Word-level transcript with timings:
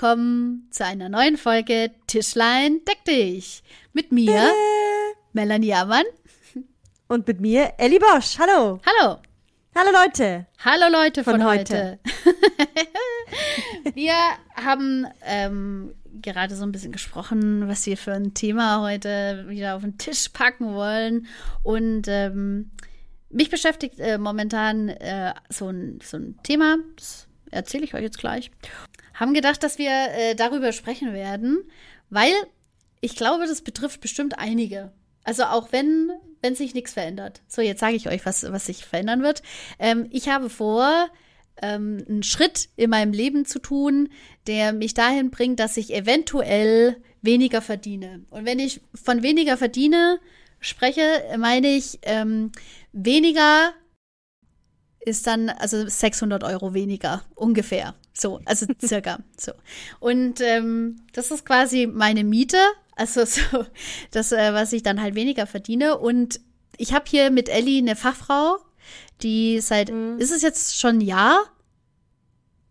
Willkommen 0.00 0.66
zu 0.70 0.82
einer 0.82 1.10
neuen 1.10 1.36
Folge 1.36 1.90
Tischlein 2.06 2.80
deck 2.88 3.04
dich. 3.04 3.62
Mit 3.92 4.12
mir, 4.12 4.50
Melanie 5.34 5.74
Amann. 5.74 6.06
Und 7.06 7.26
mit 7.26 7.42
mir, 7.42 7.74
Ellie 7.76 7.98
Bosch. 7.98 8.38
Hallo. 8.38 8.80
Hallo. 8.86 9.18
Hallo 9.74 9.90
Leute. 9.92 10.46
Hallo 10.64 10.86
Leute 10.90 11.22
von, 11.22 11.34
von 11.34 11.44
heute. 11.44 11.98
heute. 12.24 13.94
wir 13.94 14.14
haben 14.54 15.06
ähm, 15.22 15.94
gerade 16.22 16.56
so 16.56 16.62
ein 16.62 16.72
bisschen 16.72 16.92
gesprochen, 16.92 17.68
was 17.68 17.84
wir 17.84 17.98
für 17.98 18.14
ein 18.14 18.32
Thema 18.32 18.80
heute 18.80 19.44
wieder 19.48 19.76
auf 19.76 19.82
den 19.82 19.98
Tisch 19.98 20.30
packen 20.30 20.72
wollen. 20.72 21.26
Und 21.62 22.08
ähm, 22.08 22.70
mich 23.28 23.50
beschäftigt 23.50 24.00
äh, 24.00 24.16
momentan 24.16 24.88
äh, 24.88 25.34
so, 25.50 25.68
ein, 25.68 25.98
so 26.02 26.16
ein 26.16 26.38
Thema, 26.42 26.78
das 26.96 27.26
erzähle 27.50 27.84
ich 27.84 27.92
euch 27.92 28.02
jetzt 28.02 28.18
gleich 28.18 28.50
haben 29.20 29.34
gedacht, 29.34 29.62
dass 29.62 29.78
wir 29.78 29.90
äh, 29.90 30.34
darüber 30.34 30.72
sprechen 30.72 31.12
werden, 31.12 31.62
weil 32.08 32.32
ich 33.02 33.14
glaube, 33.14 33.46
das 33.46 33.60
betrifft 33.60 34.00
bestimmt 34.00 34.38
einige. 34.38 34.92
Also 35.22 35.44
auch 35.44 35.70
wenn, 35.72 36.10
wenn 36.40 36.54
sich 36.54 36.74
nichts 36.74 36.94
verändert. 36.94 37.42
So, 37.46 37.60
jetzt 37.60 37.80
sage 37.80 37.96
ich 37.96 38.08
euch, 38.08 38.24
was, 38.24 38.50
was 38.50 38.66
sich 38.66 38.84
verändern 38.86 39.22
wird. 39.22 39.42
Ähm, 39.78 40.06
ich 40.10 40.28
habe 40.30 40.48
vor, 40.48 41.08
ähm, 41.60 42.04
einen 42.08 42.22
Schritt 42.22 42.70
in 42.76 42.90
meinem 42.90 43.12
Leben 43.12 43.44
zu 43.44 43.58
tun, 43.58 44.08
der 44.46 44.72
mich 44.72 44.94
dahin 44.94 45.30
bringt, 45.30 45.60
dass 45.60 45.76
ich 45.76 45.94
eventuell 45.94 46.96
weniger 47.20 47.60
verdiene. 47.60 48.24
Und 48.30 48.46
wenn 48.46 48.58
ich 48.58 48.80
von 48.94 49.22
weniger 49.22 49.58
verdiene 49.58 50.18
spreche, 50.60 51.02
meine 51.38 51.68
ich 51.68 51.98
ähm, 52.02 52.52
weniger 52.92 53.74
ist 55.00 55.26
dann 55.26 55.48
also 55.48 55.86
600 55.86 56.44
Euro 56.44 56.74
weniger 56.74 57.22
ungefähr. 57.34 57.94
So, 58.12 58.40
also 58.44 58.66
circa 58.84 59.18
so. 59.36 59.52
Und 59.98 60.40
ähm, 60.40 61.02
das 61.12 61.30
ist 61.30 61.44
quasi 61.44 61.86
meine 61.86 62.24
Miete, 62.24 62.58
also 62.96 63.24
so 63.24 63.64
das, 64.10 64.32
äh, 64.32 64.52
was 64.52 64.72
ich 64.72 64.82
dann 64.82 65.00
halt 65.00 65.14
weniger 65.14 65.46
verdiene. 65.46 65.98
Und 65.98 66.40
ich 66.76 66.92
habe 66.92 67.04
hier 67.08 67.30
mit 67.30 67.48
Ellie 67.48 67.78
eine 67.78 67.96
Fachfrau, 67.96 68.58
die 69.22 69.60
seit, 69.60 69.90
mhm. 69.90 70.18
ist 70.18 70.32
es 70.32 70.42
jetzt 70.42 70.78
schon 70.78 70.98
ein 70.98 71.00
Jahr? 71.00 71.40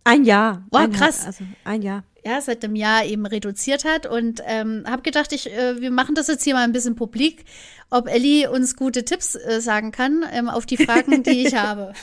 Ein 0.03 0.23
Jahr. 0.25 0.65
Wow, 0.71 0.81
ein 0.81 0.91
krass. 0.91 1.25
Also 1.25 1.43
ein 1.63 1.81
Jahr. 1.81 2.03
Ja, 2.25 2.41
seit 2.41 2.63
einem 2.63 2.75
Jahr 2.75 3.05
eben 3.05 3.25
reduziert 3.25 3.85
hat 3.85 4.05
und 4.05 4.41
ähm, 4.45 4.83
habe 4.87 5.03
gedacht, 5.03 5.31
ich, 5.31 5.51
äh, 5.51 5.79
wir 5.79 5.89
machen 5.89 6.15
das 6.15 6.27
jetzt 6.27 6.43
hier 6.43 6.53
mal 6.53 6.63
ein 6.63 6.73
bisschen 6.73 6.95
publik, 6.95 7.45
ob 7.89 8.07
Ellie 8.07 8.51
uns 8.51 8.75
gute 8.75 9.05
Tipps 9.05 9.35
äh, 9.35 9.61
sagen 9.61 9.91
kann 9.91 10.25
ähm, 10.31 10.49
auf 10.49 10.65
die 10.65 10.77
Fragen, 10.77 11.23
die 11.23 11.47
ich 11.47 11.55
habe. 11.55 11.93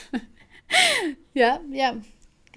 ja, 1.33 1.59
ja, 1.71 1.95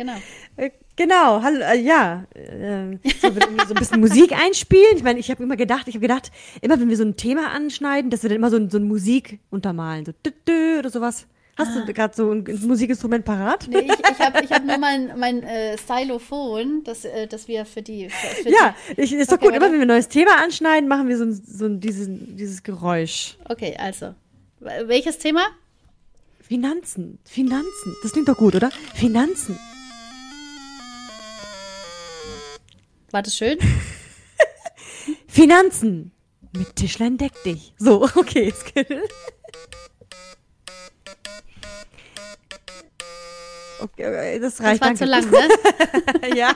genau. 0.00 0.16
Äh, 0.56 0.70
genau, 0.96 1.42
hallo, 1.42 1.60
äh, 1.60 1.80
ja. 1.80 2.24
Äh, 2.34 2.96
so, 3.20 3.28
so 3.30 3.74
ein 3.74 3.78
bisschen 3.78 4.00
Musik 4.00 4.32
einspielen. 4.32 4.96
Ich 4.96 5.02
meine, 5.02 5.18
ich 5.18 5.30
habe 5.30 5.42
immer 5.42 5.56
gedacht, 5.56 5.88
ich 5.88 5.94
habe 5.94 6.02
gedacht, 6.02 6.32
immer 6.62 6.80
wenn 6.80 6.88
wir 6.88 6.96
so 6.96 7.04
ein 7.04 7.16
Thema 7.16 7.50
anschneiden, 7.50 8.10
dass 8.10 8.22
wir 8.22 8.30
dann 8.30 8.36
immer 8.36 8.50
so, 8.50 8.68
so 8.68 8.78
ein 8.78 8.88
Musik 8.88 9.40
untermalen, 9.50 10.06
so 10.06 10.12
dü 10.12 10.30
-dü 10.46 10.78
oder 10.78 10.90
sowas. 10.90 11.26
Hast 11.56 11.76
ah. 11.76 11.84
du 11.84 11.92
gerade 11.92 12.16
so 12.16 12.30
ein 12.30 12.44
Musikinstrument 12.62 13.22
parat? 13.24 13.66
Nee, 13.68 13.80
ich, 13.80 13.92
ich 13.92 14.20
habe 14.20 14.42
ich 14.42 14.50
hab 14.50 14.64
nur 14.64 14.78
mein, 14.78 15.18
mein 15.18 15.42
äh, 15.42 15.76
Stylophon, 15.76 16.82
das, 16.84 17.04
äh, 17.04 17.26
das 17.26 17.48
wir 17.48 17.66
für 17.66 17.82
die. 17.82 18.08
Für, 18.08 18.42
für 18.42 18.48
ja, 18.48 18.74
die, 18.96 19.02
ich, 19.02 19.12
ist 19.12 19.30
doch 19.30 19.36
okay, 19.36 19.46
gut. 19.46 19.56
Immer 19.56 19.66
wenn 19.66 19.74
wir 19.74 19.82
ein 19.82 19.88
neues 19.88 20.08
Thema 20.08 20.42
anschneiden, 20.42 20.88
machen 20.88 21.08
wir 21.08 21.18
so, 21.18 21.26
so 21.30 21.68
dieses, 21.68 22.08
dieses 22.08 22.62
Geräusch. 22.62 23.36
Okay, 23.46 23.76
also. 23.78 24.14
Welches 24.60 25.18
Thema? 25.18 25.42
Finanzen. 26.40 27.18
Finanzen. 27.24 27.96
Das 28.02 28.12
klingt 28.12 28.28
doch 28.28 28.38
gut, 28.38 28.54
oder? 28.54 28.70
Finanzen. 28.94 29.58
War 33.10 33.22
das 33.22 33.36
schön? 33.36 33.58
Finanzen. 35.26 36.12
Mit 36.56 36.76
Tischlein 36.76 37.16
deck 37.16 37.32
dich. 37.44 37.74
So, 37.78 38.02
okay, 38.16 38.52
Skill. 38.52 39.02
Okay, 43.80 44.38
das 44.40 44.60
reicht. 44.60 44.80
Das 44.80 44.80
war 44.80 44.94
danke. 44.94 44.98
zu 44.98 45.04
lang, 45.06 45.30
ne? 45.30 46.36
ja. 46.36 46.54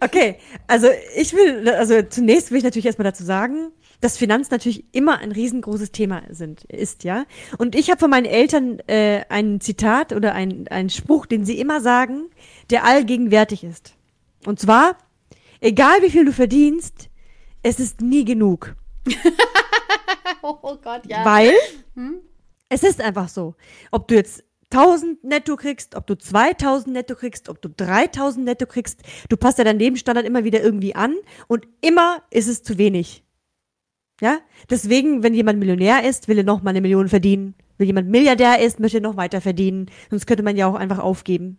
Okay, 0.00 0.36
also 0.66 0.88
ich 1.16 1.34
will, 1.34 1.68
also 1.68 2.02
zunächst 2.02 2.50
will 2.50 2.58
ich 2.58 2.64
natürlich 2.64 2.86
erstmal 2.86 3.04
dazu 3.04 3.24
sagen, 3.24 3.72
dass 4.00 4.16
Finanzen 4.16 4.52
natürlich 4.52 4.84
immer 4.92 5.18
ein 5.18 5.32
riesengroßes 5.32 5.90
Thema 5.90 6.22
sind, 6.30 6.64
ist, 6.64 7.02
ja. 7.02 7.24
Und 7.58 7.74
ich 7.74 7.90
habe 7.90 7.98
von 7.98 8.10
meinen 8.10 8.26
Eltern 8.26 8.78
äh, 8.86 9.24
ein 9.28 9.60
Zitat 9.60 10.12
oder 10.12 10.34
ein, 10.34 10.68
einen 10.68 10.88
Spruch, 10.88 11.26
den 11.26 11.44
sie 11.44 11.58
immer 11.58 11.80
sagen, 11.80 12.30
der 12.70 12.84
allgegenwärtig 12.84 13.64
ist. 13.64 13.97
Und 14.46 14.60
zwar, 14.60 14.96
egal 15.60 16.02
wie 16.02 16.10
viel 16.10 16.24
du 16.24 16.32
verdienst, 16.32 17.10
es 17.62 17.80
ist 17.80 18.00
nie 18.00 18.24
genug. 18.24 18.76
oh 20.42 20.76
Gott, 20.82 21.06
ja. 21.06 21.24
Weil 21.24 21.52
hm? 21.94 22.20
es 22.68 22.82
ist 22.82 23.00
einfach 23.00 23.28
so. 23.28 23.54
Ob 23.90 24.08
du 24.08 24.14
jetzt 24.14 24.44
1000 24.70 25.24
netto 25.24 25.56
kriegst, 25.56 25.94
ob 25.94 26.06
du 26.06 26.16
2000 26.16 26.94
netto 26.94 27.14
kriegst, 27.14 27.48
ob 27.48 27.62
du 27.62 27.70
3000 27.70 28.44
netto 28.44 28.66
kriegst, 28.66 29.02
du 29.28 29.36
passt 29.36 29.58
ja 29.58 29.64
deinen 29.64 29.78
Lebensstandard 29.78 30.26
immer 30.26 30.44
wieder 30.44 30.62
irgendwie 30.62 30.94
an 30.94 31.16
und 31.46 31.66
immer 31.80 32.22
ist 32.30 32.48
es 32.48 32.62
zu 32.62 32.76
wenig. 32.76 33.24
Ja? 34.20 34.40
Deswegen, 34.68 35.22
wenn 35.22 35.34
jemand 35.34 35.58
Millionär 35.58 36.04
ist, 36.04 36.28
will 36.28 36.38
er 36.38 36.44
noch 36.44 36.62
mal 36.62 36.70
eine 36.70 36.80
Million 36.80 37.08
verdienen. 37.08 37.54
Wenn 37.78 37.86
jemand 37.86 38.08
Milliardär 38.08 38.60
ist, 38.60 38.80
möchte 38.80 38.98
er 38.98 39.02
noch 39.02 39.16
weiter 39.16 39.40
verdienen. 39.40 39.86
Sonst 40.10 40.26
könnte 40.26 40.42
man 40.42 40.56
ja 40.56 40.66
auch 40.66 40.74
einfach 40.74 40.98
aufgeben. 40.98 41.58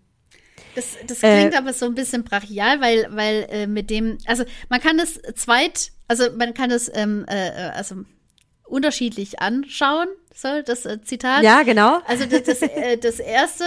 Das, 0.75 0.97
das 1.05 1.19
klingt 1.19 1.53
äh, 1.53 1.57
aber 1.57 1.73
so 1.73 1.85
ein 1.85 1.95
bisschen 1.95 2.23
brachial, 2.23 2.79
weil, 2.81 3.07
weil 3.11 3.47
äh, 3.49 3.67
mit 3.67 3.89
dem, 3.89 4.17
also 4.25 4.43
man 4.69 4.79
kann 4.79 4.97
das 4.97 5.19
zweit, 5.35 5.91
also 6.07 6.25
man 6.37 6.53
kann 6.53 6.69
das, 6.69 6.91
ähm, 6.93 7.25
äh, 7.27 7.49
äh 7.49 7.69
also 7.71 7.95
unterschiedlich 8.65 9.41
anschauen, 9.41 10.07
so 10.33 10.61
das 10.63 10.85
äh, 10.85 11.01
Zitat. 11.01 11.43
Ja, 11.43 11.63
genau. 11.63 11.99
Also 12.05 12.25
das, 12.25 12.43
das, 12.43 12.61
äh, 12.61 12.97
das 12.97 13.19
erste, 13.19 13.65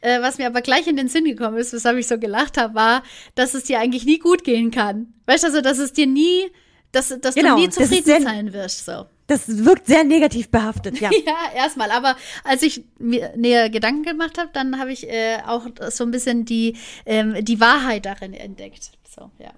äh, 0.00 0.20
was 0.22 0.38
mir 0.38 0.46
aber 0.46 0.62
gleich 0.62 0.86
in 0.86 0.96
den 0.96 1.08
Sinn 1.08 1.24
gekommen 1.24 1.58
ist, 1.58 1.72
weshalb 1.72 1.98
ich 1.98 2.06
so 2.06 2.18
gelacht 2.18 2.56
habe, 2.56 2.74
war, 2.74 3.02
dass 3.34 3.54
es 3.54 3.64
dir 3.64 3.80
eigentlich 3.80 4.04
nie 4.04 4.18
gut 4.18 4.44
gehen 4.44 4.70
kann. 4.70 5.14
Weißt 5.26 5.42
du, 5.42 5.48
also, 5.48 5.60
dass 5.60 5.78
es 5.78 5.92
dir 5.92 6.06
nie, 6.06 6.50
dass, 6.92 7.08
dass 7.20 7.34
genau, 7.34 7.56
du 7.56 7.62
nie 7.62 7.70
zufrieden 7.70 8.22
sein 8.22 8.52
wirst, 8.52 8.86
so. 8.86 9.06
Das 9.26 9.64
wirkt 9.64 9.86
sehr 9.86 10.04
negativ 10.04 10.50
behaftet, 10.50 11.00
ja. 11.00 11.10
ja, 11.26 11.36
erstmal. 11.54 11.90
Aber 11.90 12.16
als 12.44 12.62
ich 12.62 12.84
mir 12.98 13.32
näher 13.36 13.70
Gedanken 13.70 14.02
gemacht 14.02 14.38
habe, 14.38 14.50
dann 14.52 14.78
habe 14.78 14.92
ich 14.92 15.08
äh, 15.08 15.38
auch 15.46 15.66
so 15.90 16.04
ein 16.04 16.10
bisschen 16.10 16.44
die, 16.44 16.76
ähm, 17.04 17.44
die 17.44 17.60
Wahrheit 17.60 18.06
darin 18.06 18.34
entdeckt. 18.34 18.92
So, 19.08 19.30
ja. 19.38 19.52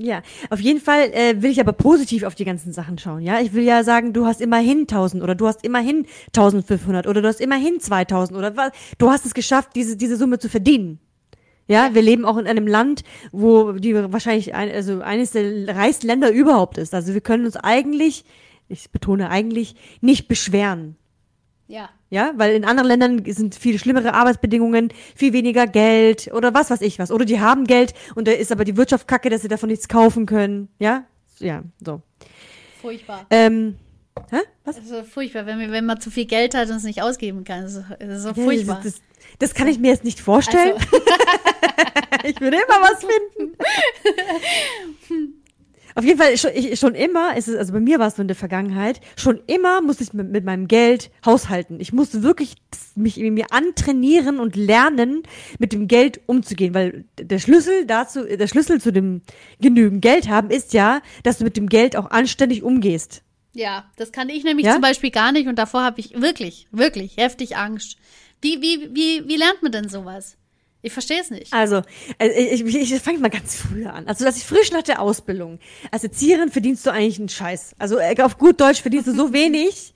Ja, 0.00 0.22
auf 0.50 0.60
jeden 0.60 0.80
Fall 0.80 1.10
äh, 1.12 1.42
will 1.42 1.50
ich 1.50 1.58
aber 1.58 1.72
positiv 1.72 2.22
auf 2.22 2.36
die 2.36 2.44
ganzen 2.44 2.72
Sachen 2.72 2.98
schauen. 2.98 3.20
Ja, 3.20 3.40
ich 3.40 3.52
will 3.52 3.64
ja 3.64 3.82
sagen, 3.82 4.12
du 4.12 4.26
hast 4.26 4.40
immerhin 4.40 4.82
1000 4.82 5.24
oder 5.24 5.34
du 5.34 5.48
hast 5.48 5.64
immerhin 5.64 6.06
1500 6.28 7.08
oder 7.08 7.20
du 7.20 7.26
hast 7.26 7.40
immerhin 7.40 7.80
2000 7.80 8.38
oder 8.38 8.56
was. 8.56 8.70
Du 8.98 9.10
hast 9.10 9.26
es 9.26 9.34
geschafft, 9.34 9.70
diese 9.74 9.96
diese 9.96 10.16
Summe 10.16 10.38
zu 10.38 10.48
verdienen. 10.48 11.00
Ja, 11.66 11.94
wir 11.94 12.02
leben 12.02 12.24
auch 12.24 12.38
in 12.38 12.46
einem 12.46 12.66
Land, 12.66 13.02
wo 13.32 13.72
die 13.72 13.94
wahrscheinlich 13.94 14.54
ein, 14.54 14.70
also 14.70 15.00
eines 15.00 15.32
der 15.32 15.76
reichsten 15.76 16.06
Länder 16.06 16.30
überhaupt 16.30 16.78
ist. 16.78 16.94
Also 16.94 17.12
wir 17.12 17.20
können 17.20 17.44
uns 17.44 17.56
eigentlich, 17.56 18.24
ich 18.68 18.90
betone 18.90 19.30
eigentlich, 19.30 19.74
nicht 20.00 20.28
beschweren. 20.28 20.96
Ja. 21.66 21.90
Ja, 22.10 22.32
weil 22.36 22.54
in 22.54 22.64
anderen 22.64 22.88
Ländern 22.88 23.24
sind 23.26 23.54
viel 23.54 23.78
schlimmere 23.78 24.14
Arbeitsbedingungen, 24.14 24.90
viel 25.14 25.34
weniger 25.34 25.66
Geld 25.66 26.30
oder 26.32 26.54
was 26.54 26.70
weiß 26.70 26.80
ich 26.80 26.98
was. 26.98 27.10
Oder 27.10 27.26
die 27.26 27.40
haben 27.40 27.64
Geld 27.64 27.92
und 28.14 28.26
da 28.26 28.32
ist 28.32 28.50
aber 28.50 28.64
die 28.64 28.78
Wirtschaft 28.78 29.06
kacke, 29.06 29.28
dass 29.28 29.42
sie 29.42 29.48
davon 29.48 29.68
nichts 29.68 29.88
kaufen 29.88 30.24
können. 30.24 30.68
Ja, 30.78 31.04
ja, 31.38 31.62
so. 31.84 32.00
Furchtbar. 32.80 33.26
Ähm, 33.28 33.76
hä? 34.30 34.38
Was? 34.64 34.76
Also 34.76 35.02
furchtbar, 35.02 35.44
wenn, 35.44 35.70
wenn 35.70 35.84
man 35.84 36.00
zu 36.00 36.10
viel 36.10 36.24
Geld 36.24 36.54
hat 36.54 36.70
und 36.70 36.76
es 36.76 36.84
nicht 36.84 37.02
ausgeben 37.02 37.44
kann. 37.44 37.62
Das 37.62 37.74
ist, 37.74 37.84
das 37.98 38.08
ist 38.08 38.22
so 38.22 38.32
furchtbar. 38.34 38.80
Das, 38.82 38.94
das, 38.94 39.02
das, 39.38 39.54
kann 39.54 39.68
ich 39.68 39.78
mir 39.78 39.88
jetzt 39.88 40.04
nicht 40.04 40.20
vorstellen. 40.20 40.72
Also. 40.72 40.86
ich 42.24 42.40
würde 42.40 42.56
immer 42.56 42.80
was 42.80 43.04
finden. 43.04 43.56
Auf 45.98 46.04
jeden 46.04 46.16
Fall 46.16 46.38
schon, 46.38 46.52
ich, 46.54 46.78
schon 46.78 46.94
immer, 46.94 47.36
ist 47.36 47.48
es, 47.48 47.56
also 47.56 47.72
bei 47.72 47.80
mir 47.80 47.98
war 47.98 48.06
es 48.06 48.14
so 48.14 48.22
in 48.22 48.28
der 48.28 48.36
Vergangenheit, 48.36 49.00
schon 49.16 49.40
immer 49.48 49.80
musste 49.80 50.04
ich 50.04 50.12
mit, 50.12 50.30
mit 50.30 50.44
meinem 50.44 50.68
Geld 50.68 51.10
haushalten. 51.26 51.80
Ich 51.80 51.92
musste 51.92 52.22
wirklich 52.22 52.54
mich 52.94 53.16
mir 53.16 53.46
antrainieren 53.50 54.38
und 54.38 54.54
lernen, 54.54 55.24
mit 55.58 55.72
dem 55.72 55.88
Geld 55.88 56.20
umzugehen, 56.26 56.72
weil 56.72 57.04
der 57.18 57.40
Schlüssel 57.40 57.84
dazu, 57.84 58.22
der 58.24 58.46
Schlüssel 58.46 58.80
zu 58.80 58.92
dem 58.92 59.22
genügend 59.60 60.00
Geld 60.00 60.28
haben 60.28 60.50
ist 60.50 60.72
ja, 60.72 61.02
dass 61.24 61.38
du 61.38 61.44
mit 61.44 61.56
dem 61.56 61.68
Geld 61.68 61.96
auch 61.96 62.12
anständig 62.12 62.62
umgehst. 62.62 63.24
Ja, 63.52 63.90
das 63.96 64.12
kann 64.12 64.28
ich 64.28 64.44
nämlich 64.44 64.66
ja? 64.66 64.74
zum 64.74 64.82
Beispiel 64.82 65.10
gar 65.10 65.32
nicht 65.32 65.48
und 65.48 65.58
davor 65.58 65.82
habe 65.82 65.98
ich 65.98 66.20
wirklich, 66.20 66.68
wirklich 66.70 67.16
heftig 67.16 67.56
Angst. 67.56 67.96
Wie, 68.40 68.62
wie, 68.62 68.94
wie, 68.94 69.26
wie 69.26 69.36
lernt 69.36 69.64
man 69.64 69.72
denn 69.72 69.88
sowas? 69.88 70.37
Ich 70.88 70.94
verstehe 70.94 71.20
es 71.20 71.30
nicht. 71.30 71.52
Also, 71.52 71.82
äh, 72.18 72.28
ich, 72.28 72.64
ich, 72.64 72.92
ich 72.92 73.02
fange 73.02 73.18
mal 73.18 73.28
ganz 73.28 73.56
früher 73.56 73.92
an. 73.92 74.06
Also, 74.06 74.24
dass 74.24 74.38
ich 74.38 74.44
frisch 74.44 74.72
nach 74.72 74.82
der 74.82 75.02
Ausbildung. 75.02 75.58
Als 75.90 76.02
Erzieherin 76.02 76.50
verdienst 76.50 76.86
du 76.86 76.90
eigentlich 76.90 77.18
einen 77.18 77.28
Scheiß. 77.28 77.74
Also, 77.78 77.98
äh, 77.98 78.16
auf 78.22 78.38
gut 78.38 78.58
Deutsch 78.58 78.80
verdienst 78.80 79.06
du 79.06 79.12
so 79.12 79.32
wenig. 79.34 79.92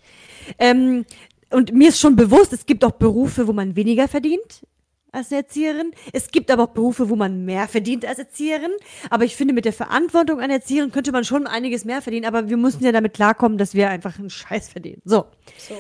Ähm, 0.59 1.07
und 1.51 1.73
mir 1.73 1.89
ist 1.89 1.99
schon 1.99 2.15
bewusst, 2.15 2.53
es 2.53 2.67
gibt 2.67 2.85
auch 2.85 2.93
Berufe, 2.93 3.47
wo 3.47 3.55
man 3.55 3.75
weniger 3.75 4.07
verdient. 4.07 4.67
als 5.13 5.31
eine 5.31 5.43
Erzieherin. 5.43 5.93
Es 6.13 6.31
gibt 6.31 6.51
aber 6.51 6.65
auch 6.65 6.75
Berufe, 6.75 7.09
wo 7.09 7.17
man 7.17 7.45
mehr 7.47 7.69
verdient 7.69 8.05
als 8.05 8.19
Erzieherin. 8.19 8.73
Aber 9.09 9.25
ich 9.25 9.35
finde, 9.35 9.55
mit 9.55 9.65
der 9.65 9.73
Verantwortung 9.73 10.41
einer 10.41 10.55
Erzieherin 10.55 10.93
könnte 10.93 11.13
man 11.13 11.25
schon 11.25 11.47
einiges 11.47 11.87
mehr 11.87 12.03
verdienen. 12.03 12.27
Aber 12.27 12.51
wir 12.51 12.59
mussten 12.59 12.85
ja 12.85 12.93
damit 12.93 13.15
klarkommen, 13.15 13.57
dass 13.57 13.73
wir 13.75 13.89
einfach 13.89 14.19
einen 14.19 14.31
Scheiß 14.31 14.69
verdienen. 14.69 15.01
So. 15.07 15.25
So. 15.57 15.75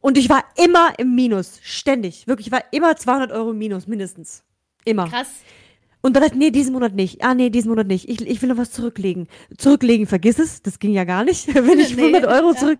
Und 0.00 0.16
ich 0.16 0.28
war 0.28 0.44
immer 0.56 0.98
im 0.98 1.14
Minus. 1.14 1.60
Ständig. 1.62 2.26
Wirklich, 2.26 2.48
ich 2.48 2.52
war 2.52 2.64
immer 2.70 2.96
200 2.96 3.32
Euro 3.32 3.50
im 3.50 3.58
Minus, 3.58 3.86
mindestens. 3.86 4.42
Immer. 4.84 5.08
Krass. 5.08 5.28
Und 6.02 6.16
dann 6.16 6.22
dachte 6.22 6.34
ich, 6.34 6.40
nee, 6.40 6.50
diesen 6.50 6.72
Monat 6.72 6.94
nicht. 6.94 7.22
Ah, 7.22 7.34
nee, 7.34 7.50
diesen 7.50 7.68
Monat 7.68 7.86
nicht. 7.86 8.08
Ich, 8.08 8.26
ich 8.26 8.40
will 8.40 8.48
noch 8.48 8.56
was 8.56 8.70
zurücklegen. 8.70 9.28
Zurücklegen, 9.58 10.06
vergiss 10.06 10.38
es. 10.38 10.62
Das 10.62 10.78
ging 10.78 10.92
ja 10.92 11.04
gar 11.04 11.24
nicht. 11.24 11.46
Wenn 11.54 11.78
ich 11.78 11.94
Nee, 12.00 12.14
100 12.14 12.24
Euro 12.24 12.52
ja. 12.52 12.56
zurück, 12.56 12.78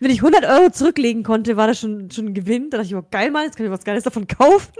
wenn 0.00 0.10
ich 0.10 0.22
100 0.22 0.44
Euro 0.44 0.70
zurücklegen 0.70 1.22
konnte, 1.22 1.56
war 1.56 1.66
das 1.66 1.80
schon, 1.80 2.10
schon 2.10 2.26
ein 2.26 2.34
Gewinn. 2.34 2.68
Da 2.70 2.78
dachte 2.78 2.88
ich, 2.88 2.94
oh, 2.94 3.04
geil, 3.10 3.30
Mann, 3.30 3.44
jetzt 3.44 3.56
kann 3.56 3.66
ich 3.66 3.72
was 3.72 3.84
Geiles 3.84 4.04
davon 4.04 4.26
kaufen. 4.38 4.72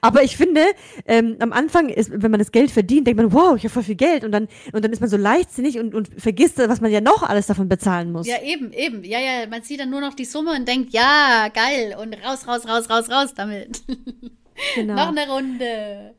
Aber 0.00 0.22
ich 0.22 0.36
finde, 0.36 0.62
ähm, 1.06 1.36
am 1.40 1.52
Anfang 1.52 1.88
ist, 1.88 2.10
wenn 2.10 2.30
man 2.30 2.38
das 2.38 2.52
Geld 2.52 2.70
verdient, 2.70 3.06
denkt 3.06 3.20
man, 3.20 3.32
wow, 3.32 3.56
ich 3.56 3.64
habe 3.64 3.72
voll 3.72 3.82
viel 3.82 3.94
Geld. 3.94 4.24
Und 4.24 4.32
dann, 4.32 4.48
und 4.72 4.84
dann 4.84 4.92
ist 4.92 5.00
man 5.00 5.10
so 5.10 5.16
leichtsinnig 5.16 5.78
und, 5.78 5.94
und 5.94 6.08
vergisst, 6.16 6.58
was 6.58 6.80
man 6.80 6.90
ja 6.90 7.00
noch 7.00 7.22
alles 7.22 7.46
davon 7.46 7.68
bezahlen 7.68 8.12
muss. 8.12 8.26
Ja, 8.26 8.42
eben, 8.42 8.72
eben. 8.72 9.04
Ja, 9.04 9.18
ja, 9.18 9.46
man 9.48 9.62
sieht 9.62 9.80
dann 9.80 9.90
nur 9.90 10.00
noch 10.00 10.14
die 10.14 10.24
Summe 10.24 10.52
und 10.52 10.66
denkt, 10.68 10.92
ja, 10.92 11.48
geil. 11.52 11.96
Und 12.00 12.14
raus, 12.24 12.46
raus, 12.46 12.66
raus, 12.66 12.88
raus, 12.90 13.10
raus 13.10 13.34
damit. 13.34 13.82
genau. 14.74 14.94
Noch 14.94 15.08
eine 15.08 15.28
Runde. 15.28 16.14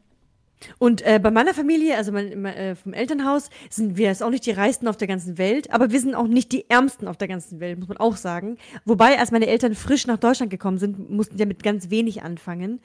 Und 0.77 1.01
äh, 1.01 1.19
bei 1.21 1.31
meiner 1.31 1.53
Familie, 1.53 1.97
also 1.97 2.11
mein, 2.11 2.41
mein, 2.41 2.53
äh, 2.55 2.75
vom 2.75 2.93
Elternhaus, 2.93 3.49
sind 3.69 3.97
wir 3.97 4.07
jetzt 4.07 4.23
auch 4.23 4.29
nicht 4.29 4.45
die 4.45 4.51
Reichsten 4.51 4.87
auf 4.87 4.97
der 4.97 5.07
ganzen 5.07 5.37
Welt, 5.37 5.71
aber 5.71 5.91
wir 5.91 5.99
sind 5.99 6.15
auch 6.15 6.27
nicht 6.27 6.51
die 6.51 6.69
Ärmsten 6.69 7.07
auf 7.07 7.17
der 7.17 7.27
ganzen 7.27 7.59
Welt, 7.59 7.79
muss 7.79 7.87
man 7.87 7.97
auch 7.97 8.15
sagen. 8.15 8.57
Wobei, 8.85 9.19
als 9.19 9.31
meine 9.31 9.47
Eltern 9.47 9.75
frisch 9.75 10.07
nach 10.07 10.17
Deutschland 10.17 10.51
gekommen 10.51 10.77
sind, 10.77 11.09
mussten 11.09 11.37
die 11.37 11.41
ja 11.41 11.45
mit 11.45 11.63
ganz 11.63 11.89
wenig 11.89 12.23
anfangen. 12.23 12.81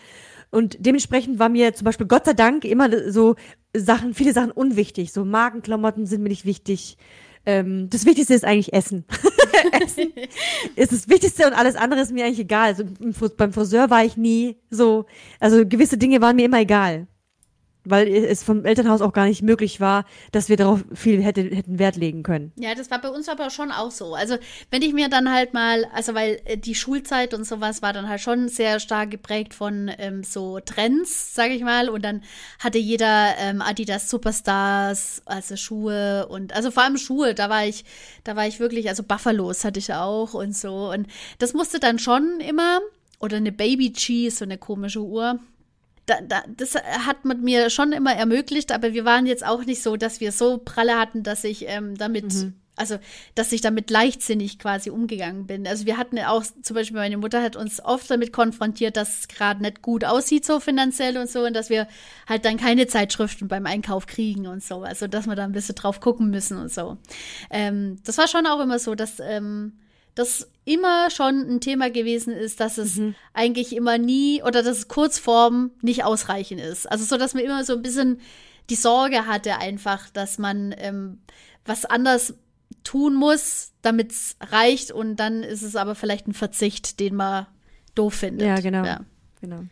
Und 0.50 0.76
dementsprechend 0.81 1.38
war 1.38 1.49
mir 1.49 1.75
zum 1.75 1.85
Beispiel 1.85 2.06
Gott 2.06 2.25
sei 2.25 2.35
Dank 2.35 2.64
immer 2.64 3.11
so 3.11 3.37
Sachen, 3.75 4.14
viele 4.14 4.32
Sachen 4.32 4.50
unwichtig. 4.50 5.12
So 5.12 5.25
Magenklamotten 5.25 6.06
sind 6.06 6.23
mir 6.23 6.29
nicht 6.29 6.44
wichtig. 6.44 6.97
Ähm, 7.47 7.88
das 7.88 8.05
Wichtigste 8.05 8.35
ist 8.35 8.44
eigentlich 8.44 8.73
Essen. 8.73 9.05
Essen 9.82 10.12
ist 10.76 10.93
das 10.93 11.08
Wichtigste 11.08 11.47
und 11.47 11.52
alles 11.52 11.76
andere 11.76 12.00
ist 12.00 12.12
mir 12.12 12.25
eigentlich 12.25 12.41
egal. 12.41 12.69
Also 12.69 12.85
beim 13.37 13.52
Friseur 13.52 13.91
war 13.91 14.05
ich 14.05 14.17
nie 14.17 14.56
so. 14.70 15.06
Also 15.38 15.67
gewisse 15.67 15.99
Dinge 15.99 16.20
waren 16.20 16.37
mir 16.37 16.47
immer 16.47 16.61
egal 16.61 17.06
weil 17.90 18.08
es 18.08 18.42
vom 18.42 18.64
Elternhaus 18.64 19.00
auch 19.00 19.12
gar 19.12 19.26
nicht 19.26 19.42
möglich 19.42 19.81
war, 19.81 20.04
dass 20.32 20.48
wir 20.48 20.56
darauf 20.56 20.84
viel 20.94 21.22
hätte, 21.22 21.42
hätten 21.42 21.78
Wert 21.78 21.96
legen 21.96 22.22
können. 22.22 22.52
Ja, 22.56 22.75
das 22.75 22.90
war 22.90 23.00
bei 23.00 23.08
uns 23.08 23.28
aber 23.28 23.50
schon 23.50 23.70
auch 23.70 23.90
so. 23.90 24.14
Also, 24.14 24.37
wenn 24.70 24.82
ich 24.82 24.92
mir 24.92 25.08
dann 25.08 25.32
halt 25.32 25.52
mal, 25.54 25.87
also 25.92 26.14
weil 26.14 26.40
äh, 26.44 26.56
die 26.56 26.75
Schulzeit 26.75 27.34
und 27.34 27.44
sowas 27.44 27.82
war 27.82 27.92
dann 27.92 28.08
halt 28.08 28.20
schon 28.20 28.48
sehr 28.48 28.81
stark 28.81 29.10
geprägt 29.10 29.54
von 29.54 29.90
ähm, 29.98 30.22
so 30.22 30.60
Trends, 30.60 31.34
sage 31.34 31.54
ich 31.54 31.62
mal. 31.62 31.88
Und 31.88 32.02
dann 32.02 32.22
hatte 32.58 32.78
jeder 32.78 33.34
ähm, 33.38 33.60
Adidas 33.62 34.08
Superstars, 34.08 35.22
also 35.26 35.56
Schuhe 35.56 36.26
und 36.28 36.54
also 36.54 36.70
vor 36.70 36.84
allem 36.84 36.96
Schuhe, 36.96 37.34
da 37.34 37.50
war 37.50 37.66
ich, 37.66 37.84
da 38.25 38.37
war 38.37 38.46
ich 38.46 38.60
wirklich, 38.60 38.88
also 38.88 39.02
Buffalos 39.02 39.64
hatte 39.64 39.78
ich 39.78 39.92
auch 39.92 40.34
und 40.34 40.56
so. 40.56 40.90
Und 40.90 41.06
das 41.38 41.54
musste 41.54 41.81
dann 41.81 41.98
schon 41.98 42.40
immer, 42.40 42.81
oder 43.19 43.37
eine 43.37 43.52
Baby 43.52 43.90
G, 43.90 44.28
so 44.31 44.44
eine 44.44 44.58
komische 44.58 45.02
Uhr 45.02 45.38
da, 46.11 46.21
da, 46.23 46.43
das 46.57 46.75
hat 46.75 47.25
man 47.25 47.41
mir 47.41 47.71
schon 47.71 47.93
immer 47.93 48.12
ermöglicht, 48.12 48.73
aber 48.73 48.93
wir 48.93 49.05
waren 49.05 49.27
jetzt 49.27 49.47
auch 49.47 49.65
nicht 49.65 49.81
so, 49.81 49.97
dass 49.97 50.21
wir 50.21 50.33
so 50.33 50.59
pralle 50.59 50.99
hatten, 50.99 51.23
dass 51.23 51.45
ich 51.45 51.69
ähm, 51.69 51.97
damit, 51.97 52.25
also 52.75 52.99
dass 53.37 53.53
ich 53.53 53.61
damit 53.61 53.91
leichtsinnig 53.91 54.59
quasi 54.59 54.91
umgegangen 54.91 55.47
bin. 55.47 55.69
Also 55.69 55.87
wir 55.87 55.99
hatten 55.99 56.19
auch, 56.19 56.43
zum 56.62 56.75
Beispiel 56.75 56.97
meine 56.97 57.17
Mutter 57.17 57.41
hat 57.41 57.55
uns 57.55 57.81
oft 57.85 58.11
damit 58.11 58.33
konfrontiert, 58.33 58.97
dass 58.97 59.21
es 59.21 59.29
gerade 59.29 59.62
nicht 59.62 59.83
gut 59.83 60.05
aussieht, 60.05 60.45
so 60.45 60.59
finanziell 60.59 61.17
und 61.17 61.31
so, 61.31 61.45
und 61.45 61.55
dass 61.55 61.71
wir 61.71 61.87
halt 62.29 62.45
dann 62.45 62.57
keine 62.57 62.89
Zeitschriften 62.89 63.47
beim 63.47 63.67
Einkauf 63.67 64.07
kriegen 64.07 64.49
und 64.49 64.65
so. 64.65 64.83
Also 64.83 65.07
dass 65.07 65.29
wir 65.29 65.37
da 65.37 65.45
ein 65.45 65.53
bisschen 65.53 65.77
drauf 65.77 66.01
gucken 66.01 66.31
müssen 66.31 66.59
und 66.59 66.73
so. 66.73 66.99
Ähm, 67.51 67.99
das 68.05 68.19
war 68.19 68.27
schon 68.27 68.47
auch 68.47 68.59
immer 68.59 68.81
so, 68.81 68.97
dass 68.97 69.21
ähm, 69.21 69.79
das 70.17 70.49
immer 70.70 71.11
schon 71.11 71.40
ein 71.49 71.61
Thema 71.61 71.90
gewesen 71.90 72.32
ist, 72.32 72.61
dass 72.61 72.78
es 72.78 73.00
eigentlich 73.34 73.75
immer 73.75 73.99
nie 73.99 74.43
oder 74.43 74.62
dass 74.62 74.78
es 74.78 74.88
Kurzform 74.88 75.72
nicht 75.82 76.05
ausreichend 76.05 76.61
ist. 76.61 76.90
Also 76.90 77.05
so, 77.05 77.17
dass 77.17 77.34
man 77.34 77.43
immer 77.43 77.64
so 77.64 77.75
ein 77.75 77.82
bisschen 77.82 78.20
die 78.70 78.76
Sorge 78.76 79.26
hatte 79.26 79.58
einfach, 79.58 80.11
dass 80.11 80.38
man 80.38 80.72
ähm, 80.78 81.19
was 81.64 81.84
anders 81.84 82.34
tun 82.84 83.14
muss, 83.14 83.72
damit 83.82 84.12
es 84.12 84.37
reicht 84.40 84.93
und 84.93 85.17
dann 85.17 85.43
ist 85.43 85.62
es 85.62 85.75
aber 85.75 85.96
vielleicht 85.96 86.28
ein 86.28 86.34
Verzicht, 86.34 87.00
den 87.00 87.16
man 87.16 87.46
doof 87.96 88.14
findet. 88.14 88.46
Ja, 88.46 88.61
genau. 88.61 88.84
Ja. 88.84 89.00
genau. 89.40 89.64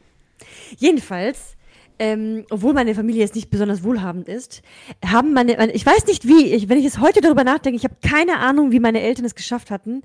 Jedenfalls, 0.79 1.57
ähm, 1.99 2.45
obwohl 2.51 2.75
meine 2.75 2.95
Familie 2.95 3.21
jetzt 3.21 3.35
nicht 3.35 3.51
besonders 3.51 3.83
wohlhabend 3.83 4.29
ist, 4.29 4.63
haben 5.05 5.33
meine, 5.33 5.57
meine 5.57 5.73
ich 5.73 5.85
weiß 5.85 6.07
nicht 6.07 6.27
wie, 6.27 6.53
ich, 6.53 6.69
wenn 6.69 6.79
ich 6.79 6.85
jetzt 6.85 7.01
heute 7.01 7.21
darüber 7.21 7.45
nachdenke, 7.45 7.77
ich 7.77 7.85
habe 7.85 7.97
keine 8.03 8.39
Ahnung, 8.39 8.73
wie 8.73 8.81
meine 8.81 9.01
Eltern 9.01 9.25
es 9.25 9.35
geschafft 9.35 9.71
hatten. 9.71 10.03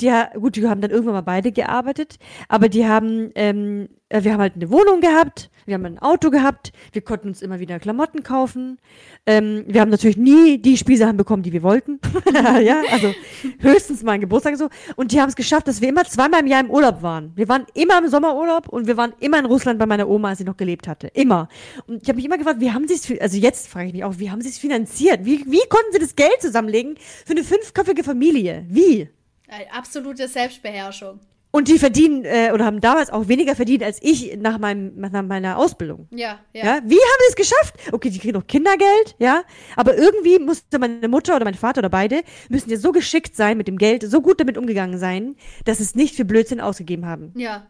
Die, 0.00 0.10
gut, 0.34 0.56
die 0.56 0.66
haben 0.66 0.80
dann 0.80 0.90
irgendwann 0.90 1.14
mal 1.14 1.20
beide 1.22 1.52
gearbeitet, 1.52 2.16
aber 2.48 2.68
die 2.68 2.86
haben, 2.86 3.30
ähm, 3.34 3.88
äh, 4.03 4.03
wir 4.22 4.32
haben 4.32 4.40
halt 4.40 4.54
eine 4.54 4.70
Wohnung 4.70 5.00
gehabt, 5.00 5.50
wir 5.66 5.74
haben 5.74 5.86
ein 5.86 5.98
Auto 5.98 6.30
gehabt, 6.30 6.72
wir 6.92 7.02
konnten 7.02 7.28
uns 7.28 7.42
immer 7.42 7.58
wieder 7.58 7.78
Klamotten 7.78 8.22
kaufen. 8.22 8.78
Ähm, 9.26 9.64
wir 9.66 9.80
haben 9.80 9.90
natürlich 9.90 10.16
nie 10.16 10.58
die 10.58 10.76
Spielsachen 10.76 11.16
bekommen, 11.16 11.42
die 11.42 11.52
wir 11.52 11.62
wollten. 11.62 12.00
ja, 12.62 12.82
also 12.92 13.14
höchstens 13.60 14.02
mal 14.02 14.12
ein 14.12 14.20
Geburtstag 14.20 14.56
so. 14.56 14.68
Und 14.96 15.12
die 15.12 15.20
haben 15.20 15.30
es 15.30 15.36
geschafft, 15.36 15.66
dass 15.66 15.80
wir 15.80 15.88
immer 15.88 16.04
zweimal 16.04 16.40
im 16.40 16.46
Jahr 16.46 16.60
im 16.60 16.70
Urlaub 16.70 17.02
waren. 17.02 17.32
Wir 17.34 17.48
waren 17.48 17.66
immer 17.74 17.98
im 17.98 18.08
Sommerurlaub 18.08 18.68
und 18.68 18.86
wir 18.86 18.96
waren 18.96 19.14
immer 19.20 19.38
in 19.38 19.46
Russland 19.46 19.78
bei 19.78 19.86
meiner 19.86 20.08
Oma, 20.08 20.30
als 20.30 20.38
sie 20.38 20.44
noch 20.44 20.56
gelebt 20.56 20.86
hatte. 20.86 21.08
Immer. 21.08 21.48
Und 21.86 22.02
ich 22.02 22.08
habe 22.08 22.16
mich 22.16 22.26
immer 22.26 22.38
gefragt, 22.38 22.60
wie 22.60 22.70
haben 22.70 22.86
sie 22.86 22.94
es, 22.94 23.20
also 23.20 23.38
jetzt 23.38 23.68
frage 23.68 23.88
ich 23.88 23.94
mich 23.94 24.04
auch, 24.04 24.18
wie 24.18 24.30
haben 24.30 24.42
sie 24.42 24.50
es 24.50 24.58
finanziert? 24.58 25.24
Wie, 25.24 25.44
wie 25.46 25.66
konnten 25.68 25.92
sie 25.92 25.98
das 25.98 26.14
Geld 26.14 26.40
zusammenlegen 26.40 26.96
für 27.24 27.32
eine 27.32 27.42
fünfköpfige 27.42 28.04
Familie? 28.04 28.66
Wie? 28.68 29.08
Äh, 29.48 29.66
Absolute 29.72 30.28
Selbstbeherrschung. 30.28 31.20
Und 31.54 31.68
die 31.68 31.78
verdienen, 31.78 32.24
äh, 32.24 32.50
oder 32.52 32.64
haben 32.64 32.80
damals 32.80 33.10
auch 33.10 33.28
weniger 33.28 33.54
verdient 33.54 33.84
als 33.84 34.00
ich 34.02 34.36
nach, 34.38 34.58
meinem, 34.58 34.98
nach 34.98 35.22
meiner 35.22 35.56
Ausbildung. 35.56 36.08
Ja, 36.10 36.40
ja. 36.52 36.64
Ja, 36.64 36.80
wie 36.84 36.96
haben 36.96 37.20
sie 37.20 37.28
es 37.28 37.36
geschafft? 37.36 37.76
Okay, 37.92 38.10
die 38.10 38.18
kriegen 38.18 38.34
noch 38.34 38.48
Kindergeld, 38.48 39.14
ja, 39.20 39.44
aber 39.76 39.96
irgendwie 39.96 40.40
musste 40.40 40.80
meine 40.80 41.06
Mutter 41.06 41.36
oder 41.36 41.44
mein 41.44 41.54
Vater 41.54 41.78
oder 41.78 41.90
beide 41.90 42.24
müssen 42.48 42.70
ja 42.70 42.76
so 42.76 42.90
geschickt 42.90 43.36
sein 43.36 43.56
mit 43.56 43.68
dem 43.68 43.78
Geld, 43.78 44.02
so 44.02 44.20
gut 44.20 44.40
damit 44.40 44.58
umgegangen 44.58 44.98
sein, 44.98 45.36
dass 45.64 45.78
es 45.78 45.94
nicht 45.94 46.16
für 46.16 46.24
Blödsinn 46.24 46.60
ausgegeben 46.60 47.06
haben. 47.06 47.32
Ja. 47.36 47.68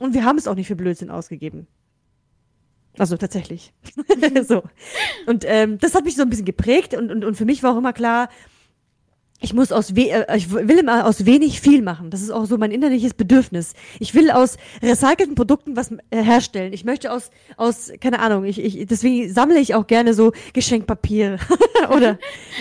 Und 0.00 0.14
wir 0.14 0.24
haben 0.24 0.38
es 0.38 0.48
auch 0.48 0.54
nicht 0.54 0.68
für 0.68 0.76
Blödsinn 0.76 1.10
ausgegeben. 1.10 1.66
Also 2.96 3.18
tatsächlich. 3.18 3.74
so. 4.48 4.62
Und 5.26 5.44
ähm, 5.46 5.76
das 5.76 5.94
hat 5.94 6.06
mich 6.06 6.16
so 6.16 6.22
ein 6.22 6.30
bisschen 6.30 6.46
geprägt 6.46 6.94
und, 6.94 7.10
und, 7.10 7.26
und 7.26 7.34
für 7.34 7.44
mich 7.44 7.62
war 7.62 7.74
auch 7.74 7.78
immer 7.78 7.92
klar, 7.92 8.30
ich 9.40 9.54
muss 9.54 9.72
aus 9.72 9.94
we 9.94 10.10
äh, 10.10 10.36
ich 10.36 10.50
will 10.50 10.78
immer 10.78 11.06
aus 11.06 11.24
wenig 11.24 11.60
viel 11.60 11.82
machen. 11.82 12.10
Das 12.10 12.22
ist 12.22 12.30
auch 12.30 12.46
so 12.46 12.58
mein 12.58 12.70
innerliches 12.70 13.14
Bedürfnis. 13.14 13.74
Ich 14.00 14.14
will 14.14 14.30
aus 14.30 14.56
recycelten 14.82 15.34
Produkten 15.34 15.76
was 15.76 15.92
äh, 16.10 16.22
herstellen. 16.22 16.72
Ich 16.72 16.84
möchte 16.84 17.12
aus 17.12 17.30
aus 17.56 17.92
keine 18.00 18.20
Ahnung. 18.20 18.44
Ich, 18.44 18.58
ich 18.58 18.86
deswegen 18.86 19.32
sammle 19.32 19.60
ich 19.60 19.74
auch 19.74 19.86
gerne 19.86 20.14
so 20.14 20.32
Geschenkpapier 20.52 21.38
oder 21.90 22.18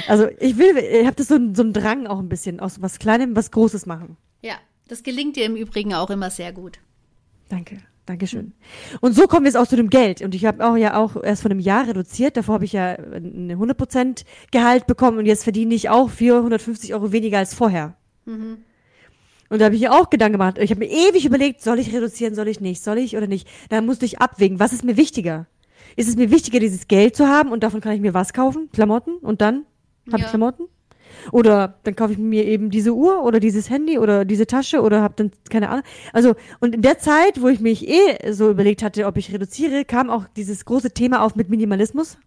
also 0.08 0.28
ich 0.40 0.58
will 0.58 0.78
ich 0.78 1.06
habe 1.06 1.16
das 1.16 1.28
so 1.28 1.38
so 1.54 1.64
einen 1.64 1.74
Drang 1.74 2.08
auch 2.08 2.20
ein 2.20 2.30
bisschen 2.30 2.60
aus 2.60 2.82
was 2.82 3.00
Kleinem 3.00 3.36
was 3.36 3.52
Großes 3.52 3.86
machen. 3.86 4.18
Ja. 4.42 4.56
Das 4.88 5.04
gelingt 5.04 5.36
dir 5.36 5.46
im 5.46 5.56
Übrigen 5.56 5.94
auch 5.94 6.10
immer 6.10 6.30
sehr 6.30 6.54
gut. 6.54 6.80
Danke. 7.50 7.82
Dankeschön. 8.08 8.54
Und 9.02 9.14
so 9.16 9.28
kommen 9.28 9.44
wir 9.44 9.50
jetzt 9.50 9.58
auch 9.58 9.68
zu 9.68 9.76
dem 9.76 9.90
Geld. 9.90 10.22
Und 10.22 10.34
ich 10.34 10.46
habe 10.46 10.66
auch 10.66 10.78
ja 10.78 10.96
auch 10.98 11.22
erst 11.22 11.44
vor 11.44 11.52
einem 11.52 11.60
Jahr 11.60 11.88
reduziert. 11.88 12.38
Davor 12.38 12.56
habe 12.56 12.66
ich 12.66 12.72
ja 12.74 12.94
eine 12.94 13.56
100% 13.56 14.24
Gehalt 14.50 14.88
bekommen 14.88 15.20
und 15.20 15.26
jetzt 15.26 15.44
verdiene 15.44 15.76
ich 15.76 15.90
auch 15.90 16.10
450 16.10 16.94
Euro 16.94 17.12
weniger 17.12 17.38
als 17.38 17.54
vorher. 17.54 17.96
Und 19.50 19.60
da 19.62 19.66
habe 19.66 19.76
ich 19.76 19.82
ja 19.82 19.92
auch 19.92 20.10
Gedanken 20.10 20.34
gemacht. 20.34 20.58
Ich 20.58 20.72
habe 20.72 20.80
mir 20.80 20.90
ewig 20.90 21.26
überlegt, 21.26 21.62
soll 21.62 21.80
ich 21.80 21.94
reduzieren, 21.94 22.34
soll 22.34 22.48
ich 22.48 22.60
nicht, 22.62 22.82
soll 22.84 22.98
ich 22.98 23.16
oder 23.16 23.28
nicht. 23.28 23.48
Da 23.70 23.82
musste 23.82 24.06
ich 24.06 24.20
abwägen, 24.20 24.60
was 24.60 24.74
ist 24.74 24.84
mir 24.84 24.98
wichtiger? 24.98 25.48
Ist 25.96 26.08
es 26.10 26.16
mir 26.16 26.32
wichtiger, 26.32 26.60
dieses 26.60 26.88
Geld 26.88 27.16
zu 27.16 27.28
haben 27.28 27.52
und 27.52 27.62
davon 27.64 27.82
kann 27.82 27.94
ich 27.94 28.02
mir 28.02 28.14
was 28.14 28.34
kaufen? 28.34 28.70
Klamotten? 28.74 29.18
Und 29.18 29.42
dann 29.42 29.66
habe 30.08 30.20
Ja. 30.20 30.26
ich 30.26 30.30
Klamotten? 30.30 30.64
Oder 31.32 31.80
dann 31.84 31.96
kaufe 31.96 32.14
ich 32.14 32.18
mir 32.18 32.46
eben 32.46 32.70
diese 32.70 32.94
Uhr 32.94 33.24
oder 33.24 33.40
dieses 33.40 33.70
Handy 33.70 33.98
oder 34.00 34.26
diese 34.26 34.48
Tasche 34.48 34.82
oder 34.82 35.02
habe 35.02 35.14
dann 35.18 35.32
keine 35.50 35.70
Ahnung. 35.70 35.84
Also 36.14 36.36
und 36.60 36.76
in 36.76 36.82
der 36.82 37.00
Zeit, 37.00 37.42
wo 37.42 37.48
ich 37.48 37.60
mich 37.60 37.88
eh 37.88 38.32
so 38.32 38.50
überlegt 38.50 38.84
hatte, 38.84 39.06
ob 39.06 39.18
ich 39.18 39.34
reduziere, 39.34 39.86
kam 39.86 40.10
auch 40.10 40.26
dieses 40.36 40.66
große 40.66 40.92
Thema 40.92 41.22
auf 41.22 41.36
mit 41.36 41.50
Minimalismus. 41.50 42.18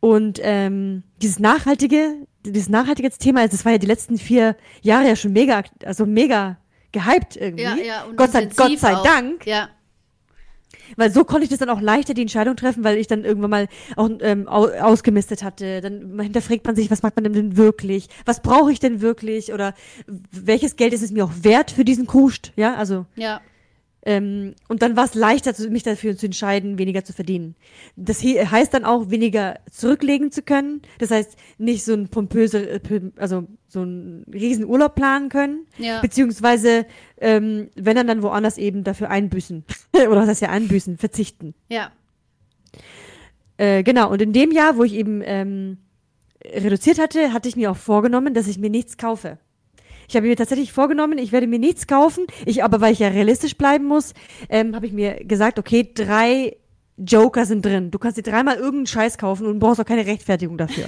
Und 0.00 0.38
ähm, 0.42 1.02
dieses 1.20 1.38
nachhaltige, 1.38 2.26
dieses 2.44 2.68
nachhaltige 2.68 3.10
Thema, 3.10 3.40
also 3.40 3.56
das 3.56 3.64
war 3.64 3.72
ja 3.72 3.78
die 3.78 3.86
letzten 3.86 4.16
vier 4.18 4.56
Jahre 4.82 5.08
ja 5.08 5.16
schon 5.16 5.32
mega, 5.32 5.62
also 5.84 6.06
mega 6.06 6.58
gehypt 6.92 7.36
irgendwie. 7.36 7.64
Ja, 7.64 7.76
ja. 7.76 8.04
Und 8.04 8.16
Gott 8.16 8.32
sei, 8.32 8.46
Gott 8.46 8.78
sei 8.78 8.96
auch. 8.96 9.02
Dank. 9.02 9.46
Ja. 9.46 9.68
Weil 10.96 11.10
so 11.10 11.24
konnte 11.24 11.44
ich 11.44 11.50
das 11.50 11.58
dann 11.58 11.70
auch 11.70 11.80
leichter 11.80 12.14
die 12.14 12.22
Entscheidung 12.22 12.56
treffen, 12.56 12.84
weil 12.84 12.98
ich 12.98 13.06
dann 13.06 13.24
irgendwann 13.24 13.50
mal 13.50 13.68
auch 13.96 14.10
ähm, 14.20 14.48
au 14.48 14.68
ausgemistet 14.68 15.42
hatte. 15.42 15.80
Dann 15.80 16.20
hinterfragt 16.20 16.66
man 16.66 16.76
sich, 16.76 16.90
was 16.90 17.02
macht 17.02 17.16
man 17.16 17.32
denn 17.32 17.56
wirklich? 17.56 18.08
Was 18.24 18.42
brauche 18.42 18.72
ich 18.72 18.80
denn 18.80 19.00
wirklich? 19.00 19.52
Oder 19.52 19.74
welches 20.06 20.76
Geld 20.76 20.92
ist 20.92 21.02
es 21.02 21.10
mir 21.10 21.24
auch 21.24 21.32
wert 21.42 21.70
für 21.70 21.84
diesen 21.84 22.06
Kuscht? 22.06 22.52
Ja, 22.56 22.74
also 22.74 23.06
Ja. 23.16 23.40
Ähm, 24.02 24.54
und 24.68 24.82
dann 24.82 24.96
war 24.96 25.04
es 25.04 25.14
leichter, 25.14 25.52
mich 25.68 25.82
dafür 25.82 26.16
zu 26.16 26.26
entscheiden, 26.26 26.78
weniger 26.78 27.04
zu 27.04 27.12
verdienen. 27.12 27.56
Das 27.96 28.22
heißt 28.22 28.72
dann 28.72 28.84
auch, 28.84 29.10
weniger 29.10 29.58
zurücklegen 29.70 30.30
zu 30.30 30.42
können. 30.42 30.82
Das 30.98 31.10
heißt, 31.10 31.36
nicht 31.58 31.84
so 31.84 31.94
ein 31.94 32.08
pompöse, 32.08 32.70
äh, 32.70 32.80
also 33.16 33.46
so 33.66 33.82
ein 33.82 34.24
riesen 34.32 34.64
Urlaub 34.64 34.94
planen 34.94 35.28
können. 35.28 35.66
Ja. 35.78 36.00
Beziehungsweise, 36.00 36.86
ähm, 37.20 37.70
wenn 37.74 37.96
dann 37.96 38.06
dann 38.06 38.22
woanders 38.22 38.56
eben 38.56 38.84
dafür 38.84 39.10
einbüßen. 39.10 39.64
Oder 39.94 40.22
was 40.22 40.28
heißt 40.28 40.42
ja 40.42 40.50
einbüßen, 40.50 40.96
verzichten. 40.96 41.54
Ja. 41.68 41.90
Äh, 43.56 43.82
genau, 43.82 44.10
und 44.12 44.22
in 44.22 44.32
dem 44.32 44.52
Jahr, 44.52 44.76
wo 44.76 44.84
ich 44.84 44.94
eben 44.94 45.20
ähm, 45.24 45.78
reduziert 46.44 46.98
hatte, 47.00 47.32
hatte 47.32 47.48
ich 47.48 47.56
mir 47.56 47.70
auch 47.72 47.76
vorgenommen, 47.76 48.32
dass 48.32 48.46
ich 48.46 48.58
mir 48.58 48.70
nichts 48.70 48.96
kaufe. 48.96 49.38
Ich 50.08 50.16
habe 50.16 50.26
mir 50.26 50.36
tatsächlich 50.36 50.72
vorgenommen, 50.72 51.18
ich 51.18 51.32
werde 51.32 51.46
mir 51.46 51.58
nichts 51.58 51.86
kaufen. 51.86 52.26
Ich, 52.46 52.64
aber 52.64 52.80
weil 52.80 52.94
ich 52.94 52.98
ja 52.98 53.08
realistisch 53.08 53.56
bleiben 53.56 53.84
muss, 53.84 54.14
ähm, 54.48 54.74
habe 54.74 54.86
ich 54.86 54.92
mir 54.92 55.22
gesagt, 55.24 55.58
okay, 55.58 55.90
drei 55.94 56.56
Joker 56.96 57.44
sind 57.44 57.64
drin. 57.64 57.90
Du 57.90 57.98
kannst 57.98 58.16
dir 58.16 58.22
dreimal 58.22 58.56
irgendeinen 58.56 58.86
Scheiß 58.86 59.18
kaufen 59.18 59.46
und 59.46 59.58
brauchst 59.58 59.80
auch 59.80 59.84
keine 59.84 60.06
Rechtfertigung 60.06 60.56
dafür. 60.56 60.86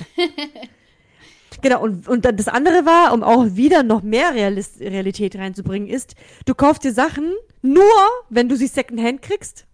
genau, 1.62 1.82
und, 1.82 2.08
und 2.08 2.24
das 2.24 2.48
andere 2.48 2.86
war, 2.86 3.12
um 3.12 3.22
auch 3.22 3.44
wieder 3.54 3.82
noch 3.82 4.02
mehr 4.02 4.34
Realist 4.34 4.80
Realität 4.80 5.36
reinzubringen, 5.36 5.88
ist, 5.88 6.14
du 6.46 6.54
kaufst 6.54 6.84
dir 6.84 6.92
Sachen 6.92 7.34
nur, 7.60 7.84
wenn 8.30 8.48
du 8.48 8.56
sie 8.56 8.68
Secondhand 8.68 9.20
kriegst. 9.20 9.66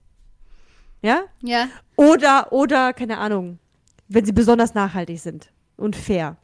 Ja? 1.03 1.23
Ja. 1.43 1.69
Oder, 1.95 2.53
oder, 2.53 2.93
keine 2.93 3.19
Ahnung, 3.19 3.61
wenn 4.09 4.25
sie 4.25 4.33
besonders 4.33 4.75
nachhaltig 4.75 5.21
sind 5.21 5.53
und 5.77 5.95
fair 5.95 6.37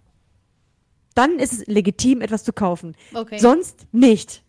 dann 1.15 1.39
ist 1.39 1.53
es 1.53 1.67
legitim, 1.67 2.21
etwas 2.21 2.45
zu 2.45 2.53
kaufen. 2.53 2.97
Okay. 3.15 3.39
Sonst 3.39 3.87
nicht. 3.93 4.43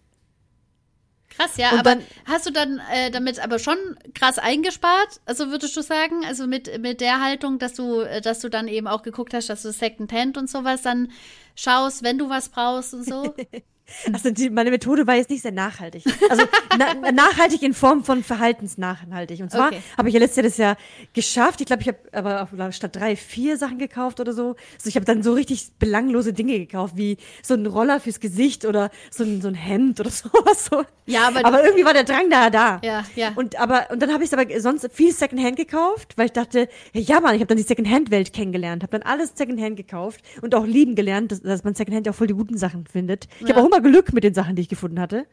Krass, 1.30 1.58
ja, 1.58 1.72
Und 1.72 1.80
aber 1.80 1.96
dann- 1.96 2.04
hast 2.26 2.46
du 2.46 2.52
dann 2.52 2.80
äh, 2.92 3.10
damit 3.10 3.40
aber 3.40 3.58
schon 3.58 3.76
krass 4.14 4.38
eingespart? 4.38 5.20
Also 5.26 5.50
würdest 5.50 5.76
du 5.76 5.82
sagen, 5.82 6.24
also 6.26 6.46
mit, 6.46 6.80
mit 6.80 7.02
der 7.02 7.22
Haltung, 7.22 7.58
dass 7.58 7.74
du, 7.74 8.02
äh, 8.02 8.22
dass 8.22 8.40
du 8.40 8.50
dann 8.50 8.68
eben 8.68 8.88
auch 8.88 9.02
geguckt 9.02 9.34
hast, 9.34 9.50
dass 9.50 9.64
du 9.64 9.72
Secondhand 9.72 10.38
und 10.38 10.48
sowas 10.50 10.84
dann 10.84 11.12
schaust, 11.56 12.04
wenn 12.04 12.20
du 12.20 12.30
was 12.30 12.50
brauchst 12.50 12.94
und 12.94 13.04
so? 13.06 13.34
Also 14.14 14.32
die, 14.32 14.50
meine 14.50 14.72
Methode 14.72 15.06
war 15.08 15.16
jetzt 15.16 15.30
nicht 15.30 15.42
sehr 15.44 15.52
nachhaltig. 15.52 16.04
Also 16.30 16.44
na, 16.78 17.12
nachhaltig 17.12 17.62
in 17.64 17.74
Form 17.74 18.04
von 18.04 18.24
verhaltensnachhaltig. 18.24 19.42
Und 19.42 19.52
zwar 19.52 19.68
Okay. 19.68 19.82
habe 19.98 20.08
ich 20.10 20.14
ja 20.14 20.20
letztes 20.20 20.38
Jahr 20.38 20.44
das 20.44 20.58
ja 20.58 20.76
geschafft. 21.14 21.62
Ich 21.62 21.68
glaube, 21.68 21.82
ich 21.82 21.88
habe 21.90 22.00
aber 22.12 22.48
auch 22.68 22.74
statt 22.74 22.96
drei, 22.96 23.16
vier 23.16 23.58
Sachen 23.58 23.78
gekauft 23.78 24.20
oder 24.20 24.34
so. 24.34 24.56
Also 24.76 24.88
ich 24.90 24.96
habe 24.96 25.06
dann 25.06 25.22
so 25.24 25.34
richtig 25.34 25.72
belanglose 25.80 26.34
Dinge 26.34 26.58
gekauft, 26.60 26.96
wie 26.98 27.18
so 27.42 27.54
ein 27.54 27.66
Roller 27.66 28.00
fürs 28.00 28.20
Gesicht 28.20 28.66
oder 28.66 28.90
so 29.12 29.24
ein, 29.24 29.42
so 29.42 29.48
ein 29.48 29.56
Hemd 29.56 30.00
oder 30.00 30.10
sowas. 30.12 30.66
So. 30.72 30.84
Ja, 31.06 31.28
aber- 31.28 31.46
aber 31.46 31.64
irgendwie 31.64 31.86
war 31.86 31.94
der 31.94 32.04
Drang 32.06 32.30
da 32.30 32.50
da. 32.50 32.80
Ja, 32.84 33.04
ja. 33.16 33.32
Und 33.36 33.60
aber 33.60 33.88
und 33.92 34.02
dann 34.02 34.14
habe 34.14 34.24
ich 34.24 34.34
aber 34.34 34.46
sonst 34.60 34.90
viel 34.94 35.12
Secondhand 35.14 35.58
gekauft, 35.58 36.14
weil 36.18 36.28
ich 36.28 36.32
dachte, 36.34 36.70
ja 36.94 37.20
Mann, 37.20 37.36
ich 37.36 37.42
habe 37.42 37.48
dann 37.48 37.58
die 37.58 37.64
Secondhand-Welt 37.64 38.34
kennengelernt, 38.34 38.84
habe 38.84 38.98
dann 39.00 39.04
alles 39.10 39.34
Secondhand 39.36 39.76
gekauft 39.76 40.22
und 40.42 40.56
auch 40.56 40.66
lieben 40.66 40.96
gelernt, 40.96 41.32
dass, 41.32 41.42
dass 41.42 41.64
man 41.64 41.76
Secondhand 41.76 42.08
auch 42.10 42.16
voll 42.16 42.28
die 42.28 42.34
guten 42.34 42.58
Sachen 42.58 42.86
findet. 42.86 43.28
Ich 43.42 43.50
Ja. 43.50 43.56
habe 43.56 43.62
auch 43.62 43.73
immer 43.74 43.82
Glück 43.82 44.14
mit 44.14 44.24
den 44.24 44.34
Sachen, 44.34 44.56
die 44.56 44.62
ich 44.62 44.70
gefunden 44.70 45.00
hatte. 45.00 45.26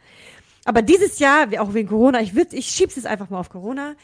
Aber 0.65 0.83
dieses 0.83 1.19
Jahr, 1.19 1.49
auch 1.59 1.75
wegen 1.75 1.89
Corona, 1.89 2.21
ich 2.21 2.35
würd, 2.35 2.53
ich 2.53 2.67
schieb's 2.67 2.97
jetzt 2.97 3.07
einfach 3.07 3.31
mal 3.31 3.41
auf 3.41 3.49
Corona, 3.49 3.95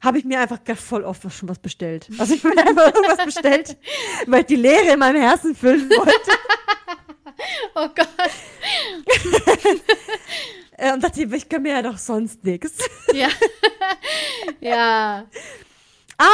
habe 0.00 0.18
ich 0.18 0.24
mir 0.24 0.40
einfach 0.40 0.58
voll 0.76 1.04
oft 1.04 1.22
schon 1.32 1.48
was 1.48 1.58
bestellt. 1.58 2.08
Also 2.18 2.34
ich 2.34 2.44
habe 2.44 2.54
mir 2.56 2.66
einfach 2.66 2.94
irgendwas 2.94 3.24
bestellt, 3.24 3.76
weil 4.26 4.40
ich 4.40 4.46
die 4.46 4.56
Leere 4.56 4.92
in 4.92 4.98
meinem 4.98 5.20
Herzen 5.20 5.54
füllen 5.54 5.88
wollte. 5.90 6.12
Oh 7.74 7.88
Gott. 7.94 8.08
Äh, 10.78 10.92
und 10.92 11.02
dachte, 11.04 11.22
ich 11.22 11.48
kann 11.48 11.62
mir 11.62 11.74
ja 11.74 11.82
doch 11.82 11.98
sonst 11.98 12.42
nichts. 12.44 12.78
Ja. 13.12 13.28
ja. 14.60 15.26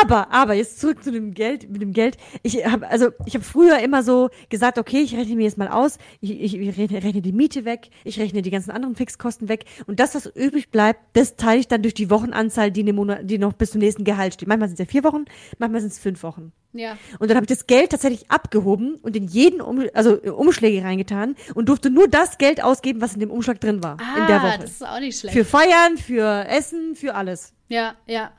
Aber, 0.03 0.31
aber 0.33 0.55
jetzt 0.55 0.81
zurück 0.81 1.03
zu 1.03 1.11
dem 1.13 1.35
Geld, 1.35 1.71
mit 1.71 1.81
dem 1.81 1.93
Geld. 1.93 2.17
Ich 2.43 2.65
habe 2.67 2.89
also, 2.89 3.09
ich 3.27 3.35
habe 3.35 3.45
früher 3.45 3.79
immer 3.79 4.03
so 4.03 4.29
gesagt, 4.49 4.79
okay, 4.79 5.01
ich 5.01 5.17
rechne 5.17 5.37
mir 5.37 5.45
jetzt 5.45 5.59
mal 5.59 5.69
aus, 5.69 5.99
ich, 6.21 6.33
ich, 6.41 6.57
ich 6.59 6.79
rechne, 6.79 7.03
rechne 7.03 7.23
die 7.23 7.33
Miete 7.33 7.65
weg, 7.65 7.89
ich 8.05 8.19
rechne 8.21 8.43
die 8.43 8.51
ganzen 8.51 8.71
anderen 8.71 8.97
Fixkosten 8.97 9.49
weg 9.49 9.65
und 9.87 10.01
das, 10.01 10.15
was 10.15 10.27
übrig 10.27 10.71
bleibt, 10.71 11.01
das 11.15 11.37
teile 11.37 11.61
ich 11.61 11.69
dann 11.69 11.83
durch 11.83 11.95
die 11.95 12.11
Wochenanzahl, 12.11 12.71
die, 12.71 12.81
in 12.81 12.87
dem 12.87 12.97
Monat, 12.97 13.21
die 13.23 13.39
noch 13.39 13.53
bis 13.55 13.71
zum 13.73 13.81
nächsten 13.81 14.05
Gehalt 14.05 14.35
steht. 14.35 14.49
Manchmal 14.49 14.69
sind 14.69 14.79
es 14.81 14.87
ja 14.87 14.91
vier 14.91 15.05
Wochen, 15.05 15.25
manchmal 15.59 15.81
sind 15.81 15.93
es 15.93 15.99
fünf 15.99 16.23
Wochen. 16.23 16.53
Ja. 16.75 16.99
Und 17.19 17.31
dann 17.31 17.37
habe 17.37 17.45
ich 17.45 17.49
das 17.49 17.67
Geld 17.67 17.91
tatsächlich 17.91 18.31
abgehoben 18.31 18.97
und 18.97 19.17
in 19.17 19.27
jeden 19.27 19.63
um, 19.63 19.83
also 19.95 20.23
äh, 20.23 20.29
Umschläge 20.29 20.85
reingetan 20.85 21.35
und 21.55 21.69
durfte 21.71 21.89
nur 21.89 22.09
das 22.09 22.37
Geld 22.37 22.63
ausgeben, 22.63 23.01
was 23.01 23.15
in 23.15 23.21
dem 23.21 23.31
Umschlag 23.31 23.59
drin 23.61 23.83
war 23.83 23.97
Ah, 24.01 24.21
in 24.21 24.27
der 24.27 24.43
Woche. 24.43 24.59
das 24.61 24.71
ist 24.73 24.87
auch 24.87 25.01
nicht 25.01 25.19
schlecht. 25.19 25.35
Für 25.37 25.45
Feiern, 25.47 25.97
für 25.97 26.47
Essen, 26.47 26.95
für 26.95 27.15
alles. 27.15 27.55
ja, 27.69 27.95
ja. 28.07 28.33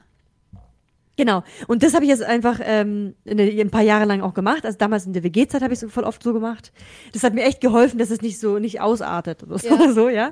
Genau. 1.20 1.44
Und 1.68 1.84
das 1.84 1.94
habe 1.96 2.06
ich 2.06 2.10
jetzt 2.12 2.24
einfach 2.24 2.62
ähm, 2.64 3.14
in, 3.26 3.38
ein 3.42 3.70
paar 3.70 3.82
Jahre 3.82 4.06
lang 4.06 4.22
auch 4.22 4.34
gemacht. 4.34 4.66
Also 4.66 4.78
damals 4.78 5.06
in 5.06 5.12
der 5.12 5.22
WG-Zeit 5.22 5.62
habe 5.62 5.74
ich 5.74 5.84
es 5.84 5.92
voll 5.92 6.06
oft 6.06 6.24
so 6.24 6.32
gemacht. 6.32 6.72
Das 7.12 7.24
hat 7.24 7.34
mir 7.34 7.44
echt 7.44 7.60
geholfen, 7.60 8.00
dass 8.00 8.10
es 8.10 8.22
nicht 8.22 8.40
so 8.40 8.58
nicht 8.58 8.80
ausartet 8.80 9.44
oder 9.44 9.60
so, 9.60 9.68
Ja. 9.68 9.92
so 9.92 10.08
ja. 10.08 10.32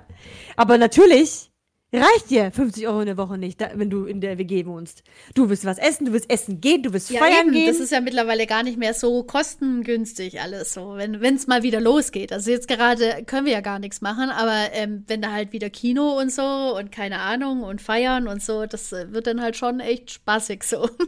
Aber 0.55 0.77
natürlich 0.77 1.46
reicht 1.93 2.29
dir 2.29 2.51
50 2.51 2.87
Euro 2.87 2.99
in 2.99 3.05
der 3.05 3.17
Woche 3.17 3.37
nicht, 3.37 3.61
da, 3.61 3.69
wenn 3.75 3.89
du 3.89 4.05
in 4.05 4.19
der 4.21 4.37
WG 4.37 4.65
wohnst. 4.65 5.03
Du 5.35 5.49
willst 5.49 5.65
was 5.65 5.77
essen, 5.77 6.05
du 6.05 6.13
willst 6.13 6.29
essen 6.29 6.59
gehen, 6.59 6.83
du 6.83 6.91
willst 6.93 7.09
Ja, 7.09 7.19
feiern 7.19 7.47
eben. 7.47 7.51
gehen. 7.53 7.67
Das 7.67 7.79
ist 7.79 7.91
ja 7.91 8.01
mittlerweile 8.01 8.45
gar 8.45 8.63
nicht 8.63 8.77
mehr 8.77 8.93
so 8.93 9.23
kostengünstig 9.23 10.41
alles 10.41 10.73
so, 10.73 10.95
wenn 10.97 11.35
es 11.35 11.47
mal 11.47 11.63
wieder 11.63 11.79
losgeht. 11.79 12.31
Also 12.33 12.51
jetzt 12.51 12.67
gerade 12.67 13.23
können 13.25 13.45
wir 13.45 13.53
ja 13.53 13.61
gar 13.61 13.79
nichts 13.79 14.01
machen, 14.01 14.29
aber 14.29 14.73
ähm, 14.73 15.03
wenn 15.07 15.21
da 15.21 15.31
halt 15.31 15.53
wieder 15.53 15.69
Kino 15.69 16.19
und 16.19 16.31
so 16.31 16.77
und 16.77 16.91
keine 16.91 17.19
Ahnung 17.19 17.63
und 17.63 17.81
feiern 17.81 18.27
und 18.27 18.41
so, 18.43 18.65
das 18.65 18.91
äh, 18.91 19.11
wird 19.13 19.27
dann 19.27 19.41
halt 19.41 19.55
schon 19.55 19.79
echt 19.79 20.11
spaßig 20.11 20.63
so. 20.63 20.89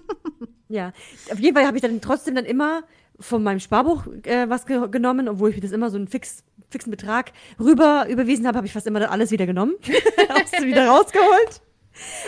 Ja, 0.72 0.94
auf 1.32 1.40
jeden 1.40 1.56
Fall 1.56 1.66
habe 1.66 1.78
ich 1.78 1.82
dann 1.82 2.00
trotzdem 2.00 2.36
dann 2.36 2.46
immer 2.46 2.84
von 3.20 3.42
meinem 3.42 3.60
Sparbuch 3.60 4.06
äh, 4.24 4.48
was 4.50 4.68
ge 4.68 4.88
genommen, 4.92 5.28
obwohl 5.28 5.50
ich 5.50 5.60
das 5.60 5.72
immer 5.72 5.90
so 5.90 5.98
einen 5.98 6.08
fix, 6.08 6.44
fixen 6.70 6.92
Betrag 6.92 7.32
rüber 7.60 8.08
überwiesen 8.10 8.48
habe, 8.48 8.58
habe 8.58 8.68
ich 8.68 8.74
fast 8.74 8.88
immer 8.88 9.00
dann 9.00 9.10
alles 9.10 9.32
wieder 9.32 9.46
genommen, 9.46 9.74
hab's 10.30 10.52
wieder 10.64 10.88
rausgeholt. 10.88 11.62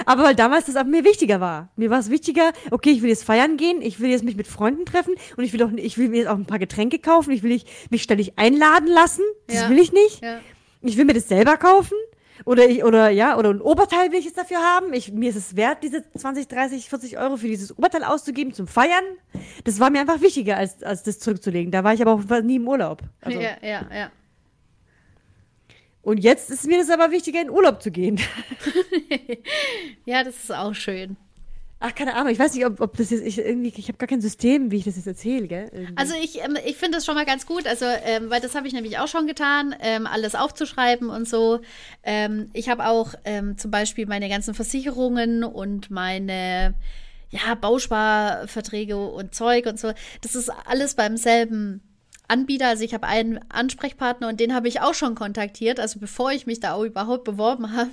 Aber 0.06 0.24
weil 0.24 0.36
damals 0.36 0.66
das 0.66 0.76
auch 0.76 0.84
mir 0.84 1.06
wichtiger 1.06 1.40
war. 1.40 1.70
Mir 1.78 1.90
war 1.90 2.00
es 2.00 2.10
wichtiger, 2.10 2.52
okay, 2.72 2.90
ich 2.92 3.02
will 3.02 3.10
jetzt 3.10 3.24
feiern 3.24 3.56
gehen, 3.58 3.82
ich 3.82 4.00
will 4.02 4.10
jetzt 4.10 4.24
mich 4.24 4.36
mit 4.36 4.48
Freunden 4.48 4.86
treffen 4.86 5.14
und 5.38 5.44
ich 5.44 5.54
will 5.54 5.64
auch, 5.64 5.72
ich 5.76 5.98
will 5.98 6.10
mir 6.10 6.18
jetzt 6.18 6.28
auch 6.28 6.36
ein 6.36 6.46
paar 6.46 6.60
Getränke 6.60 7.00
kaufen, 7.00 7.32
ich 7.32 7.42
will 7.44 7.52
nicht, 7.52 7.68
mich 7.90 8.04
ständig 8.04 8.38
einladen 8.38 8.88
lassen, 8.88 9.22
das 9.48 9.62
Ja. 9.62 9.70
will 9.70 9.80
ich 9.80 9.94
nicht. 9.94 10.22
ja. 10.24 10.40
Ich 10.84 10.98
will 10.98 11.06
mir 11.06 11.14
das 11.14 11.28
selber 11.28 11.58
kaufen. 11.58 11.96
Oder 12.44 12.68
ich, 12.68 12.84
oder 12.84 13.10
ja, 13.12 13.38
oder 13.38 13.52
ein 13.52 13.62
Oberteil 13.62 14.12
will 14.12 14.18
ich 14.18 14.26
jetzt 14.26 14.38
dafür 14.40 14.58
haben. 14.58 14.94
Ich, 14.94 15.12
mir 15.12 15.30
ist 15.30 15.36
es 15.36 15.56
wert, 15.56 15.84
diese 15.84 16.04
20, 16.18 16.48
30, 16.48 16.90
40 16.90 17.20
Euro 17.20 17.38
für 17.38 17.46
dieses 17.48 17.78
Oberteil 17.78 18.04
auszugeben 18.04 18.52
zum 18.52 18.66
Feiern. 18.66 19.04
Das 19.64 19.80
war 19.80 19.92
mir 19.92 20.02
einfach 20.02 20.22
wichtiger, 20.22 20.58
als, 20.58 20.82
als 20.82 21.04
das 21.04 21.20
zurückzulegen. 21.20 21.72
Da 21.72 21.84
war 21.84 21.94
ich 21.94 22.02
aber 22.02 22.14
auch 22.14 22.42
nie 22.42 22.56
im 22.56 22.68
Urlaub. 22.68 23.04
Also, 23.22 23.40
ja, 23.40 23.52
ja, 23.62 23.86
ja. 23.94 24.12
Und 26.04 26.18
jetzt 26.18 26.50
ist 26.50 26.66
mir 26.66 26.80
das 26.80 26.90
aber 26.90 27.12
wichtiger, 27.12 27.42
in 27.42 27.50
Urlaub 27.50 27.82
zu 27.82 27.92
gehen. 27.92 28.20
Ja, 30.06 30.24
das 30.24 30.36
ist 30.36 30.52
auch 30.52 30.74
schön. 30.74 31.16
Ach, 31.84 31.96
keine 31.96 32.14
Ahnung. 32.14 32.32
Ich 32.32 32.38
weiß 32.38 32.54
nicht, 32.54 32.66
ob, 32.66 32.80
ob 32.80 32.96
das 32.96 33.10
jetzt, 33.10 33.26
ich 33.26 33.40
irgendwie, 33.40 33.74
ich 33.76 33.88
habe 33.88 33.98
gar 33.98 34.08
kein 34.08 34.22
System, 34.22 34.70
wie 34.70 34.78
ich 34.78 34.84
das 34.84 34.98
jetzt 34.98 35.08
erzähle, 35.08 35.48
gell? 35.48 35.70
Irgendwie. 35.74 35.98
Also 35.98 36.14
ich, 36.22 36.40
ähm, 36.40 36.56
ich 36.64 36.78
finde 36.78 36.98
das 36.98 37.06
schon 37.06 37.16
mal 37.16 37.26
ganz 37.26 37.48
gut, 37.48 37.66
also 37.66 37.86
ähm, 37.86 38.30
weil 38.30 38.40
das 38.40 38.54
habe 38.54 38.68
ich 38.68 38.74
nämlich 38.74 39.00
auch 39.00 39.08
schon 39.08 39.26
getan, 39.26 39.76
ähm, 39.80 40.06
alles 40.06 40.36
aufzuschreiben 40.36 41.10
und 41.10 41.28
so. 41.28 41.60
Ähm, 42.04 42.52
ich 42.54 42.70
habe 42.70 42.86
auch 42.86 43.16
ähm, 43.26 43.58
zum 43.58 43.72
Beispiel 43.72 44.06
meine 44.06 44.30
ganzen 44.30 44.54
Versicherungen 44.54 45.44
und 45.44 45.90
meine 45.90 46.76
ja, 47.32 47.56
Bausparverträge 47.56 48.98
und 48.98 49.34
Zeug 49.34 49.66
und 49.66 49.80
so. 49.80 49.92
Das 50.22 50.36
ist 50.36 50.52
alles 50.68 50.94
beim 50.94 51.18
selben 51.18 51.82
Anbieter. 52.32 52.68
Also 52.68 52.84
ich 52.84 52.94
habe 52.94 53.08
einen 53.08 53.40
Ansprechpartner 53.50 54.30
und 54.30 54.40
den 54.40 54.54
habe 54.54 54.68
ich 54.68 54.80
auch 54.80 54.94
schon 54.94 55.16
kontaktiert, 55.16 55.80
also 55.80 56.00
bevor 56.00 56.32
ich 56.32 56.46
mich 56.46 56.62
da 56.62 56.74
auch 56.74 56.84
überhaupt 56.84 57.26
beworben 57.26 57.72
habe. 57.76 57.90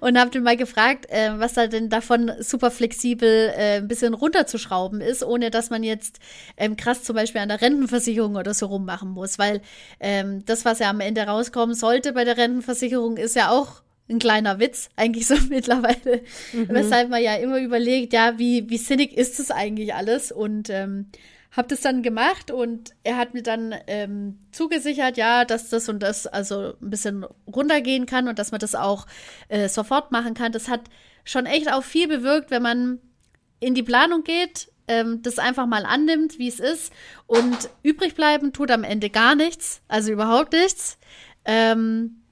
Und 0.00 0.18
habe 0.18 0.30
den 0.30 0.42
mal 0.42 0.56
gefragt, 0.56 1.06
äh, 1.10 1.38
was 1.38 1.52
da 1.52 1.66
denn 1.66 1.90
davon 1.90 2.32
super 2.40 2.70
flexibel 2.70 3.52
äh, 3.54 3.76
ein 3.76 3.88
bisschen 3.88 4.14
runterzuschrauben 4.14 5.00
ist, 5.00 5.22
ohne 5.22 5.50
dass 5.50 5.70
man 5.70 5.82
jetzt 5.82 6.18
ähm, 6.56 6.76
krass 6.76 7.02
zum 7.02 7.16
Beispiel 7.16 7.40
an 7.42 7.50
der 7.50 7.60
Rentenversicherung 7.60 8.36
oder 8.36 8.54
so 8.54 8.66
rummachen 8.66 9.10
muss. 9.10 9.38
Weil 9.38 9.60
ähm, 10.00 10.44
das, 10.46 10.64
was 10.64 10.78
ja 10.78 10.88
am 10.88 11.00
Ende 11.00 11.22
rauskommen 11.22 11.74
sollte 11.74 12.12
bei 12.12 12.24
der 12.24 12.38
Rentenversicherung, 12.38 13.18
ist 13.18 13.36
ja 13.36 13.50
auch 13.50 13.82
ein 14.08 14.18
kleiner 14.18 14.58
Witz, 14.58 14.88
eigentlich 14.96 15.26
so 15.26 15.34
mittlerweile. 15.48 16.22
Weshalb 16.52 17.10
man 17.10 17.22
ja 17.22 17.36
immer 17.36 17.58
überlegt, 17.58 18.12
ja, 18.12 18.38
wie, 18.38 18.68
wie 18.68 18.78
sinnig 18.78 19.16
ist 19.16 19.38
das 19.38 19.50
eigentlich 19.50 19.94
alles? 19.94 20.32
Und 20.32 20.70
ähm, 20.70 21.06
habe 21.56 21.68
das 21.68 21.80
dann 21.80 22.02
gemacht 22.02 22.50
und 22.50 22.94
er 23.04 23.16
hat 23.16 23.32
mir 23.32 23.42
dann 23.42 23.74
ähm, 23.86 24.38
zugesichert, 24.50 25.16
ja, 25.16 25.44
dass 25.44 25.68
das 25.68 25.88
und 25.88 26.02
das 26.02 26.26
also 26.26 26.74
ein 26.82 26.90
bisschen 26.90 27.24
runtergehen 27.46 28.06
kann 28.06 28.28
und 28.28 28.38
dass 28.38 28.50
man 28.50 28.58
das 28.58 28.74
auch 28.74 29.06
äh, 29.48 29.68
sofort 29.68 30.10
machen 30.10 30.34
kann. 30.34 30.52
Das 30.52 30.68
hat 30.68 30.82
schon 31.24 31.46
echt 31.46 31.72
auch 31.72 31.84
viel 31.84 32.08
bewirkt, 32.08 32.50
wenn 32.50 32.62
man 32.62 32.98
in 33.60 33.74
die 33.74 33.84
Planung 33.84 34.24
geht, 34.24 34.70
ähm, 34.88 35.22
das 35.22 35.38
einfach 35.38 35.66
mal 35.66 35.86
annimmt, 35.86 36.38
wie 36.38 36.48
es 36.48 36.58
ist 36.58 36.92
und 37.26 37.70
übrig 37.82 38.14
bleiben 38.14 38.52
tut 38.52 38.70
am 38.70 38.84
Ende 38.84 39.08
gar 39.08 39.36
nichts, 39.36 39.80
also 39.86 40.12
überhaupt 40.12 40.52
nichts. 40.52 40.98
Ähm, 41.44 42.23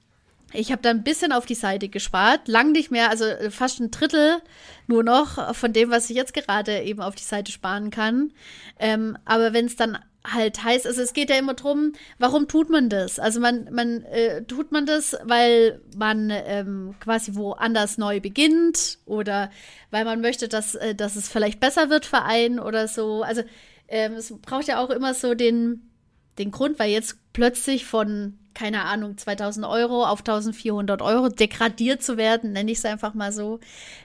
Ich 0.52 0.70
habe 0.72 0.82
da 0.82 0.90
ein 0.90 1.02
bisschen 1.02 1.32
auf 1.32 1.46
die 1.46 1.54
Seite 1.54 1.88
gespart, 1.88 2.48
lang 2.48 2.72
nicht 2.72 2.90
mehr, 2.90 3.10
also 3.10 3.24
äh, 3.24 3.50
fast 3.50 3.80
ein 3.80 3.90
Drittel 3.90 4.42
nur 4.86 5.02
noch 5.02 5.54
von 5.54 5.72
dem, 5.72 5.90
was 5.90 6.10
ich 6.10 6.16
jetzt 6.16 6.34
gerade 6.34 6.82
eben 6.82 7.00
auf 7.00 7.14
die 7.14 7.22
Seite 7.22 7.52
sparen 7.52 7.90
kann. 7.90 8.32
Ähm, 8.78 9.16
aber 9.24 9.52
wenn 9.52 9.66
es 9.66 9.76
dann 9.76 9.98
halt 10.24 10.62
heißt, 10.62 10.86
also 10.86 11.02
es 11.02 11.14
geht 11.14 11.30
ja 11.30 11.36
immer 11.36 11.54
drum, 11.54 11.92
warum 12.18 12.46
tut 12.46 12.70
man 12.70 12.88
das? 12.88 13.18
Also 13.18 13.40
man, 13.40 13.68
man 13.72 14.02
äh, 14.04 14.44
tut 14.44 14.70
man 14.70 14.86
das, 14.86 15.16
weil 15.24 15.80
man 15.96 16.30
ähm, 16.30 16.94
quasi 17.00 17.34
woanders 17.34 17.98
neu 17.98 18.20
beginnt 18.20 18.98
oder 19.04 19.50
weil 19.90 20.04
man 20.04 20.20
möchte, 20.20 20.48
dass, 20.48 20.74
äh, 20.74 20.94
dass 20.94 21.16
es 21.16 21.28
vielleicht 21.28 21.60
besser 21.60 21.90
wird 21.90 22.06
für 22.06 22.22
einen 22.22 22.60
oder 22.60 22.86
so. 22.86 23.22
Also 23.22 23.42
ähm, 23.88 24.14
es 24.14 24.32
braucht 24.42 24.68
ja 24.68 24.82
auch 24.82 24.90
immer 24.90 25.14
so 25.14 25.34
den, 25.34 25.90
den 26.38 26.50
Grund, 26.50 26.78
weil 26.78 26.90
jetzt 26.90 27.16
plötzlich 27.32 27.84
von 27.84 28.38
keine 28.54 28.82
Ahnung, 28.84 29.18
2000 29.18 29.66
Euro 29.66 30.04
auf 30.04 30.20
1400 30.20 31.02
Euro 31.02 31.28
degradiert 31.28 32.02
zu 32.02 32.16
werden, 32.16 32.52
nenne 32.52 32.70
ich 32.70 32.78
es 32.78 32.84
einfach 32.84 33.14
mal 33.14 33.32
so, 33.32 33.60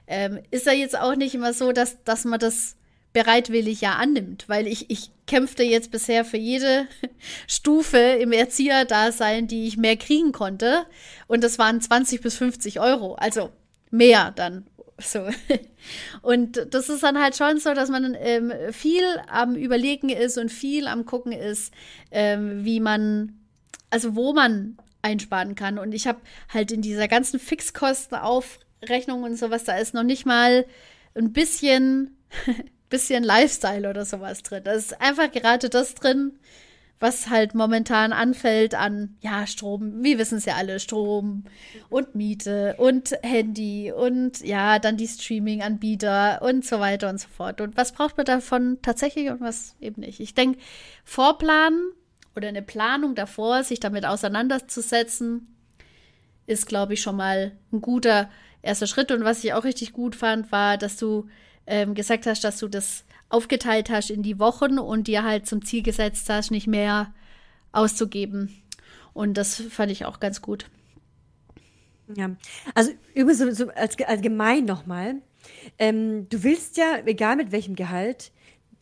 ähm, 0.08 0.40
ist 0.52 0.66
ja 0.66 0.74
jetzt 0.74 0.98
auch 0.98 1.16
nicht 1.16 1.36
immer 1.36 1.54
so, 1.54 1.72
dass, 1.72 2.04
dass 2.04 2.26
man 2.26 2.40
das 2.40 2.76
bereitwillig 3.14 3.82
ja 3.82 3.94
annimmt, 3.94 4.48
weil 4.48 4.68
ich, 4.68 4.90
ich 4.90 5.10
kämpfte 5.26 5.64
jetzt 5.64 5.92
bisher 5.92 6.24
für 6.24 6.38
jede 6.38 6.88
Stufe 7.48 7.98
im 7.98 8.32
Erzieherdasein, 8.32 9.48
die 9.48 9.68
ich 9.68 9.78
mehr 9.78 9.98
kriegen 9.98 10.32
konnte. 10.32 10.86
Und 11.26 11.44
das 11.44 11.58
waren 11.58 11.82
20 11.82 12.22
bis 12.22 12.38
50 12.38 12.80
Euro, 12.80 13.16
also 13.16 13.50
mehr 13.90 14.32
dann. 14.36 14.68
So. 15.00 15.28
Und 16.22 16.68
das 16.72 16.90
ist 16.90 17.04
dann 17.04 17.22
halt 17.22 17.36
schon 17.36 17.60
so, 17.60 17.74
dass 17.74 17.90
man 17.90 18.16
ähm, 18.20 18.52
viel 18.72 19.04
am 19.28 19.56
Überlegen 19.56 20.10
ist 20.10 20.38
und 20.38 20.52
viel 20.52 20.88
am 20.88 21.06
Gucken 21.06 21.32
ist, 21.32 21.74
ähm, 22.12 22.66
wie 22.66 22.80
man 22.80 23.40
also 23.90 24.16
wo 24.16 24.34
man 24.34 24.78
einsparen 25.02 25.56
kann. 25.56 25.80
Und 25.80 25.94
ich 25.94 26.08
habe 26.08 26.20
halt 26.54 26.72
in 26.72 26.82
dieser 26.82 27.08
ganzen 27.08 27.40
Fixkostenaufrechnung 27.40 29.24
und 29.24 29.38
sowas, 29.38 29.64
da 29.64 29.78
ist 29.78 29.94
noch 29.94 30.04
nicht 30.04 30.26
mal 30.26 30.66
ein 31.16 31.34
bisschen, 31.34 32.18
bisschen 32.90 33.24
Lifestyle 33.24 33.90
oder 33.90 34.06
sowas 34.06 34.44
drin. 34.44 34.64
Da 34.64 34.74
ist 34.74 35.00
einfach 35.02 35.32
gerade 35.32 35.70
das 35.70 35.96
drin, 35.96 36.34
was 37.00 37.30
halt 37.30 37.54
momentan 37.54 38.12
anfällt 38.12 38.74
an, 38.74 39.18
ja, 39.22 39.46
Strom, 39.46 40.04
wir 40.04 40.18
wissen 40.18 40.40
es 40.40 40.46
ja 40.46 40.56
alle, 40.56 40.80
Strom 40.80 41.44
und 41.90 42.16
Miete 42.16 42.76
und 42.80 43.14
Handy 43.22 43.92
und 43.92 44.40
ja, 44.44 44.80
dann 44.80 44.98
die 44.98 45.08
Streaming-Anbieter 45.08 46.42
und 46.42 46.66
so 46.66 46.80
weiter 46.80 47.10
und 47.10 47.20
so 47.20 47.28
fort. 47.28 47.62
Und 47.62 47.78
was 47.78 47.92
braucht 47.92 48.18
man 48.18 48.26
davon 48.26 48.80
tatsächlich 48.82 49.30
und 49.30 49.42
was 49.42 49.76
eben 49.80 50.02
nicht? 50.02 50.20
Ich 50.20 50.34
denke, 50.34 50.58
Vorplanen 51.04 51.92
oder 52.38 52.48
eine 52.48 52.62
Planung 52.62 53.16
davor, 53.16 53.64
sich 53.64 53.80
damit 53.80 54.06
auseinanderzusetzen, 54.06 55.56
ist, 56.46 56.68
glaube 56.68 56.94
ich, 56.94 57.02
schon 57.02 57.18
mal 57.18 57.52
ein 57.74 57.82
guter 57.82 58.30
erster 58.62 58.88
Schritt. 58.88 59.12
Und 59.12 59.24
was 59.24 59.44
ich 59.44 59.54
auch 59.54 59.64
richtig 59.64 59.92
gut 59.92 60.16
fand, 60.16 60.52
war, 60.52 60.78
dass 60.78 60.98
du 60.98 61.28
ähm, 61.66 61.96
gesagt 61.96 62.28
hast, 62.28 62.44
dass 62.44 62.60
du 62.60 62.68
das 62.68 63.04
aufgeteilt 63.30 63.90
hast 63.90 64.12
in 64.12 64.24
die 64.24 64.40
Wochen 64.40 64.80
und 64.80 65.08
dir 65.08 65.24
halt 65.24 65.48
zum 65.48 65.66
Ziel 65.66 65.84
gesetzt 65.84 66.30
hast, 66.30 66.52
nicht 66.52 66.68
mehr 66.68 67.14
auszugeben. 67.72 68.62
Und 69.14 69.34
das 69.34 69.56
fand 69.56 69.92
ich 69.92 70.06
auch 70.06 70.20
ganz 70.20 70.42
gut. 70.42 70.68
Ja, 72.16 72.36
also 72.74 72.92
übrigens 73.16 73.40
so, 73.40 73.52
so 73.52 73.72
als 73.72 73.98
allgemein 74.00 74.64
nochmal. 74.64 75.16
Ähm, 75.80 76.30
du 76.30 76.44
willst 76.44 76.78
ja, 76.78 77.00
egal 77.06 77.36
mit 77.36 77.52
welchem 77.52 77.76
Gehalt, 77.76 78.32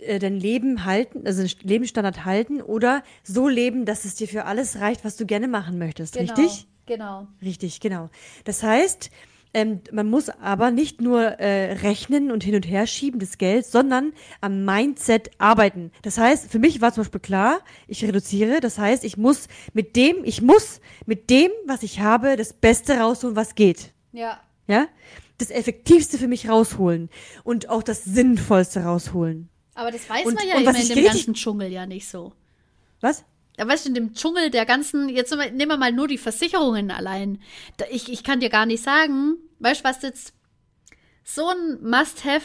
äh, 0.01 0.19
dein 0.19 0.39
Leben 0.39 0.85
halten, 0.85 1.25
also 1.25 1.43
den 1.43 1.51
Lebensstandard 1.61 2.25
halten 2.25 2.61
oder 2.61 3.03
so 3.23 3.47
leben, 3.47 3.85
dass 3.85 4.05
es 4.05 4.15
dir 4.15 4.27
für 4.27 4.45
alles 4.45 4.79
reicht, 4.79 5.05
was 5.05 5.15
du 5.17 5.25
gerne 5.25 5.47
machen 5.47 5.77
möchtest, 5.77 6.15
genau, 6.15 6.33
richtig? 6.33 6.67
Genau. 6.85 7.27
Richtig, 7.41 7.79
genau. 7.79 8.09
Das 8.43 8.61
heißt, 8.61 9.09
ähm, 9.55 9.79
man 9.93 10.09
muss 10.09 10.29
aber 10.29 10.69
nicht 10.69 10.99
nur 10.99 11.21
äh, 11.21 11.71
rechnen 11.75 12.29
und 12.29 12.43
hin 12.43 12.55
und 12.55 12.67
her 12.67 12.85
schieben 12.87 13.21
das 13.21 13.37
Geld, 13.37 13.65
sondern 13.65 14.11
am 14.41 14.65
Mindset 14.65 15.31
arbeiten. 15.37 15.91
Das 16.01 16.17
heißt, 16.17 16.51
für 16.51 16.59
mich 16.59 16.81
war 16.81 16.93
zum 16.93 17.03
Beispiel 17.03 17.21
klar, 17.21 17.59
ich 17.87 18.03
reduziere. 18.03 18.59
Das 18.59 18.77
heißt, 18.77 19.05
ich 19.05 19.15
muss 19.15 19.47
mit 19.71 19.95
dem, 19.95 20.25
ich 20.25 20.41
muss 20.41 20.81
mit 21.05 21.29
dem, 21.29 21.51
was 21.65 21.83
ich 21.83 22.01
habe, 22.01 22.35
das 22.35 22.51
Beste 22.51 22.97
rausholen, 22.97 23.37
was 23.37 23.55
geht. 23.55 23.93
Ja. 24.11 24.41
Ja? 24.67 24.87
Das 25.37 25.51
Effektivste 25.51 26.17
für 26.17 26.27
mich 26.27 26.49
rausholen 26.49 27.09
und 27.45 27.69
auch 27.69 27.81
das 27.81 28.03
Sinnvollste 28.03 28.83
rausholen. 28.83 29.47
Aber 29.75 29.91
das 29.91 30.09
weiß 30.09 30.25
Und- 30.25 30.33
man 30.35 30.47
ja 30.47 30.55
immer 30.55 30.71
in 30.71 30.77
ich 30.77 30.87
dem 30.87 31.03
ganzen 31.05 31.33
Dschungel 31.35 31.71
ja 31.71 31.85
nicht 31.85 32.07
so. 32.07 32.33
Was? 33.01 33.23
Ja, 33.57 33.67
weißt 33.67 33.85
du, 33.85 33.89
in 33.89 33.95
dem 33.95 34.13
Dschungel 34.13 34.49
der 34.49 34.65
ganzen, 34.65 35.07
jetzt 35.09 35.33
nehmen 35.35 35.67
wir- 35.69 35.77
mal 35.77 35.91
nur 35.91 36.07
die 36.07 36.17
Versicherungen 36.17 36.91
allein. 36.91 37.41
Ich, 37.91 38.11
ich 38.11 38.23
kann 38.23 38.39
dir 38.39 38.49
gar 38.49 38.65
nicht 38.65 38.83
sagen, 38.83 39.35
weißt 39.59 39.81
du, 39.81 39.83
was 39.89 40.01
jetzt 40.01 40.33
so 41.23 41.47
ein 41.49 41.81
Must-Have 41.89 42.43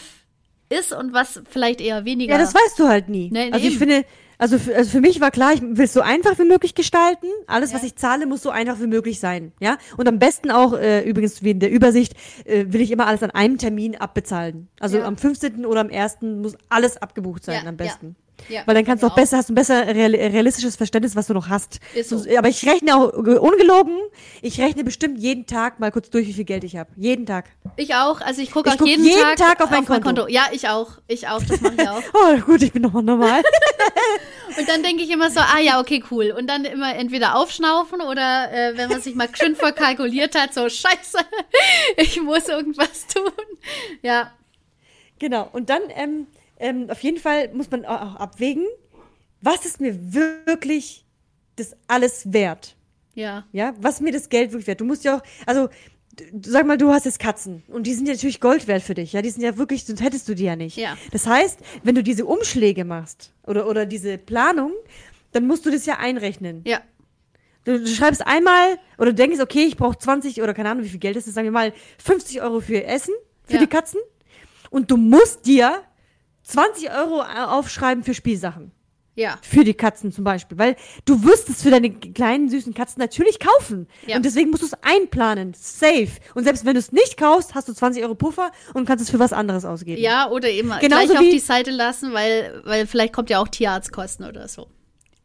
ist 0.69 0.93
und 0.93 1.13
was 1.13 1.41
vielleicht 1.51 1.81
eher 1.81 2.05
weniger. 2.05 2.33
Ja, 2.35 2.39
das 2.39 2.55
weißt 2.55 2.79
du 2.79 2.87
halt 2.89 3.09
nie. 3.09 3.29
Nee, 3.33 3.51
also 3.53 3.59
ich 3.59 3.73
eben. 3.73 3.79
finde, 3.79 4.05
also 4.41 4.59
für, 4.59 4.75
also 4.75 4.91
für 4.91 5.01
mich 5.01 5.21
war 5.21 5.31
klar, 5.31 5.53
ich 5.53 5.63
will 5.63 5.85
es 5.85 5.93
so 5.93 6.01
einfach 6.01 6.39
wie 6.39 6.45
möglich 6.45 6.75
gestalten. 6.75 7.27
Alles, 7.47 7.71
Ja. 7.71 7.77
was 7.77 7.85
ich 7.85 7.95
zahle, 7.97 8.27
muss 8.27 8.43
so 8.43 8.51
einfach 8.51 8.81
wie 8.81 8.87
möglich 8.87 9.21
sein. 9.21 9.53
Ja. 9.61 9.79
Und 9.97 10.09
am 10.09 10.19
besten 10.19 10.51
auch, 10.51 10.73
äh, 10.73 11.03
übrigens 11.09 11.43
wie 11.43 11.51
in 11.51 11.61
der 11.61 11.71
Übersicht, 11.71 12.15
äh, 12.47 12.65
will 12.69 12.81
ich 12.81 12.91
immer 12.91 13.07
alles 13.07 13.23
an 13.23 13.31
einem 13.31 13.59
Termin 13.59 13.97
abbezahlen. 13.97 14.69
Also 14.81 14.99
Ja. 14.99 15.05
am 15.05 15.17
15. 15.17 15.67
oder 15.67 15.81
am 15.81 15.91
1. 15.91 16.41
muss 16.43 16.57
alles 16.69 16.97
abgebucht 16.97 17.45
sein 17.45 17.63
Ja, 17.63 17.69
am 17.69 17.77
besten. 17.77 18.17
Ja, 18.49 18.63
Weil 18.67 18.75
dann 18.75 18.85
kannst 18.85 19.03
du 19.03 19.07
auch 19.07 19.17
mir 19.17 19.23
besser, 19.23 19.37
hast 19.37 19.49
du 19.49 19.53
ein 19.53 19.57
besser 19.57 19.87
real, 19.87 20.15
realistisches 20.15 20.77
Verständnis, 20.77 21.17
was 21.17 21.27
du 21.27 21.35
noch 21.35 21.49
hast. 21.49 21.81
Ist 21.95 22.11
so. 22.11 22.25
Aber 22.37 22.49
ich 22.49 22.67
rechne 22.67 22.97
auch 22.97 23.13
äh, 23.13 23.39
ungelogen, 23.39 23.97
ich 24.43 24.61
rechne 24.61 24.85
bestimmt 24.85 25.19
jeden 25.19 25.47
Tag 25.47 25.81
mal 25.81 25.91
kurz 25.91 26.11
durch, 26.11 26.27
wie 26.27 26.33
viel 26.33 26.45
Geld 26.45 26.65
ich 26.65 26.77
habe. 26.77 26.91
Jeden 26.97 27.27
Tag. 27.27 27.47
Ich 27.77 27.95
auch. 27.95 28.21
Also 28.21 28.43
ich 28.43 28.51
gucke 28.51 28.71
auch 28.71 28.77
guck 28.77 28.89
jeden, 28.89 29.05
jeden 29.05 29.21
Tag, 29.21 29.59
Tag 29.59 29.63
auf 29.63 29.71
mein 29.71 30.03
Konto. 30.03 30.29
Ja, 30.29 30.49
ich 30.53 30.69
auch. 30.69 30.99
Ich 31.07 31.29
auch. 31.29 31.43
Das 31.43 31.61
mache 31.61 31.75
ich 31.79 31.89
auch. 31.89 32.03
Oh, 32.13 32.37
gut, 32.41 32.63
ich 32.63 32.73
bin 32.73 32.83
nochmal 32.83 33.03
normal. 33.03 33.43
Und 34.59 34.69
dann 34.69 34.83
denke 34.83 35.03
ich 35.03 35.11
immer 35.11 35.31
so, 35.31 35.41
ah 35.41 35.61
ja, 35.61 35.81
okay, 35.81 36.03
cool. 36.11 36.35
Und 36.37 36.49
dann 36.49 36.65
immer 36.65 36.95
entweder 36.95 37.37
aufschnaufen 37.37 38.01
oder 38.01 38.53
äh, 38.53 38.77
wenn 38.77 38.89
man 38.89 39.01
sich 39.01 39.15
mal 39.15 39.29
schön 39.33 39.55
verkalkuliert 39.57 40.35
hat, 40.35 40.53
so 40.53 40.69
scheiße, 40.69 41.19
ich 41.97 42.21
muss 42.21 42.49
irgendwas 42.49 43.07
tun. 43.07 43.31
Ja, 44.03 44.33
Genau. 45.21 45.49
Und 45.53 45.71
dann, 45.71 45.83
ähm, 45.95 46.27
ähm, 46.61 46.89
auf 46.91 47.01
jeden 47.03 47.19
Fall 47.19 47.53
muss 47.53 47.71
man 47.71 47.85
auch 47.85 48.17
abwägen, 48.17 48.65
was 49.41 49.65
ist 49.67 49.81
mir 49.81 50.13
wirklich 50.13 51.05
das 51.57 51.77
alles 51.89 52.33
wert? 52.33 52.77
ja, 53.15 53.45
Ja, 53.53 53.75
was 53.81 53.95
ist 53.97 54.01
mir 54.03 54.13
das 54.13 54.29
Geld 54.29 54.53
wirklich 54.53 54.67
wert? 54.69 54.81
Du 54.81 54.85
musst 54.85 55.05
ja 55.05 55.17
auch, 55.19 55.23
also, 55.47 55.69
sag 56.43 56.67
mal, 56.67 56.77
du 56.79 56.91
hast 56.93 57.05
jetzt 57.07 57.19
Katzen 57.19 57.63
und 57.69 57.87
die 57.87 57.95
sind 57.95 58.07
ja 58.07 58.13
natürlich 58.15 58.41
Gold 58.41 58.67
wert 58.69 58.83
für 58.83 58.95
dich. 58.95 59.13
Ja, 59.13 59.21
die 59.23 59.31
sind 59.31 59.43
ja 59.43 59.57
wirklich, 59.57 59.85
sonst 59.85 60.03
hättest 60.03 60.29
du 60.29 60.35
die 60.35 60.45
ja 60.45 60.57
nicht. 60.57 60.77
Ja. 60.77 60.97
Das 61.13 61.27
heißt, 61.27 61.59
wenn 61.83 61.95
du 61.95 62.03
diese 62.03 62.25
Umschläge 62.27 62.85
machst 62.85 63.33
oder, 63.47 63.67
oder 63.67 63.85
diese 63.87 64.17
Planung, 64.19 64.73
dann 65.33 65.47
musst 65.47 65.65
du 65.67 65.71
das 65.71 65.87
ja 65.87 65.99
einrechnen. 65.99 66.63
ja, 66.67 66.81
Du, 67.65 67.79
du 67.79 67.87
schreibst 67.89 68.27
einmal 68.27 68.79
oder 68.97 69.11
du 69.11 69.15
denkst, 69.17 69.39
okay, 69.41 69.65
ich 69.65 69.77
brauche 69.77 69.99
20 69.99 70.41
oder 70.41 70.55
keine 70.55 70.71
Ahnung, 70.71 70.83
wie 70.85 70.89
viel 70.89 70.99
Geld 70.99 71.15
das 71.17 71.27
ist, 71.27 71.35
sagen 71.35 71.45
wir 71.47 71.53
mal 71.53 71.75
50 72.03 72.41
Euro 72.41 72.61
für 72.61 72.85
Essen, 72.85 73.13
für 73.45 73.55
Ja. 73.55 73.61
die 73.61 73.67
Katzen. 73.67 74.01
Und 74.71 74.91
du 74.91 74.97
musst 74.97 75.45
dir 75.47 75.83
20 76.43 76.91
Euro 76.91 77.23
aufschreiben 77.23 78.03
für 78.05 78.15
Spielsachen. 78.15 78.73
ja. 79.17 79.39
Für 79.43 79.65
die 79.65 79.75
Katzen 79.75 80.13
zum 80.13 80.25
Beispiel. 80.25 80.57
Weil 80.59 80.77
du 81.05 81.25
wirst 81.25 81.49
es 81.51 81.63
für 81.63 81.71
deine 81.71 81.91
kleinen, 81.91 82.49
süßen 82.49 82.73
Katzen 82.75 83.01
natürlich 83.01 83.39
kaufen. 83.39 83.87
Ja. 84.07 84.17
Und 84.17 84.25
deswegen 84.25 84.51
musst 84.51 84.63
du 84.63 84.67
es 84.67 84.75
einplanen. 84.83 85.53
Safe. 85.55 86.09
Und 86.35 86.45
selbst 86.45 86.65
wenn 86.65 86.75
du 86.75 86.79
es 86.81 86.93
nicht 86.93 87.17
kaufst, 87.17 87.55
hast 87.55 87.69
du 87.69 87.73
20 87.75 88.03
Euro 88.03 88.15
Puffer 88.15 88.51
und 88.73 88.87
kannst 88.87 89.05
es 89.05 89.11
für 89.11 89.19
was 89.19 89.33
anderes 89.33 89.65
ausgeben. 89.65 90.01
Ja, 90.01 90.29
oder 90.31 90.49
eben 90.49 90.73
Genauso 90.81 91.09
gleich 91.09 91.19
auf 91.19 91.31
die 91.31 91.39
Seite 91.39 91.71
lassen, 91.71 92.13
weil, 92.15 92.63
weil 92.65 92.87
vielleicht 92.87 93.13
kommt 93.13 93.29
ja 93.31 93.41
auch 93.41 93.49
Tierarztkosten 93.49 94.25
oder 94.27 94.49
so. 94.49 94.69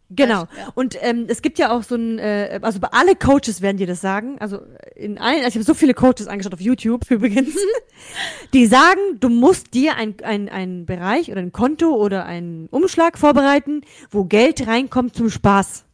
Genau. 0.10 0.42
Ja. 0.42 0.72
Und 0.76 0.98
ähm, 1.02 1.26
es 1.28 1.42
gibt 1.42 1.58
ja 1.58 1.72
auch 1.72 1.82
so 1.84 1.96
ein, 1.96 2.20
äh, 2.20 2.60
also 2.62 2.80
bei 2.80 2.90
alle 2.92 3.16
Coaches 3.16 3.62
werden 3.62 3.78
dir 3.78 3.88
das 3.88 4.02
sagen. 4.02 4.38
Also 4.40 4.60
in 4.96 5.18
allen, 5.18 5.38
also 5.38 5.48
ich 5.50 5.56
habe 5.56 5.64
so 5.64 5.74
viele 5.74 5.94
Coaches 5.96 6.28
angeschaut 6.28 6.54
auf 6.54 6.62
YouTube 6.62 7.02
übrigens, 7.10 7.56
die 8.54 8.68
sagen, 8.68 9.00
du 9.20 9.30
musst 9.30 9.74
dir 9.74 9.96
ein, 9.96 10.16
ein, 10.24 10.48
ein 10.50 10.86
Bereich 10.86 11.32
oder 11.32 11.42
ein 11.42 11.52
Konto 11.52 11.96
oder 11.96 12.26
einen 12.26 12.68
Umschlag 12.68 13.18
vorbereiten, 13.18 13.82
wo 14.12 14.26
Geld 14.26 14.68
reinkommt 14.68 15.16
zum 15.16 15.30
Spaß. 15.30 15.86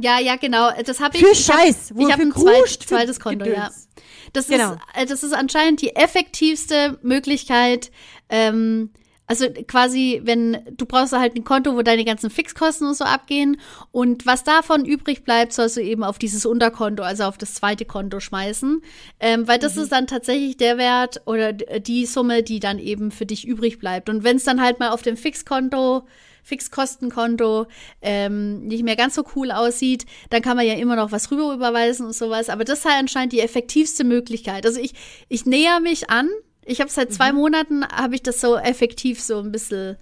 Ja, 0.00 0.20
ja, 0.20 0.36
genau. 0.36 0.70
Das 0.86 1.00
habe 1.00 1.16
ich. 1.16 1.24
Für 1.24 1.32
ich 1.32 1.48
hab- 1.50 1.58
Scheiß, 1.60 1.92
wo 1.94 2.06
Ich 2.06 2.12
habe 2.12 2.22
ein 2.22 2.32
zweit, 2.32 2.68
zweites 2.68 3.18
Konto, 3.20 3.44
ja. 3.44 3.54
Gedöns. 3.66 3.88
Das 4.32 4.46
Genau. 4.46 4.72
ist, 4.72 4.78
äh, 4.94 5.06
das 5.06 5.22
ist 5.24 5.32
anscheinend 5.34 5.82
die 5.82 5.96
effektivste 5.96 6.98
Möglichkeit, 7.02 7.90
ähm, 8.28 8.90
Also 9.28 9.46
quasi, 9.66 10.22
wenn 10.24 10.58
du 10.76 10.86
brauchst 10.86 11.12
halt 11.12 11.36
ein 11.36 11.44
Konto, 11.44 11.76
wo 11.76 11.82
deine 11.82 12.04
ganzen 12.04 12.30
Fixkosten 12.30 12.88
und 12.88 12.96
so 12.96 13.04
abgehen 13.04 13.60
und 13.92 14.24
was 14.24 14.42
davon 14.42 14.86
übrig 14.86 15.22
bleibt, 15.22 15.52
sollst 15.52 15.76
du 15.76 15.82
eben 15.82 16.02
auf 16.02 16.18
dieses 16.18 16.46
Unterkonto, 16.46 17.02
also 17.02 17.24
auf 17.24 17.36
das 17.36 17.52
zweite 17.52 17.84
Konto 17.84 18.20
schmeißen, 18.20 18.80
ähm, 19.20 19.46
weil 19.46 19.58
das 19.58 19.76
mhm. 19.76 19.82
ist 19.82 19.92
dann 19.92 20.06
tatsächlich 20.06 20.56
der 20.56 20.78
Wert 20.78 21.20
oder 21.26 21.52
die 21.52 22.06
Summe, 22.06 22.42
die 22.42 22.58
dann 22.58 22.78
eben 22.78 23.10
für 23.10 23.26
dich 23.26 23.46
übrig 23.46 23.78
bleibt. 23.78 24.08
Und 24.08 24.24
wenn 24.24 24.36
es 24.38 24.44
dann 24.44 24.62
halt 24.62 24.80
mal 24.80 24.90
auf 24.90 25.02
dem 25.02 25.18
Fixkonto 25.18 26.04
Fixkostenkonto 26.48 27.66
ähm, 28.00 28.66
nicht 28.66 28.82
mehr 28.82 28.96
ganz 28.96 29.14
so 29.14 29.24
cool 29.36 29.50
aussieht, 29.50 30.06
dann 30.30 30.40
kann 30.40 30.56
man 30.56 30.66
ja 30.66 30.74
immer 30.74 30.96
noch 30.96 31.12
was 31.12 31.30
rüber 31.30 31.52
überweisen 31.52 32.06
und 32.06 32.14
sowas. 32.14 32.48
Aber 32.48 32.64
das 32.64 32.82
sei 32.82 32.90
anscheinend 32.98 33.34
die 33.34 33.40
effektivste 33.40 34.02
Möglichkeit. 34.02 34.64
Also 34.64 34.80
ich, 34.80 34.94
ich 35.28 35.44
näher 35.44 35.80
mich 35.80 36.08
an 36.08 36.30
ich 36.68 36.80
habe 36.80 36.90
seit 36.90 37.12
zwei 37.12 37.32
mhm. 37.32 37.38
Monaten, 37.38 37.86
habe 37.88 38.14
ich 38.14 38.22
das 38.22 38.40
so 38.40 38.56
effektiv 38.56 39.20
so 39.20 39.40
ein 39.40 39.50
bisschen, 39.50 39.96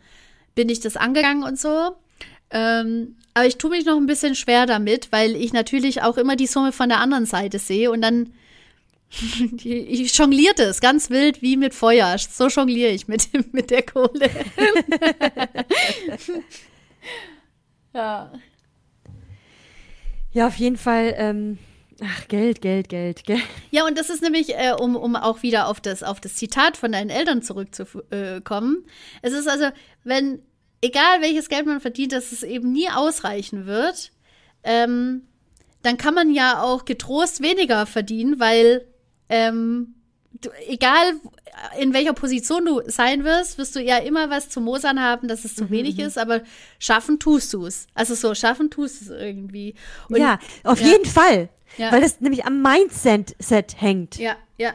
bin 0.55 0.69
ich 0.69 0.81
das 0.81 0.97
angegangen 0.97 1.45
und 1.45 1.59
so. 1.59 1.97
Ähm, 2.51 3.17
aber 3.35 3.47
ich 3.47 3.59
tue 3.59 3.71
mich 3.71 3.85
noch 3.85 3.97
ein 3.97 4.07
bisschen 4.07 4.35
schwer 4.35 4.67
damit, 4.67 5.13
weil 5.13 5.37
ich 5.37 5.53
natürlich 5.53 6.03
auch 6.03 6.17
immer 6.17 6.37
die 6.37 6.47
Summe 6.47 6.73
von 6.73 6.89
der 6.89 7.01
anderen 7.01 7.27
Seite 7.27 7.59
sehe 7.59 7.91
und 7.91 8.03
dann 8.03 8.33
ich 9.65 10.17
jonglierte 10.17 10.65
es 10.65 10.81
ganz 10.81 11.11
wild 11.11 11.41
wie 11.41 11.57
mit 11.57 11.75
Feuer. 11.75 12.17
So 12.19 12.49
jongliere 12.49 12.91
ich 12.91 13.07
mit, 13.07 13.29
mit 13.53 13.71
der 13.71 13.83
Kohle. 13.83 14.29
ja. 17.95 18.33
Ja, 20.33 20.47
auf 20.49 20.57
jeden 20.57 20.77
Fall. 20.77 21.15
Ähm, 21.17 21.59
Ach, 22.03 22.29
Geld, 22.29 22.61
Geld, 22.61 22.89
Geld, 22.89 23.25
Geld. 23.25 23.43
Ja, 23.71 23.87
und 23.87 23.97
das 23.97 24.11
ist 24.11 24.23
nämlich, 24.23 24.55
äh, 24.55 24.75
um, 24.79 24.97
um 24.97 25.17
auch 25.17 25.43
wieder 25.43 25.69
auf 25.69 25.81
das, 25.81 26.03
auf 26.03 26.21
das 26.21 26.35
Zitat 26.35 26.77
von 26.77 26.93
deinen 26.93 27.11
Eltern 27.11 27.43
zurückzukommen. 27.43 28.85
es 29.23 29.33
ist 29.33 29.49
also, 29.49 29.71
wenn, 30.05 30.43
egal 30.83 31.23
welches 31.23 31.49
Geld 31.49 31.67
man 31.67 31.81
verdient, 31.81 32.13
dass 32.13 32.33
es 32.33 32.43
eben 32.43 32.71
nie 32.73 32.91
ausreichen 32.91 33.67
wird, 33.67 34.13
ähm, 34.63 35.23
dann 35.83 35.97
kann 35.97 36.15
man 36.15 36.35
ja 36.35 36.63
auch 36.63 36.85
getrost 36.85 37.41
weniger 37.41 37.87
verdienen, 37.87 38.41
weil 38.41 38.87
ähm, 39.29 39.95
du, 40.33 40.51
egal 40.67 41.15
in 41.79 41.95
welcher 41.95 42.13
Position 42.13 42.65
du 42.65 42.83
sein 42.87 43.25
wirst, 43.25 43.57
wirst 43.57 43.75
du 43.77 43.81
ja 43.81 43.99
immer 43.99 44.29
was 44.29 44.51
zu 44.51 44.61
mosern 44.61 45.01
haben, 45.01 45.29
dass 45.29 45.45
es 45.45 45.55
zu 45.55 45.65
mhm. 45.65 45.71
wenig 45.71 45.97
mhm. 45.97 46.05
ist, 46.05 46.19
aber 46.19 46.43
schaffen 46.79 47.19
tust 47.19 47.55
du 47.55 47.65
es. 47.67 47.87
Also 47.95 48.15
so, 48.15 48.35
schaffen 48.35 48.69
tust 48.69 49.03
es 49.03 49.09
irgendwie. 49.09 49.75
Und, 50.09 50.19
ja, 50.19 50.39
auf 50.65 50.81
ja. 50.81 50.89
jeden 50.89 51.07
Fall. 51.07 51.49
Ja. 51.79 51.93
Weil 51.93 52.01
das 52.01 52.21
nämlich 52.21 52.45
am 52.45 52.63
Mindset 52.63 53.81
hängt. 53.81 54.17
Ja, 54.19 54.37
ja. 54.59 54.73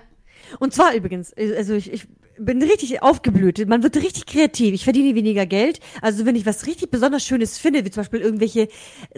Und 0.60 0.74
zwar 0.74 0.94
übrigens, 0.94 1.34
also 1.34 1.74
ich, 1.74 1.92
ich 1.92 2.08
bin 2.38 2.62
richtig 2.62 3.02
aufgeblüht. 3.02 3.68
Man 3.68 3.84
wird 3.84 3.96
richtig 3.98 4.26
kreativ. 4.26 4.74
Ich 4.74 4.84
verdiene 4.84 5.16
weniger 5.16 5.46
Geld. 5.46 5.80
Also 6.02 6.26
wenn 6.26 6.36
ich 6.36 6.46
was 6.46 6.66
richtig 6.66 6.90
besonders 6.90 7.24
Schönes 7.26 7.58
finde, 7.58 7.86
wie 7.86 7.92
zum 7.92 8.02
Beispiel 8.02 8.22
irgendwelche 8.22 8.68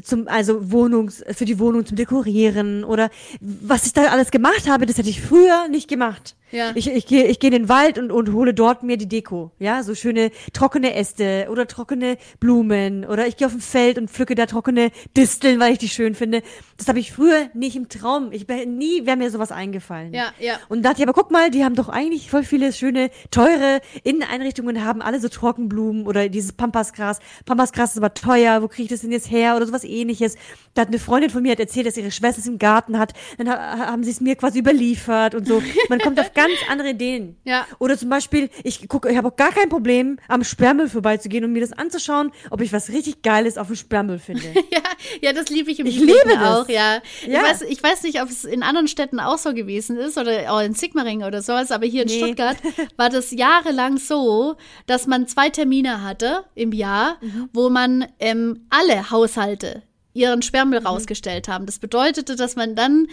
zum, 0.02 0.28
also 0.28 0.72
Wohnungs, 0.72 1.24
für 1.32 1.46
die 1.46 1.60
Wohnung 1.60 1.86
zum 1.86 1.98
Dekorieren 1.98 2.84
oder 2.84 3.10
was 3.40 3.86
ich 3.86 3.94
da 3.94 4.06
alles 4.06 4.32
gemacht 4.32 4.70
habe, 4.70 4.86
das 4.86 4.98
hätte 4.98 5.10
ich 5.10 5.22
früher 5.22 5.68
nicht 5.70 5.88
gemacht. 5.88 6.36
Ja. 6.54 6.72
Ich, 6.76 6.88
ich 6.88 7.08
gehe 7.08 7.26
ich 7.26 7.40
geh 7.40 7.48
in 7.48 7.54
den 7.54 7.70
Wald 7.70 7.98
und, 7.98 8.12
und 8.12 8.32
hole 8.32 8.54
dort 8.54 8.84
mir 8.84 8.98
die 8.98 9.08
Deko. 9.08 9.52
Ja, 9.58 9.82
so 9.82 9.96
schöne 9.96 10.30
trockene 10.54 10.94
Äste 10.94 11.48
oder 11.50 11.68
trockene 11.68 12.18
Blumen 12.40 13.06
oder 13.06 13.26
ich 13.26 13.38
gehe 13.38 13.48
auf 13.48 13.54
ein 13.54 13.60
Feld 13.60 13.98
und 13.98 14.10
pflücke 14.10 14.36
da 14.36 14.46
trockene 14.46 14.92
Disteln, 15.18 15.60
weil 15.60 15.74
ich 15.74 15.80
die 15.80 15.90
schön 15.90 16.14
finde. 16.14 16.44
Das 16.78 16.88
habe 16.88 17.00
ich 17.00 17.12
früher 17.12 17.50
nicht 17.56 17.76
im 17.76 17.90
Traum. 17.90 18.32
Ich 18.32 18.48
nie 18.48 19.06
wäre 19.08 19.18
mir 19.18 19.32
sowas 19.32 19.52
eingefallen. 19.52 20.14
Ja, 20.14 20.32
ja. 20.40 20.60
Und 20.70 20.84
dachte 20.84 20.98
ich, 21.02 21.08
aber 21.08 21.14
guck 21.14 21.32
mal, 21.32 21.50
die 21.50 21.64
haben 21.64 21.76
doch 21.76 21.90
eigentlich 21.90 22.30
voll 22.30 22.44
viele 22.44 22.72
schöne, 22.72 23.10
teure 23.32 23.82
Inneneinrichtungen, 24.04 24.86
haben 24.86 25.02
alle 25.02 25.20
so 25.20 25.30
Trockenblumen 25.30 26.06
oder 26.06 26.30
dieses 26.30 26.54
Pampasgras. 26.54 27.20
Pampasgras 27.46 27.92
ist 27.92 27.98
aber 27.98 28.14
teuer. 28.14 28.62
Wo 28.62 28.68
kriege 28.68 28.84
ich 28.84 28.90
das 28.90 29.02
denn 29.02 29.12
jetzt 29.12 29.32
her 29.32 29.56
oder 29.56 29.66
sowas 29.66 29.84
ähnliches? 29.84 30.36
Da 30.76 30.82
hat 30.82 30.90
eine 30.90 31.00
Freundin 31.00 31.32
von 31.32 31.42
mir 31.42 31.54
hat 31.54 31.60
erzählt, 31.60 31.88
dass 31.88 31.98
ihre 31.98 32.12
Schwester 32.12 32.40
es 32.40 32.48
im 32.48 32.60
Garten 32.60 33.00
hat. 33.00 33.14
Dann 33.40 33.50
haben 33.50 34.04
sie 34.04 34.12
es 34.12 34.22
mir 34.22 34.36
quasi 34.36 34.60
überliefert 34.60 35.34
und 35.34 35.48
so. 35.48 35.64
Man 35.90 36.00
kommt 36.00 36.20
auf 36.20 36.32
ganz 36.48 36.60
andere 36.70 36.90
Ideen. 36.90 37.38
Ja. 37.44 37.66
Oder 37.80 37.98
zum 37.98 38.10
Beispiel, 38.10 38.50
ich 38.64 38.88
gucke, 38.88 39.10
ich 39.10 39.18
habe 39.18 39.28
auch 39.30 39.36
gar 39.36 39.52
kein 39.52 39.70
Problem, 39.70 40.20
am 40.28 40.44
Sperrmüll 40.44 40.90
vorbeizugehen 40.90 41.44
und 41.44 41.54
mir 41.54 41.62
das 41.62 41.74
anzuschauen, 41.74 42.32
ob 42.50 42.62
ich 42.62 42.74
was 42.74 42.90
richtig 42.90 43.22
Geiles 43.22 43.58
auf 43.58 43.68
dem 43.68 43.76
Sperrmüll 43.76 44.20
finde. 44.20 44.44
ja, 44.72 44.82
ja, 45.22 45.34
das 45.34 45.50
liebe 45.50 45.72
ich 45.72 45.80
im 45.80 45.88
Ich 45.88 46.00
liebe 46.00 46.14
das. 46.26 46.38
auch, 46.38 46.70
ja. 46.70 46.96
ja. 46.96 47.02
Ich, 47.26 47.34
weiß, 47.36 47.62
ich 47.64 47.84
weiß 47.84 48.04
nicht, 48.04 48.22
ob 48.22 48.30
es 48.30 48.46
in 48.46 48.64
anderen 48.64 48.88
Städten 48.88 49.20
auch 49.20 49.38
so 49.38 49.54
gewesen 49.54 49.98
ist 49.98 50.18
oder 50.18 50.52
auch 50.54 50.62
in 50.62 50.74
Sigmaringen 50.74 51.28
oder 51.28 51.42
sowas, 51.42 51.72
aber 51.72 51.86
hier 51.86 52.04
in 52.04 52.08
nee. 52.10 52.18
Stuttgart 52.18 52.58
war 52.98 53.10
das 53.10 53.32
jahrelang 53.32 53.98
so, 53.98 54.56
dass 54.86 55.08
man 55.08 55.28
zwei 55.28 55.50
Termine 55.50 56.04
hatte 56.04 56.44
im 56.56 56.72
Jahr, 56.72 57.18
mhm. 57.22 57.50
wo 57.54 57.70
man 57.70 58.06
ähm, 58.20 58.66
alle 58.70 59.12
Haushalte 59.12 59.84
ihren 60.14 60.42
Sperrmüll 60.42 60.80
mhm. 60.82 60.88
rausgestellt 60.88 61.48
haben. 61.48 61.66
Das 61.66 61.80
bedeutete, 61.80 62.36
dass 62.36 62.56
man 62.56 62.76
dann 62.76 63.08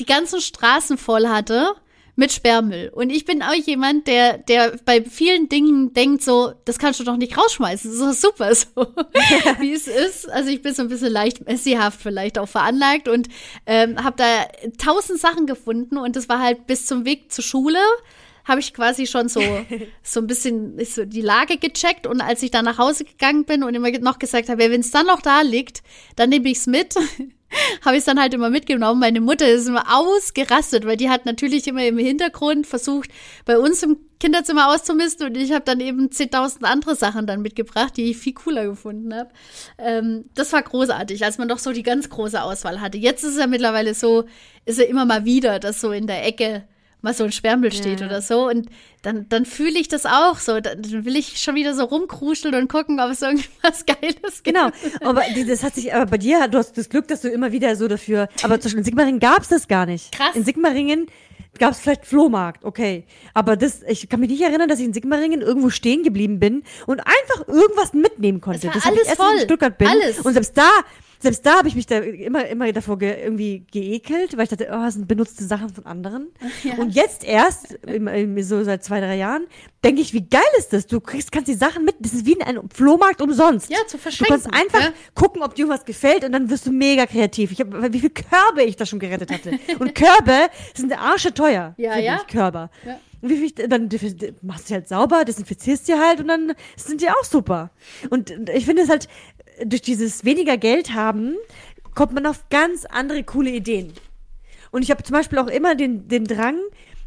die 0.00 0.06
ganzen 0.06 0.40
Straßen 0.40 0.98
voll 0.98 1.28
hatte 1.28 1.74
mit 2.14 2.32
Sperrmüll. 2.32 2.90
Und 2.90 3.10
ich 3.10 3.24
bin 3.24 3.42
auch 3.42 3.54
jemand, 3.54 4.06
der, 4.06 4.38
der 4.38 4.76
bei 4.84 5.02
vielen 5.02 5.48
Dingen 5.48 5.94
denkt 5.94 6.22
so, 6.22 6.52
das 6.64 6.78
kannst 6.78 7.00
du 7.00 7.04
doch 7.04 7.16
nicht 7.16 7.38
rausschmeißen. 7.38 7.90
Das 7.90 8.00
ist 8.00 8.24
doch 8.24 8.30
super 8.30 8.54
so, 8.54 8.66
wie 9.60 9.72
es 9.72 9.88
ist. 9.88 10.28
Also 10.30 10.50
ich 10.50 10.60
bin 10.60 10.74
so 10.74 10.82
ein 10.82 10.88
bisschen 10.88 11.12
leicht 11.12 11.46
messihaft 11.46 12.00
vielleicht 12.02 12.38
auch 12.38 12.48
veranlagt 12.48 13.08
und 13.08 13.28
ähm, 13.66 14.02
habe 14.02 14.16
da 14.16 14.46
tausend 14.76 15.20
Sachen 15.20 15.46
gefunden 15.46 15.96
und 15.96 16.16
das 16.16 16.28
war 16.28 16.40
halt 16.40 16.66
bis 16.66 16.86
zum 16.86 17.04
Weg 17.04 17.32
zur 17.32 17.44
Schule 17.44 17.78
habe 18.44 18.60
ich 18.60 18.74
quasi 18.74 19.06
schon 19.06 19.28
so, 19.28 19.40
so 20.02 20.20
ein 20.20 20.26
bisschen 20.26 20.84
so 20.84 21.04
die 21.04 21.20
Lage 21.20 21.58
gecheckt. 21.58 22.06
Und 22.06 22.20
als 22.20 22.42
ich 22.42 22.50
dann 22.50 22.64
nach 22.64 22.78
Hause 22.78 23.04
gegangen 23.04 23.44
bin 23.44 23.62
und 23.62 23.74
immer 23.74 23.90
noch 24.00 24.18
gesagt 24.18 24.48
habe, 24.48 24.70
wenn 24.70 24.80
es 24.80 24.90
dann 24.90 25.06
noch 25.06 25.22
da 25.22 25.42
liegt, 25.42 25.82
dann 26.16 26.30
nehme 26.30 26.48
ich 26.50 26.58
es 26.58 26.66
mit. 26.66 26.94
habe 27.84 27.96
ich 27.96 28.00
es 28.00 28.04
dann 28.04 28.20
halt 28.20 28.34
immer 28.34 28.50
mitgenommen. 28.50 29.00
Meine 29.00 29.20
Mutter 29.20 29.48
ist 29.48 29.68
immer 29.68 29.84
ausgerastet, 29.94 30.86
weil 30.86 30.96
die 30.96 31.10
hat 31.10 31.26
natürlich 31.26 31.66
immer 31.66 31.84
im 31.84 31.98
Hintergrund 31.98 32.66
versucht, 32.66 33.10
bei 33.44 33.58
uns 33.58 33.82
im 33.82 33.98
Kinderzimmer 34.20 34.68
auszumisten 34.68 35.26
und 35.26 35.36
ich 35.36 35.50
habe 35.52 35.64
dann 35.64 35.80
eben 35.80 36.08
10.000 36.08 36.62
andere 36.62 36.94
Sachen 36.94 37.26
dann 37.26 37.42
mitgebracht, 37.42 37.96
die 37.96 38.10
ich 38.10 38.18
viel 38.18 38.34
cooler 38.34 38.66
gefunden 38.66 39.12
habe. 39.12 39.30
Ähm, 39.78 40.26
das 40.34 40.52
war 40.52 40.62
großartig, 40.62 41.24
als 41.24 41.38
man 41.38 41.48
doch 41.48 41.58
so 41.58 41.72
die 41.72 41.82
ganz 41.82 42.08
große 42.08 42.40
Auswahl 42.40 42.80
hatte. 42.80 42.98
Jetzt 42.98 43.24
ist 43.24 43.32
es 43.32 43.38
ja 43.38 43.48
mittlerweile 43.48 43.94
so, 43.94 44.24
ist 44.64 44.78
er 44.78 44.88
immer 44.88 45.06
mal 45.06 45.24
wieder, 45.24 45.58
dass 45.58 45.80
so 45.80 45.90
in 45.90 46.06
der 46.06 46.24
Ecke 46.24 46.64
mal 47.02 47.12
so 47.12 47.24
ein 47.24 47.32
Sperrmüll 47.32 47.72
steht 47.72 48.00
ja. 48.00 48.06
oder 48.06 48.22
so. 48.22 48.48
Und 48.48 48.68
dann, 49.02 49.28
dann 49.28 49.44
fühle 49.44 49.78
ich 49.78 49.88
das 49.88 50.06
auch 50.06 50.38
so. 50.38 50.60
Dann 50.60 51.04
will 51.04 51.16
ich 51.16 51.40
schon 51.40 51.54
wieder 51.54 51.74
so 51.74 51.84
rumkruscheln 51.84 52.54
und 52.54 52.68
gucken, 52.68 53.00
ob 53.00 53.10
es 53.10 53.22
irgendwas 53.22 53.84
Geiles 53.86 54.42
gibt. 54.42 54.56
Genau. 54.56 54.70
Aber 55.02 55.22
das 55.46 55.62
hat 55.62 55.74
sich, 55.74 55.92
aber 55.92 56.06
bei 56.06 56.18
dir, 56.18 56.48
du 56.48 56.58
hast 56.58 56.78
das 56.78 56.88
Glück, 56.88 57.08
dass 57.08 57.20
du 57.20 57.28
immer 57.28 57.52
wieder 57.52 57.76
so 57.76 57.88
dafür, 57.88 58.28
aber 58.42 58.60
zum 58.60 58.64
Beispiel 58.64 58.78
in 58.78 58.84
Sigmaringen 58.84 59.20
gab 59.20 59.42
es 59.42 59.48
das 59.48 59.68
gar 59.68 59.86
nicht. 59.86 60.12
Krass. 60.12 60.34
In 60.34 60.44
Sigmaringen 60.44 61.06
gab 61.58 61.72
es 61.72 61.80
vielleicht 61.80 62.06
Flohmarkt, 62.06 62.64
okay. 62.64 63.04
Aber 63.34 63.56
das, 63.56 63.82
ich 63.86 64.08
kann 64.08 64.20
mich 64.20 64.30
nicht 64.30 64.42
erinnern, 64.42 64.68
dass 64.68 64.78
ich 64.78 64.86
in 64.86 64.92
Sigmaringen 64.92 65.42
irgendwo 65.42 65.70
stehen 65.70 66.02
geblieben 66.02 66.38
bin 66.38 66.62
und 66.86 67.00
einfach 67.00 67.46
irgendwas 67.48 67.92
mitnehmen 67.92 68.40
konnte. 68.40 68.68
Das, 68.68 68.84
war 68.84 68.92
alles 68.92 69.10
voll. 69.12 69.34
in 69.34 69.44
Stuttgart 69.44 69.76
bin. 69.76 69.88
Alles. 69.88 70.20
Und 70.20 70.32
selbst 70.32 70.56
da 70.56 70.70
selbst 71.22 71.46
da 71.46 71.58
habe 71.58 71.68
ich 71.68 71.76
mich 71.76 71.86
da 71.86 71.98
immer, 71.98 72.46
immer 72.48 72.70
davor 72.72 72.98
ge 72.98 73.22
irgendwie 73.22 73.64
geekelt, 73.70 74.36
weil 74.36 74.44
ich 74.44 74.50
dachte, 74.50 74.68
oh, 74.70 74.82
das 74.82 74.94
sind 74.94 75.06
benutzte 75.06 75.44
Sachen 75.44 75.70
von 75.70 75.86
anderen. 75.86 76.28
Ja. 76.62 76.74
Und 76.74 76.94
jetzt 76.94 77.24
erst, 77.24 77.78
so 78.42 78.62
seit 78.62 78.84
zwei, 78.84 79.00
drei 79.00 79.16
Jahren, 79.16 79.46
denke 79.82 80.00
ich, 80.00 80.12
wie 80.12 80.28
geil 80.28 80.42
ist 80.58 80.72
das? 80.72 80.86
Du 80.86 81.00
kriegst, 81.00 81.32
kannst 81.32 81.48
die 81.48 81.54
Sachen 81.54 81.84
mit, 81.84 81.96
das 81.98 82.12
ist 82.12 82.24
wie 82.24 82.34
in 82.34 82.42
einem 82.42 82.68
Flohmarkt 82.70 83.20
umsonst. 83.20 83.68
Ja, 83.68 83.78
zu 83.86 83.98
verschenken. 83.98 84.36
Du 84.36 84.42
kannst 84.42 84.54
einfach 84.54 84.80
ja? 84.80 84.92
gucken, 85.14 85.42
ob 85.42 85.54
dir 85.54 85.68
was 85.68 85.84
gefällt 85.84 86.24
und 86.24 86.32
dann 86.32 86.50
wirst 86.50 86.66
du 86.66 86.70
mega 86.70 87.06
kreativ. 87.06 87.50
Ich 87.50 87.60
hab, 87.60 87.72
wie 87.92 87.98
viele 87.98 88.12
Körbe 88.12 88.62
ich 88.62 88.76
da 88.76 88.86
schon 88.86 89.00
gerettet 89.00 89.32
hatte. 89.32 89.58
und 89.80 89.94
Körbe 89.94 90.50
sind 90.74 90.96
Arsche 90.96 91.34
teuer. 91.34 91.74
Ja, 91.78 91.98
ja. 91.98 92.16
Ich, 92.16 92.26
Körber. 92.28 92.70
Ja. 92.86 92.98
wie 93.22 93.36
viel, 93.36 93.68
dann 93.68 93.88
machst 94.42 94.70
du 94.70 94.74
halt 94.74 94.88
sauber, 94.88 95.24
desinfizierst 95.24 95.88
die 95.88 95.94
halt 95.94 96.20
und 96.20 96.28
dann 96.28 96.52
sind 96.76 97.00
die 97.00 97.08
auch 97.08 97.24
super. 97.24 97.70
Und 98.10 98.30
ich 98.50 98.66
finde 98.66 98.82
es 98.82 98.88
halt, 98.88 99.08
durch 99.64 99.82
dieses 99.82 100.24
weniger 100.24 100.56
Geld 100.56 100.94
haben, 100.94 101.36
kommt 101.94 102.12
man 102.12 102.26
auf 102.26 102.48
ganz 102.48 102.84
andere 102.84 103.22
coole 103.24 103.50
Ideen. 103.50 103.92
Und 104.70 104.82
ich 104.82 104.90
habe 104.90 105.02
zum 105.02 105.14
Beispiel 105.14 105.38
auch 105.38 105.48
immer 105.48 105.74
den, 105.74 106.08
den 106.08 106.24
Drang, 106.24 106.56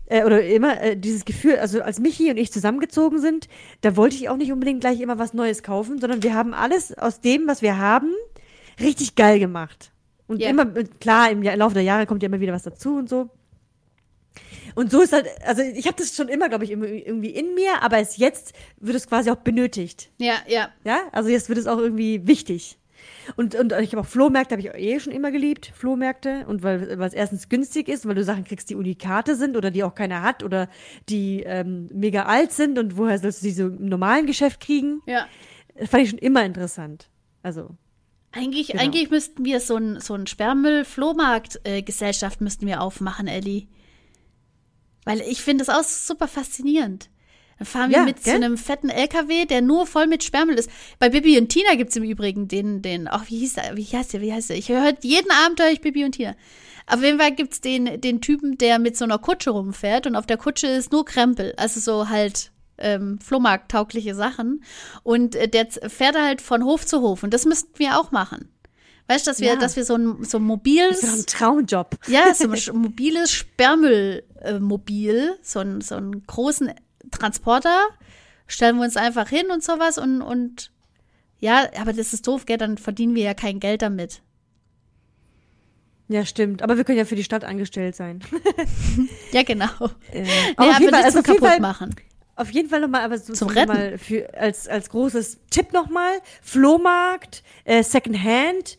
äh, 0.08 0.24
oder 0.24 0.44
immer 0.44 0.82
äh, 0.82 0.98
dieses 0.98 1.26
Gefühl, 1.26 1.58
also 1.58 1.82
als 1.82 2.00
Michi 2.00 2.30
und 2.30 2.38
ich 2.38 2.52
zusammengezogen 2.52 3.20
sind, 3.20 3.48
da 3.82 3.96
wollte 3.96 4.16
ich 4.16 4.30
auch 4.30 4.38
nicht 4.38 4.52
unbedingt 4.52 4.82
gleich 4.82 5.02
immer 5.02 5.18
was 5.18 5.34
Neues 5.34 5.64
kaufen, 5.64 6.00
sondern 6.00 6.24
wir 6.24 6.34
haben 6.34 6.54
alles 6.54 6.96
aus 6.98 7.22
dem, 7.22 7.48
was 7.48 7.62
wir 7.62 7.78
haben, 7.78 8.14
richtig 8.80 9.16
geil 9.16 9.40
gemacht. 9.40 9.92
Und 10.28 10.42
yeah. 10.42 10.50
immer, 10.50 10.66
klar, 11.00 11.32
im 11.32 11.44
Laufe 11.44 11.76
der 11.76 11.84
Jahre 11.84 12.06
kommt 12.06 12.24
ja 12.24 12.28
immer 12.28 12.40
wieder 12.40 12.54
was 12.54 12.64
dazu 12.64 12.96
und 12.98 13.10
so. 13.10 13.30
Und 14.76 14.92
so 14.92 15.02
ist 15.02 15.14
halt, 15.14 15.28
also 15.46 15.62
ich 15.62 15.88
habe 15.88 15.96
das 15.98 16.16
schon 16.16 16.28
immer, 16.28 16.50
glaube 16.50 16.66
ich, 16.66 16.72
irgendwie 16.72 17.30
in 17.30 17.56
mir, 17.56 17.82
aber 17.82 18.00
es 18.00 18.18
jetzt 18.18 18.54
wird 18.78 18.96
es 18.96 19.08
quasi 19.08 19.32
auch 19.32 19.38
benötigt. 19.38 20.12
Ja, 20.18 20.36
ja. 20.48 20.70
Ja, 20.84 21.00
also 21.12 21.30
jetzt 21.30 21.50
wird 21.50 21.58
es 21.58 21.68
auch 21.68 21.80
irgendwie 21.80 22.28
wichtig. 22.28 22.78
Und, 23.38 23.56
und 23.56 23.72
ich 23.82 23.92
habe 23.92 24.02
auch 24.02 24.06
Flohmärkte, 24.06 24.56
habe 24.56 24.62
ich 24.68 24.74
eh 24.74 25.00
schon 25.00 25.14
immer 25.14 25.32
geliebt, 25.32 25.72
Flohmärkte. 25.76 26.46
Und 26.48 26.64
weil, 26.64 27.00
weil 27.00 27.08
es 27.08 27.14
erstens 27.14 27.50
günstig 27.50 27.88
ist, 27.88 28.06
weil 28.06 28.16
du 28.16 28.24
Sachen 28.24 28.44
kriegst, 28.44 28.70
die 28.70 28.76
Unikate 28.76 29.36
sind 29.36 29.58
oder 29.58 29.72
die 29.72 29.84
auch 29.84 29.96
keiner 29.96 30.22
hat 30.22 30.44
oder 30.44 30.70
die 31.10 31.42
ähm, 31.44 31.90
mega 31.94 32.24
alt 32.24 32.52
sind 32.52 32.78
und 32.78 32.98
woher 32.98 33.18
sollst 33.20 33.42
du 33.42 33.48
die 33.48 33.54
so 33.54 33.68
im 33.68 33.86
normalen 33.88 34.26
Geschäft 34.28 34.60
kriegen? 34.60 35.02
Ja. 35.06 35.28
Das 35.78 35.90
fand 35.90 36.04
ich 36.04 36.10
schon 36.12 36.20
immer 36.20 36.46
interessant. 36.46 37.10
Also, 37.44 37.70
Eigentlich, 38.32 38.68
Genau. 38.70 38.84
eigentlich 38.84 39.10
müssten 39.12 39.46
wir 39.46 39.60
so 39.62 39.78
ein, 39.78 40.00
so 40.02 40.14
ein 40.14 40.28
Sperrmüll-Flohmarkt-Gesellschaft 40.28 42.42
müssten 42.42 42.68
wir 42.68 42.82
aufmachen, 42.82 43.28
Ellie. 43.28 43.68
Weil 45.06 45.22
ich 45.22 45.42
finde 45.42 45.64
das 45.64 45.74
auch 45.76 45.84
super 45.88 46.28
faszinierend. 46.28 47.10
Dann 47.58 47.66
fahren 47.66 47.90
wir 47.92 48.00
Ja, 48.00 48.04
mit 48.04 48.18
zu 48.18 48.26
gell? 48.26 48.36
einem 48.36 48.58
fetten 48.58 48.90
LKW, 48.90 49.46
der 49.46 49.62
nur 49.62 49.88
voll 49.88 50.08
mit 50.08 50.24
Sperrmüll 50.26 50.56
ist. 50.60 50.70
Bei 51.00 51.08
Bibi 51.10 51.38
und 51.38 51.48
Tina 51.48 51.76
gibt's 51.76 51.96
im 51.96 52.04
Übrigen 52.04 52.50
den, 52.50 52.82
den, 52.82 53.08
ach, 53.08 53.30
wie 53.30 53.38
hieß 53.40 53.54
der, 53.54 53.78
wie 53.78 53.86
heißt 53.86 54.12
der, 54.14 54.22
wie 54.22 54.34
heißt 54.34 54.50
der? 54.50 54.58
Ich 54.58 54.68
höre 54.70 54.94
jeden 55.02 55.32
Abend 55.32 55.62
höre 55.62 55.70
ich 55.72 55.80
Bibi 55.80 56.04
und 56.04 56.12
Tina. 56.14 56.36
Auf 56.88 57.02
jeden 57.02 57.18
Fall 57.20 57.32
gibt's 57.32 57.62
den, 57.62 58.02
den 58.02 58.20
Typen, 58.20 58.58
der 58.58 58.78
mit 58.78 58.98
so 58.98 59.06
einer 59.06 59.18
Kutsche 59.18 59.52
rumfährt 59.52 60.06
und 60.06 60.16
auf 60.16 60.26
der 60.26 60.38
Kutsche 60.38 60.68
ist 60.68 60.92
nur 60.92 61.06
Krempel. 61.06 61.54
Also 61.56 61.80
so 61.80 62.10
halt 62.10 62.52
ähm, 62.78 63.20
Flohmarkt-taugliche 63.20 64.16
Sachen. 64.16 64.64
Und 65.04 65.36
äh, 65.36 65.48
der 65.48 65.68
fährt 65.88 66.20
halt 66.20 66.42
von 66.42 66.64
Hof 66.66 66.86
zu 66.86 67.02
Hof. 67.02 67.24
Und 67.24 67.34
das 67.34 67.46
müssten 67.46 67.80
wir 67.80 68.00
auch 68.00 68.12
machen. 68.12 68.50
Weißt 69.08 69.28
du, 69.28 69.32
dass 69.32 69.40
wir, 69.40 69.50
Ja. 69.50 69.56
dass 69.56 69.76
wir 69.76 69.86
so 69.86 69.96
ein, 69.96 70.06
so 70.06 70.10
ein 70.16 70.18
das 70.18 70.28
ist 70.28 70.34
doch 70.34 70.40
ein 70.40 70.44
mobiles, 70.44 71.26
Traumjob. 71.28 71.98
ja, 72.08 72.34
so 72.34 72.50
ein 72.50 72.60
mobiles 72.82 73.32
Sperrmüllmobil, 73.32 75.38
so, 75.42 75.60
ein, 75.60 75.82
so 75.82 75.96
einen 75.96 76.26
großen 76.26 76.74
Transporter, 77.12 77.82
stellen 78.48 78.78
wir 78.78 78.84
uns 78.84 78.98
einfach 78.98 79.30
hin 79.30 79.52
und 79.52 79.64
sowas 79.64 79.98
und, 79.98 80.22
und 80.22 80.72
ja, 81.40 81.68
aber 81.80 81.94
das 81.94 82.14
ist 82.14 82.28
doof, 82.28 82.46
gell, 82.46 82.58
dann 82.58 82.78
verdienen 82.78 83.14
wir 83.16 83.24
ja 83.24 83.34
kein 83.36 83.60
Geld 83.60 83.82
damit. 83.84 84.22
Ja, 86.08 86.24
stimmt. 86.26 86.62
Aber 86.62 86.78
wir 86.78 86.84
können 86.84 87.00
ja 87.00 87.06
für 87.06 87.16
die 87.16 87.24
Stadt 87.24 87.44
angestellt 87.44 87.96
sein. 87.96 88.20
Ja, 89.32 89.44
genau. 89.44 89.68
Äh, 90.12 90.22
Nee, 90.24 90.30
aber 90.56 90.70
auf 90.72 90.80
jeden 90.80 90.94
Fall, 90.94 91.04
also 91.04 91.22
kaputt 91.22 91.42
Fall, 91.42 91.60
machen. 91.60 91.94
Auf 92.38 92.52
jeden 92.52 92.70
Fall 92.70 92.80
nochmal, 92.80 93.02
aber 93.02 93.18
so, 93.18 93.34
Zum 93.34 93.50
so 93.50 93.56
Retten. 93.56 93.98
Für, 93.98 94.34
als, 94.38 94.68
als 94.68 94.90
großes 94.90 95.40
Tipp 95.50 95.74
nochmal, 95.74 96.14
Flohmarkt, 96.42 97.44
äh, 97.66 97.84
Secondhand 97.84 98.78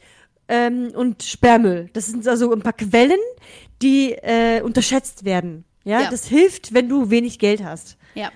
ähm, 0.48 0.92
und 0.94 1.22
Sperrmüll. 1.22 1.90
Das 1.92 2.06
sind 2.06 2.26
also 2.26 2.52
ein 2.52 2.62
paar 2.62 2.72
Quellen, 2.72 3.20
die 3.82 4.12
äh, 4.12 4.62
unterschätzt 4.62 5.24
werden. 5.24 5.64
Ja? 5.84 6.02
Ja. 6.02 6.10
das 6.10 6.26
hilft, 6.26 6.74
wenn 6.74 6.88
du 6.88 7.10
wenig 7.10 7.38
Geld 7.38 7.62
hast. 7.62 7.96
Ja. 8.14 8.30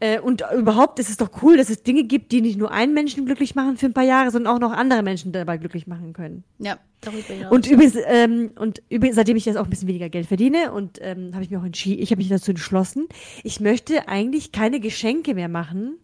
Äh, 0.00 0.20
und 0.20 0.42
überhaupt 0.54 0.98
ist 0.98 1.08
es 1.08 1.16
doch 1.16 1.30
cool, 1.42 1.56
dass 1.56 1.70
es 1.70 1.82
Dinge 1.82 2.04
gibt, 2.04 2.32
die 2.32 2.40
nicht 2.40 2.58
nur 2.58 2.72
einen 2.72 2.94
Menschen 2.94 3.24
glücklich 3.24 3.54
machen 3.54 3.76
für 3.76 3.86
ein 3.86 3.94
paar 3.94 4.04
Jahre, 4.04 4.30
sondern 4.30 4.54
auch 4.54 4.60
noch 4.60 4.72
andere 4.72 5.02
Menschen 5.02 5.32
dabei 5.32 5.56
glücklich 5.56 5.86
machen 5.86 6.12
können. 6.12 6.44
Ja, 6.58 6.78
darüber 7.00 7.22
hinaus. 7.22 7.52
Und 7.52 7.70
übrigens, 7.70 7.96
ähm, 8.06 8.50
und 8.58 8.82
übrigens, 8.88 9.16
seitdem 9.16 9.36
ich 9.36 9.46
jetzt 9.46 9.56
auch 9.56 9.64
ein 9.64 9.70
bisschen 9.70 9.88
weniger 9.88 10.08
Geld 10.08 10.26
verdiene 10.26 10.72
und 10.72 10.98
ähm, 11.00 11.30
habe 11.32 11.44
ich 11.44 11.50
mir 11.50 11.60
auch 11.60 11.64
entschieden, 11.64 12.02
ich 12.02 12.10
habe 12.10 12.18
mich 12.18 12.28
dazu 12.28 12.50
entschlossen, 12.50 13.06
ich 13.44 13.60
möchte 13.60 14.08
eigentlich 14.08 14.52
keine 14.52 14.80
Geschenke 14.80 15.34
mehr 15.34 15.48
machen, 15.48 15.98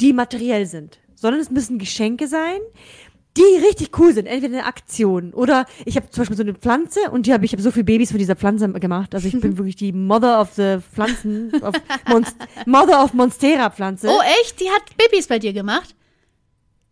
die 0.00 0.12
materiell 0.12 0.66
sind, 0.66 1.00
sondern 1.14 1.40
es 1.40 1.50
müssen 1.50 1.78
Geschenke 1.78 2.28
sein, 2.28 2.60
die 3.36 3.64
richtig 3.64 3.98
cool 3.98 4.12
sind, 4.12 4.26
entweder 4.26 4.58
eine 4.58 4.66
Aktion 4.66 5.32
oder 5.32 5.66
ich 5.84 5.96
habe 5.96 6.10
zum 6.10 6.22
Beispiel 6.22 6.36
so 6.36 6.42
eine 6.42 6.54
Pflanze 6.54 7.10
und 7.10 7.26
die 7.26 7.32
habe 7.32 7.44
ich 7.44 7.52
habe 7.52 7.62
so 7.62 7.70
viele 7.70 7.84
Babys 7.84 8.10
von 8.10 8.18
dieser 8.18 8.36
Pflanze 8.36 8.70
gemacht, 8.72 9.14
also 9.14 9.28
ich 9.28 9.40
bin 9.40 9.56
wirklich 9.58 9.76
die 9.76 9.92
Mother 9.92 10.40
of 10.40 10.52
the 10.54 10.78
Pflanzen, 10.92 11.52
of 11.62 11.74
Monst 12.08 12.36
Mother 12.66 13.04
of 13.04 13.14
Monstera 13.14 13.70
Pflanze. 13.70 14.08
oh, 14.08 14.20
echt? 14.42 14.60
Die 14.60 14.68
hat 14.68 14.82
Babys 14.96 15.28
bei 15.28 15.38
dir 15.38 15.52
gemacht? 15.52 15.94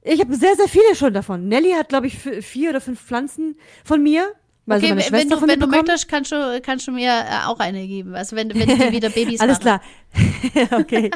Ich 0.03 0.21
habe 0.21 0.35
sehr 0.37 0.55
sehr 0.55 0.69
viele 0.69 0.95
schon 0.95 1.13
davon. 1.13 1.49
Nelly 1.49 1.73
hat 1.73 1.89
glaube 1.89 2.07
ich 2.07 2.19
vier 2.19 2.71
oder 2.71 2.81
fünf 2.81 3.01
Pflanzen 3.01 3.57
von 3.85 4.03
mir. 4.03 4.33
Also 4.69 4.87
Okay, 4.87 4.95
meine 4.95 5.13
wenn 5.13 5.29
du, 5.29 5.47
wenn 5.47 5.61
du 5.61 5.67
möchtest, 5.67 6.09
kannst 6.09 6.33
du, 6.33 6.61
kannst 6.63 6.87
du 6.87 6.93
mir 6.93 7.11
äh, 7.11 7.47
auch 7.47 7.59
eine 7.59 7.87
geben. 7.87 8.15
Also 8.15 8.37
wenn, 8.37 8.49
wenn 8.55 8.69
die 8.69 8.93
wieder 8.93 9.11
Babys 9.15 9.41
Alles 9.41 9.61
klar. 9.61 9.81
okay. 10.73 11.11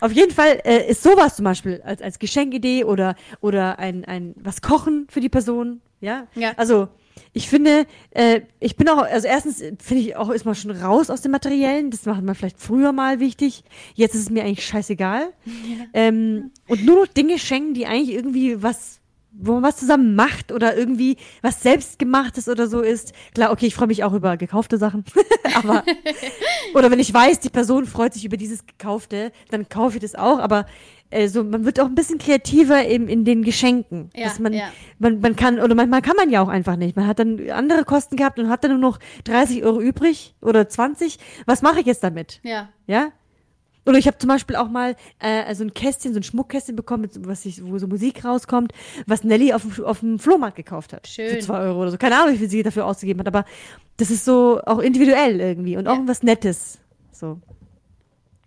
Auf 0.00 0.12
jeden 0.12 0.32
Fall 0.32 0.60
äh, 0.64 0.90
ist 0.90 1.02
sowas 1.02 1.36
zum 1.36 1.44
Beispiel 1.44 1.82
als, 1.84 2.02
als 2.02 2.18
Geschenkidee 2.18 2.84
oder, 2.84 3.16
oder 3.40 3.78
ein, 3.78 4.04
ein 4.04 4.34
was 4.36 4.62
kochen 4.62 5.06
für 5.10 5.20
die 5.20 5.28
Person. 5.28 5.80
Ja. 6.00 6.26
Ja. 6.34 6.52
Also 6.56 6.88
ich 7.32 7.48
finde, 7.48 7.86
äh, 8.10 8.42
ich 8.60 8.76
bin 8.76 8.88
auch, 8.88 8.98
also 8.98 9.26
erstens 9.26 9.58
finde 9.58 10.02
ich 10.02 10.16
auch, 10.16 10.30
ist 10.30 10.44
man 10.44 10.54
schon 10.54 10.70
raus 10.70 11.10
aus 11.10 11.20
dem 11.20 11.32
Materiellen. 11.32 11.90
Das 11.90 12.06
macht 12.06 12.22
man 12.22 12.34
vielleicht 12.34 12.60
früher 12.60 12.92
mal 12.92 13.18
wichtig. 13.20 13.64
Jetzt 13.94 14.14
ist 14.14 14.22
es 14.22 14.30
mir 14.30 14.44
eigentlich 14.44 14.66
scheißegal. 14.66 15.32
Ähm, 15.96 16.50
und 16.66 16.84
nur 16.84 17.04
noch 17.04 17.06
Dinge 17.06 17.38
schenken, 17.38 17.74
die 17.74 17.86
eigentlich 17.86 18.16
irgendwie 18.16 18.62
was 18.62 19.00
wo 19.36 19.54
man 19.54 19.62
was 19.62 19.76
zusammen 19.76 20.14
macht 20.14 20.52
oder 20.52 20.76
irgendwie 20.76 21.16
was 21.42 21.62
selbstgemachtes 21.62 22.48
oder 22.48 22.68
so 22.68 22.80
ist. 22.80 23.12
Klar, 23.34 23.50
okay, 23.50 23.66
ich 23.66 23.74
freue 23.74 23.88
mich 23.88 24.04
auch 24.04 24.12
über 24.12 24.36
gekaufte 24.36 24.78
Sachen. 24.78 25.04
aber 25.54 25.84
oder 26.74 26.90
wenn 26.90 27.00
ich 27.00 27.12
weiß, 27.12 27.40
die 27.40 27.50
Person 27.50 27.86
freut 27.86 28.14
sich 28.14 28.24
über 28.24 28.36
dieses 28.36 28.66
gekaufte, 28.66 29.32
dann 29.50 29.68
kaufe 29.68 29.96
ich 29.96 30.02
das 30.02 30.14
auch. 30.14 30.38
Aber 30.38 30.66
äh, 31.10 31.28
so, 31.28 31.44
man 31.44 31.64
wird 31.64 31.80
auch 31.80 31.86
ein 31.86 31.94
bisschen 31.94 32.18
kreativer 32.18 32.84
in, 32.84 33.08
in 33.08 33.24
den 33.24 33.42
Geschenken. 33.42 34.10
Ja, 34.14 34.24
dass 34.24 34.38
man, 34.38 34.52
ja. 34.52 34.68
man, 34.98 35.20
man 35.20 35.36
kann, 35.36 35.60
oder 35.60 35.74
manchmal 35.74 36.02
kann 36.02 36.16
man 36.16 36.30
ja 36.30 36.42
auch 36.42 36.48
einfach 36.48 36.76
nicht. 36.76 36.96
Man 36.96 37.06
hat 37.06 37.18
dann 37.18 37.50
andere 37.50 37.84
Kosten 37.84 38.16
gehabt 38.16 38.38
und 38.38 38.48
hat 38.48 38.64
dann 38.64 38.72
nur 38.72 38.80
noch 38.80 38.98
30 39.24 39.64
Euro 39.64 39.80
übrig 39.80 40.34
oder 40.40 40.68
20. 40.68 41.18
Was 41.46 41.62
mache 41.62 41.80
ich 41.80 41.86
jetzt 41.86 42.02
damit? 42.02 42.40
Ja. 42.42 42.68
Ja? 42.86 43.12
Oder 43.86 43.98
ich 43.98 44.06
habe 44.06 44.16
zum 44.18 44.28
Beispiel 44.28 44.56
auch 44.56 44.68
mal 44.68 44.96
äh, 45.18 45.42
also 45.42 45.62
ein 45.64 45.74
Kästchen, 45.74 46.14
so 46.14 46.20
ein 46.20 46.22
Schmuckkästchen 46.22 46.74
bekommen, 46.74 47.08
so- 47.10 47.24
was 47.26 47.44
ich, 47.44 47.62
wo 47.64 47.76
so 47.78 47.86
Musik 47.86 48.24
rauskommt, 48.24 48.72
was 49.06 49.24
Nelly 49.24 49.52
auf 49.52 49.62
dem, 49.62 49.84
auf 49.84 50.00
dem 50.00 50.18
Flohmarkt 50.18 50.56
gekauft 50.56 50.92
hat. 50.92 51.06
Schön. 51.06 51.30
Für 51.30 51.38
zwei 51.40 51.58
Euro 51.60 51.82
oder 51.82 51.90
so. 51.90 51.98
Keine 51.98 52.18
Ahnung, 52.18 52.34
wie 52.34 52.38
viel 52.38 52.48
sie 52.48 52.62
dafür 52.62 52.86
ausgegeben 52.86 53.20
hat, 53.20 53.28
aber 53.28 53.44
das 53.98 54.10
ist 54.10 54.24
so 54.24 54.60
auch 54.64 54.78
individuell 54.78 55.38
irgendwie 55.40 55.76
und 55.76 55.86
auch 55.86 55.98
Ja. 55.98 56.02
was 56.08 56.22
Nettes. 56.22 56.78
So. 57.12 57.40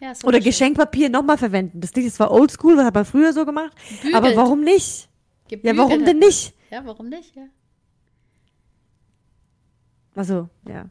ja 0.01 0.15
super 0.15 0.29
Oder 0.29 0.37
schön. 0.37 0.45
Geschenkpapier 0.45 1.09
nochmal 1.09 1.37
verwenden. 1.37 1.81
Das 1.81 1.91
Ding 1.91 2.05
ist 2.07 2.15
zwar 2.15 2.31
oldschool, 2.31 2.75
das 2.75 2.85
hat 2.85 2.95
man 2.95 3.05
früher 3.05 3.31
so 3.31 3.45
gemacht, 3.45 3.71
aber 4.13 4.29
Gebügelt. 4.29 4.37
warum 4.37 4.61
nicht? 4.61 5.03
Ja, 5.03 5.57
Gebügelt 5.57 5.77
warum 5.77 5.91
hat 6.01 6.07
denn 6.07 6.19
nicht? 6.19 6.53
Ja, 6.71 6.81
warum 6.85 7.09
nicht? 7.09 7.35
Ja. 7.35 7.43
Also, 10.15 10.49
ja. 10.67 10.85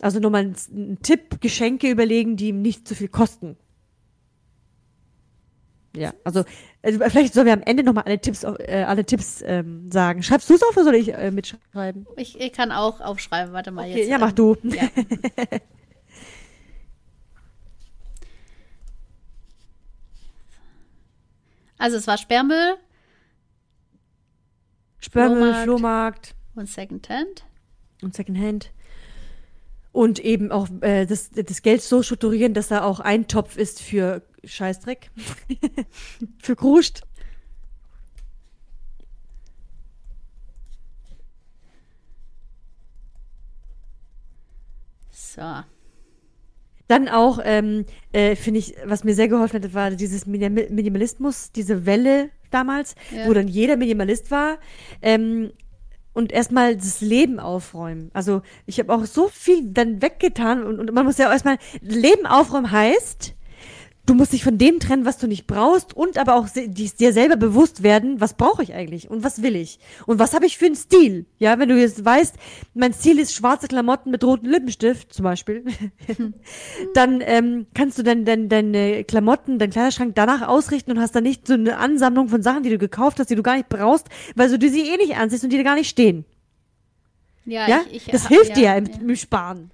Also 0.00 0.20
nur 0.20 0.30
mal 0.30 0.42
ein, 0.44 0.56
ein 0.72 0.98
Tipp, 1.02 1.40
Geschenke 1.40 1.90
überlegen, 1.90 2.36
die 2.36 2.52
nicht 2.52 2.86
zu 2.88 2.94
viel 2.94 3.08
kosten. 3.08 3.56
Ja, 5.96 6.12
also 6.24 6.44
äh, 6.82 6.92
vielleicht 7.08 7.34
sollen 7.34 7.46
wir 7.46 7.52
am 7.52 7.62
Ende 7.62 7.84
nochmal 7.84 8.04
alle 8.04 8.20
Tipps, 8.20 8.42
äh, 8.42 8.84
alle 8.86 9.04
Tipps 9.04 9.42
ähm, 9.46 9.90
sagen. 9.92 10.24
Schreibst 10.24 10.50
du 10.50 10.54
es 10.54 10.62
auf 10.62 10.76
oder 10.76 10.84
soll 10.84 10.96
ich 10.96 11.14
äh, 11.14 11.30
mitschreiben? 11.30 12.06
Ich, 12.16 12.40
ich 12.40 12.52
kann 12.52 12.72
auch 12.72 13.00
aufschreiben. 13.00 13.52
Warte 13.52 13.70
mal 13.70 13.88
Okay, 13.88 14.00
jetzt. 14.00 14.08
ja, 14.10 14.18
mach 14.18 14.30
ähm, 14.30 14.34
du. 14.34 14.56
Ja. 14.64 14.88
Also 21.76 21.98
es 21.98 22.06
war 22.06 22.16
Sperrmüll 22.16 22.76
Sperrmüll, 25.00 25.52
Flohmarkt. 25.52 25.64
Flohmarkt 25.64 26.34
und 26.54 26.68
Secondhand. 26.68 27.44
und 28.00 28.14
Secondhand. 28.14 28.72
Und 29.94 30.18
eben 30.18 30.50
auch 30.50 30.66
äh, 30.80 31.06
das, 31.06 31.30
das 31.30 31.62
Geld 31.62 31.80
so 31.80 32.02
strukturieren, 32.02 32.52
dass 32.52 32.66
da 32.66 32.82
auch 32.82 32.98
ein 32.98 33.28
Topf 33.28 33.56
ist 33.56 33.80
für 33.80 34.22
Scheißdreck. 34.42 35.08
für 36.42 36.56
Kruscht. 36.56 37.02
So. 45.10 45.42
Dann 46.86 47.08
auch, 47.08 47.38
ähm, 47.42 47.86
äh, 48.12 48.36
finde 48.36 48.60
ich, 48.60 48.74
was 48.84 49.04
mir 49.04 49.14
sehr 49.14 49.28
geholfen 49.28 49.62
hat, 49.62 49.72
war 49.74 49.90
dieses 49.92 50.26
Minim- 50.26 50.54
Minimalismus, 50.74 51.50
diese 51.50 51.86
Welle 51.86 52.30
damals, 52.50 52.94
Ja. 53.10 53.26
wo 53.26 53.32
dann 53.32 53.48
jeder 53.48 53.76
Minimalist 53.76 54.30
war. 54.30 54.58
Ähm, 55.00 55.52
und 56.14 56.32
erstmal 56.32 56.76
das 56.76 57.00
Leben 57.02 57.38
aufräumen. 57.38 58.10
Also 58.14 58.40
ich 58.64 58.78
habe 58.78 58.94
auch 58.94 59.04
so 59.04 59.28
viel 59.28 59.72
dann 59.72 60.00
weggetan 60.00 60.64
und, 60.64 60.80
und 60.80 60.92
man 60.92 61.04
muss 61.04 61.18
ja 61.18 61.30
erstmal, 61.30 61.58
Leben 61.82 62.24
aufräumen 62.24 62.70
heißt, 62.70 63.34
du 64.06 64.14
musst 64.14 64.32
dich 64.34 64.44
von 64.44 64.58
dem 64.58 64.80
trennen, 64.80 65.06
was 65.06 65.16
du 65.18 65.26
nicht 65.26 65.46
brauchst 65.46 65.94
und 65.96 66.18
aber 66.18 66.34
auch 66.34 66.46
se- 66.46 66.68
dir 66.68 67.12
selber 67.12 67.36
bewusst 67.36 67.82
werden, 67.82 68.20
was 68.20 68.34
brauche 68.34 68.62
ich 68.62 68.74
eigentlich 68.74 69.10
und 69.10 69.24
was 69.24 69.42
will 69.42 69.56
ich 69.56 69.78
und 70.06 70.18
was 70.18 70.34
habe 70.34 70.44
ich 70.46 70.58
für 70.58 70.66
einen 70.66 70.74
Stil. 70.76 71.24
Ja, 71.38 71.58
wenn 71.58 71.68
du 71.70 71.78
jetzt 71.78 72.04
weißt, 72.04 72.34
mein 72.74 72.92
Stil 72.92 73.18
ist 73.18 73.34
schwarze 73.34 73.66
Klamotten 73.66 74.10
mit 74.10 74.22
rotem 74.22 74.50
Lippenstift 74.50 75.12
zum 75.12 75.24
Beispiel, 75.24 75.64
dann 76.94 77.22
ähm, 77.24 77.66
kannst 77.74 77.98
du 77.98 78.02
dann 78.02 78.24
dein, 78.24 78.48
deine 78.48 79.04
Klamotten, 79.04 79.58
deinen 79.58 79.70
Kleiderschrank 79.70 80.14
danach 80.14 80.46
ausrichten 80.46 80.92
und 80.92 81.00
hast 81.00 81.14
dann 81.14 81.24
nicht 81.24 81.46
so 81.46 81.54
eine 81.54 81.76
Ansammlung 81.78 82.28
von 82.28 82.42
Sachen, 82.42 82.62
die 82.62 82.70
du 82.70 82.78
gekauft 82.78 83.18
hast, 83.20 83.30
die 83.30 83.36
du 83.36 83.42
gar 83.42 83.56
nicht 83.56 83.68
brauchst, 83.68 84.08
weil 84.34 84.56
du 84.58 84.68
sie 84.68 84.82
eh 84.88 84.96
nicht 84.96 85.16
anziehst 85.16 85.44
und 85.44 85.50
die 85.50 85.56
dir 85.56 85.64
gar 85.64 85.76
nicht 85.76 85.88
stehen. 85.88 86.24
Ja, 87.46 87.68
Ja, 87.68 87.80
ich, 87.90 88.06
ich, 88.06 88.12
das 88.12 88.24
ha- 88.24 88.28
hilft 88.28 88.56
dir 88.56 88.62
ja, 88.64 88.74
im, 88.76 88.86
ja. 88.86 88.92
im 89.00 89.16
Sparen. 89.16 89.70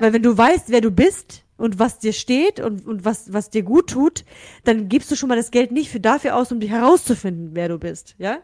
Weil 0.00 0.12
wenn 0.12 0.22
du 0.22 0.36
weißt, 0.36 0.64
wer 0.70 0.80
du 0.80 0.90
bist 0.90 1.43
und 1.56 1.78
was 1.78 1.98
dir 1.98 2.12
steht 2.12 2.60
und, 2.60 2.86
und 2.86 3.04
was, 3.04 3.32
was 3.32 3.50
dir 3.50 3.62
gut 3.62 3.90
tut, 3.90 4.24
dann 4.64 4.88
gibst 4.88 5.10
du 5.10 5.16
schon 5.16 5.28
mal 5.28 5.36
das 5.36 5.50
Geld 5.50 5.72
nicht 5.72 5.90
für 5.90 6.00
dafür 6.00 6.36
aus, 6.36 6.50
um 6.52 6.60
dich 6.60 6.70
herauszufinden, 6.70 7.50
wer 7.52 7.68
du 7.68 7.78
bist, 7.78 8.14
ja? 8.18 8.38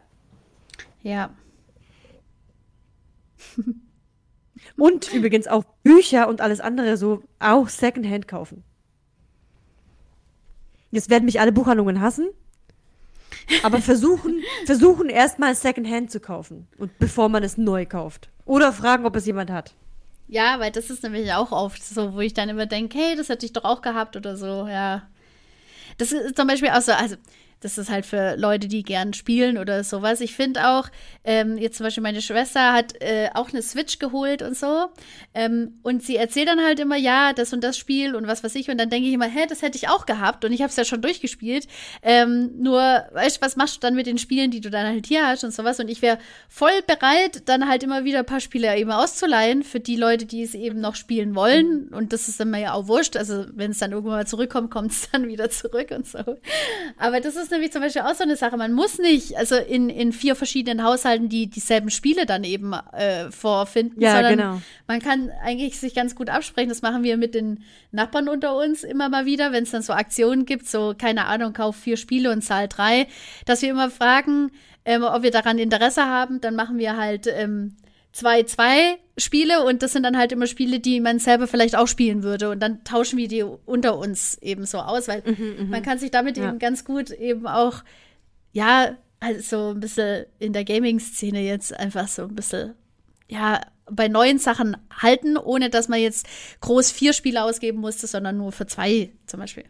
Ja. 1.02 1.30
Und 4.76 5.12
übrigens 5.12 5.46
auch 5.46 5.64
Bücher 5.82 6.28
und 6.28 6.40
alles 6.40 6.60
andere 6.60 6.96
so 6.96 7.22
auch 7.38 7.68
Secondhand 7.68 8.28
kaufen. 8.28 8.62
Jetzt 10.90 11.10
werden 11.10 11.24
mich 11.24 11.40
alle 11.40 11.52
Buchhandlungen 11.52 12.00
hassen. 12.00 12.28
Aber 13.62 13.78
versuchen, 13.82 14.42
versuchen 14.66 15.08
erstmal 15.08 15.54
Secondhand 15.54 16.10
zu 16.10 16.20
kaufen. 16.20 16.68
Und 16.78 16.98
bevor 16.98 17.28
man 17.28 17.42
es 17.42 17.56
neu 17.58 17.86
kauft. 17.86 18.30
Oder 18.44 18.72
fragen, 18.72 19.06
ob 19.06 19.16
es 19.16 19.26
jemand 19.26 19.50
hat. 19.50 19.74
Ja, 20.30 20.60
weil 20.60 20.70
das 20.70 20.90
ist 20.90 21.02
nämlich 21.02 21.32
auch 21.32 21.50
oft 21.50 21.82
so, 21.82 22.14
wo 22.14 22.20
ich 22.20 22.34
dann 22.34 22.48
immer 22.48 22.66
denke, 22.66 22.96
hey, 22.96 23.16
das 23.16 23.28
hätte 23.28 23.44
ich 23.46 23.52
doch 23.52 23.64
auch 23.64 23.82
gehabt 23.82 24.14
oder 24.16 24.36
so, 24.36 24.68
ja. 24.68 25.02
Das 25.98 26.12
ist 26.12 26.36
zum 26.36 26.46
Beispiel 26.46 26.70
auch 26.70 26.82
so, 26.82 26.92
also 26.92 27.16
das 27.60 27.76
ist 27.76 27.90
halt 27.90 28.06
für 28.06 28.36
Leute, 28.36 28.68
die 28.68 28.82
gern 28.82 29.12
spielen 29.12 29.58
oder 29.58 29.84
sowas. 29.84 30.20
Ich 30.22 30.34
finde 30.34 30.66
auch, 30.66 30.88
ähm, 31.24 31.58
jetzt 31.58 31.76
zum 31.76 31.84
Beispiel 31.84 32.02
meine 32.02 32.22
Schwester 32.22 32.72
hat 32.72 33.00
äh, 33.02 33.28
auch 33.34 33.50
eine 33.50 33.60
Switch 33.60 33.98
geholt 33.98 34.40
und 34.40 34.56
so. 34.56 34.88
Ähm, 35.34 35.78
und 35.82 36.02
sie 36.02 36.16
erzählt 36.16 36.48
dann 36.48 36.64
halt 36.64 36.80
immer, 36.80 36.96
ja, 36.96 37.34
das 37.34 37.52
und 37.52 37.62
das 37.62 37.76
Spiel 37.76 38.14
und 38.14 38.26
was 38.26 38.42
weiß 38.42 38.54
ich. 38.54 38.70
Und 38.70 38.78
dann 38.78 38.88
denke 38.88 39.08
ich 39.08 39.14
immer, 39.14 39.26
hä, 39.26 39.46
das 39.46 39.60
hätte 39.60 39.76
ich 39.76 39.88
auch 39.88 40.06
gehabt. 40.06 40.44
Und 40.44 40.52
ich 40.52 40.62
habe 40.62 40.70
es 40.70 40.76
ja 40.76 40.84
schon 40.84 41.02
durchgespielt. 41.02 41.68
Ähm, 42.02 42.50
nur, 42.58 42.80
weißt 43.12 43.36
du, 43.36 43.40
was 43.42 43.56
machst 43.56 43.76
du 43.76 43.80
dann 43.80 43.94
mit 43.94 44.06
den 44.06 44.16
Spielen, 44.16 44.50
die 44.50 44.62
du 44.62 44.70
dann 44.70 44.86
halt 44.86 45.06
hier 45.06 45.26
hast 45.26 45.44
und 45.44 45.52
sowas? 45.52 45.78
Und 45.80 45.88
ich 45.88 46.00
wäre 46.00 46.18
voll 46.48 46.82
bereit, 46.86 47.42
dann 47.44 47.68
halt 47.68 47.82
immer 47.82 48.04
wieder 48.04 48.20
ein 48.20 48.26
paar 48.26 48.40
Spiele 48.40 48.74
eben 48.76 48.90
auszuleihen 48.90 49.64
für 49.64 49.80
die 49.80 49.96
Leute, 49.96 50.24
die 50.24 50.42
es 50.42 50.54
eben 50.54 50.80
noch 50.80 50.94
spielen 50.94 51.34
wollen. 51.34 51.88
Und 51.88 52.14
das 52.14 52.28
ist 52.28 52.40
dann 52.40 52.50
mir 52.50 52.60
ja 52.60 52.72
auch 52.72 52.88
wurscht. 52.88 53.16
Also, 53.16 53.44
wenn 53.52 53.72
es 53.72 53.78
dann 53.78 53.92
irgendwann 53.92 54.16
mal 54.16 54.26
zurückkommt, 54.26 54.70
kommt 54.70 54.92
es 54.92 55.10
dann 55.10 55.28
wieder 55.28 55.50
zurück 55.50 55.90
und 55.90 56.06
so. 56.06 56.20
Aber 56.96 57.20
das 57.20 57.36
ist 57.36 57.49
ist 57.50 57.52
nämlich 57.52 57.72
zum 57.72 57.82
Beispiel 57.82 58.02
auch 58.02 58.14
so 58.14 58.22
eine 58.22 58.36
Sache. 58.36 58.56
Man 58.56 58.72
muss 58.72 58.98
nicht, 58.98 59.36
also 59.36 59.56
in, 59.56 59.90
in 59.90 60.12
vier 60.12 60.36
verschiedenen 60.36 60.84
Haushalten 60.84 61.28
die 61.28 61.48
dieselben 61.48 61.90
Spiele 61.90 62.24
dann 62.24 62.44
eben 62.44 62.72
äh, 62.72 63.30
vorfinden, 63.30 64.00
Ja, 64.00 64.14
sondern 64.14 64.36
genau. 64.36 64.62
man 64.86 65.00
kann 65.00 65.30
eigentlich 65.42 65.78
sich 65.78 65.94
ganz 65.94 66.14
gut 66.14 66.30
absprechen. 66.30 66.68
Das 66.68 66.82
machen 66.82 67.02
wir 67.02 67.16
mit 67.16 67.34
den 67.34 67.64
Nachbarn 67.90 68.28
unter 68.28 68.56
uns 68.56 68.84
immer 68.84 69.08
mal 69.08 69.26
wieder, 69.26 69.50
wenn 69.52 69.64
es 69.64 69.72
dann 69.72 69.82
so 69.82 69.92
Aktionen 69.92 70.46
gibt, 70.46 70.68
so, 70.68 70.94
keine 70.96 71.26
Ahnung, 71.26 71.52
kauf 71.52 71.74
vier 71.74 71.96
Spiele 71.96 72.30
und 72.30 72.42
zahl 72.42 72.68
drei, 72.68 73.08
dass 73.46 73.62
wir 73.62 73.70
immer 73.70 73.90
fragen, 73.90 74.52
ähm, 74.84 75.02
ob 75.02 75.22
wir 75.22 75.32
daran 75.32 75.58
Interesse 75.58 76.06
haben. 76.06 76.40
Dann 76.40 76.54
machen 76.54 76.78
wir 76.78 76.96
halt 76.96 77.26
ähm, 77.26 77.76
zwei, 78.12 78.42
zwei 78.44 78.98
Spiele 79.16 79.64
und 79.64 79.82
das 79.82 79.92
sind 79.92 80.02
dann 80.02 80.16
halt 80.16 80.32
immer 80.32 80.46
Spiele, 80.46 80.80
die 80.80 81.00
man 81.00 81.18
selber 81.18 81.46
vielleicht 81.46 81.76
auch 81.76 81.86
spielen 81.86 82.22
würde 82.22 82.50
und 82.50 82.60
dann 82.60 82.82
tauschen 82.84 83.18
wir 83.18 83.28
die 83.28 83.42
unter 83.42 83.96
uns 83.98 84.38
eben 84.38 84.64
so 84.66 84.78
aus, 84.78 85.08
weil 85.08 85.22
man 85.68 85.82
kann 85.82 85.98
sich 85.98 86.10
damit 86.10 86.36
Ja. 86.36 86.48
eben 86.48 86.58
ganz 86.58 86.84
gut 86.84 87.10
eben 87.10 87.46
auch, 87.46 87.82
ja, 88.52 88.96
also 89.20 89.70
ein 89.70 89.80
bisschen 89.80 90.24
in 90.38 90.52
der 90.52 90.64
Gaming-Szene 90.64 91.40
jetzt 91.42 91.72
einfach 91.78 92.08
so 92.08 92.22
ein 92.22 92.34
bisschen, 92.34 92.74
ja, 93.28 93.60
bei 93.92 94.08
neuen 94.08 94.38
Sachen 94.38 94.76
halten, 94.90 95.36
ohne 95.36 95.68
dass 95.68 95.88
man 95.88 96.00
jetzt 96.00 96.26
groß 96.60 96.90
vier 96.92 97.12
Spiele 97.12 97.42
ausgeben 97.44 97.80
musste, 97.80 98.06
sondern 98.06 98.36
nur 98.38 98.52
für 98.52 98.66
zwei 98.66 99.10
zum 99.26 99.40
Beispiel 99.40 99.64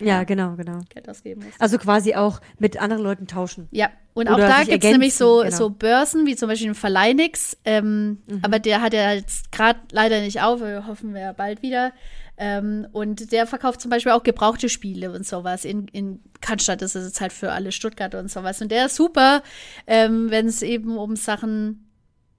Ja, 0.00 0.24
genau, 0.24 0.56
genau. 0.56 0.80
Geld 0.88 1.08
ausgeben 1.08 1.44
musste. 1.44 1.60
Also 1.60 1.78
quasi 1.78 2.14
auch 2.14 2.40
mit 2.58 2.80
anderen 2.80 3.02
Leuten 3.02 3.26
tauschen. 3.26 3.68
Ja, 3.70 3.90
und 4.14 4.28
Oder 4.28 4.34
auch 4.34 4.38
da 4.38 4.64
gibt 4.64 4.84
es 4.84 4.90
nämlich 4.90 5.14
so, 5.14 5.42
genau. 5.42 5.56
so 5.56 5.70
Börsen, 5.70 6.26
wie 6.26 6.36
zum 6.36 6.48
Beispiel 6.48 6.68
den 6.68 6.74
Verleihnix, 6.74 7.56
ähm, 7.64 8.18
aber 8.42 8.58
der 8.58 8.82
hat 8.82 8.92
ja 8.94 9.12
jetzt 9.12 9.52
gerade 9.52 9.78
leider 9.90 10.20
nicht 10.20 10.42
auf, 10.42 10.60
wir 10.60 10.86
hoffen 10.86 11.14
wir 11.14 11.32
bald 11.32 11.62
wieder. 11.62 11.92
Ähm, 12.38 12.86
und 12.92 13.30
der 13.30 13.46
verkauft 13.46 13.80
zum 13.80 13.90
Beispiel 13.90 14.12
auch 14.12 14.22
gebrauchte 14.22 14.68
Spiele 14.68 15.12
und 15.12 15.26
sowas. 15.26 15.64
In, 15.64 15.86
in 15.88 16.20
Cannstatt 16.40 16.82
ist 16.82 16.96
es 16.96 17.06
jetzt 17.06 17.20
halt 17.20 17.32
für 17.32 17.52
alle 17.52 17.72
Stuttgart 17.72 18.14
und 18.14 18.30
sowas. 18.30 18.60
Und 18.60 18.72
der 18.72 18.86
ist 18.86 18.96
super, 18.96 19.42
ähm, 19.86 20.30
wenn 20.30 20.46
es 20.46 20.62
eben 20.62 20.96
um 20.96 21.14
Sachen 21.14 21.91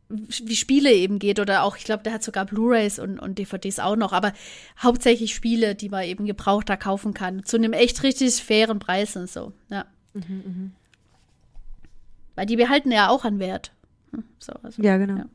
wie 0.09 0.55
Spiele 0.55 0.91
eben 0.91 1.19
geht 1.19 1.39
oder 1.39 1.63
auch, 1.63 1.75
ich 1.77 1.85
glaube, 1.85 2.03
der 2.03 2.13
hat 2.13 2.23
sogar 2.23 2.45
Blu-rays 2.45 2.99
und, 2.99 3.19
und 3.19 3.39
DVDs 3.39 3.79
auch 3.79 3.95
noch, 3.95 4.13
aber 4.13 4.33
hauptsächlich 4.81 5.33
Spiele, 5.33 5.75
die 5.75 5.89
man 5.89 6.03
eben 6.03 6.25
gebrauchter 6.25 6.77
kaufen 6.77 7.13
kann, 7.13 7.43
zu 7.43 7.57
einem 7.57 7.73
echt 7.73 8.03
richtig 8.03 8.35
fairen 8.35 8.79
Preis 8.79 9.15
und 9.15 9.29
so, 9.29 9.53
ja. 9.69 9.85
Weil 12.35 12.45
die 12.45 12.55
behalten 12.55 12.91
ja 12.91 13.09
auch 13.09 13.25
an 13.25 13.39
Wert. 13.39 13.71
Hm, 14.11 14.23
So, 14.39 14.53
also, 14.61 14.81
Ja, 14.81 14.97
genau. 14.97 15.17
Ja. 15.17 15.25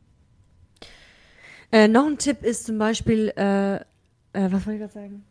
Äh, 1.70 1.88
noch 1.88 2.06
ein 2.06 2.18
Tipp 2.18 2.42
ist 2.42 2.66
zum 2.66 2.78
Beispiel, 2.78 3.32
äh, 3.36 3.76
äh, 3.76 3.80
was 4.32 4.66
wollte 4.66 4.72
ich 4.74 4.78
gerade 4.80 4.92
sagen? 4.92 5.24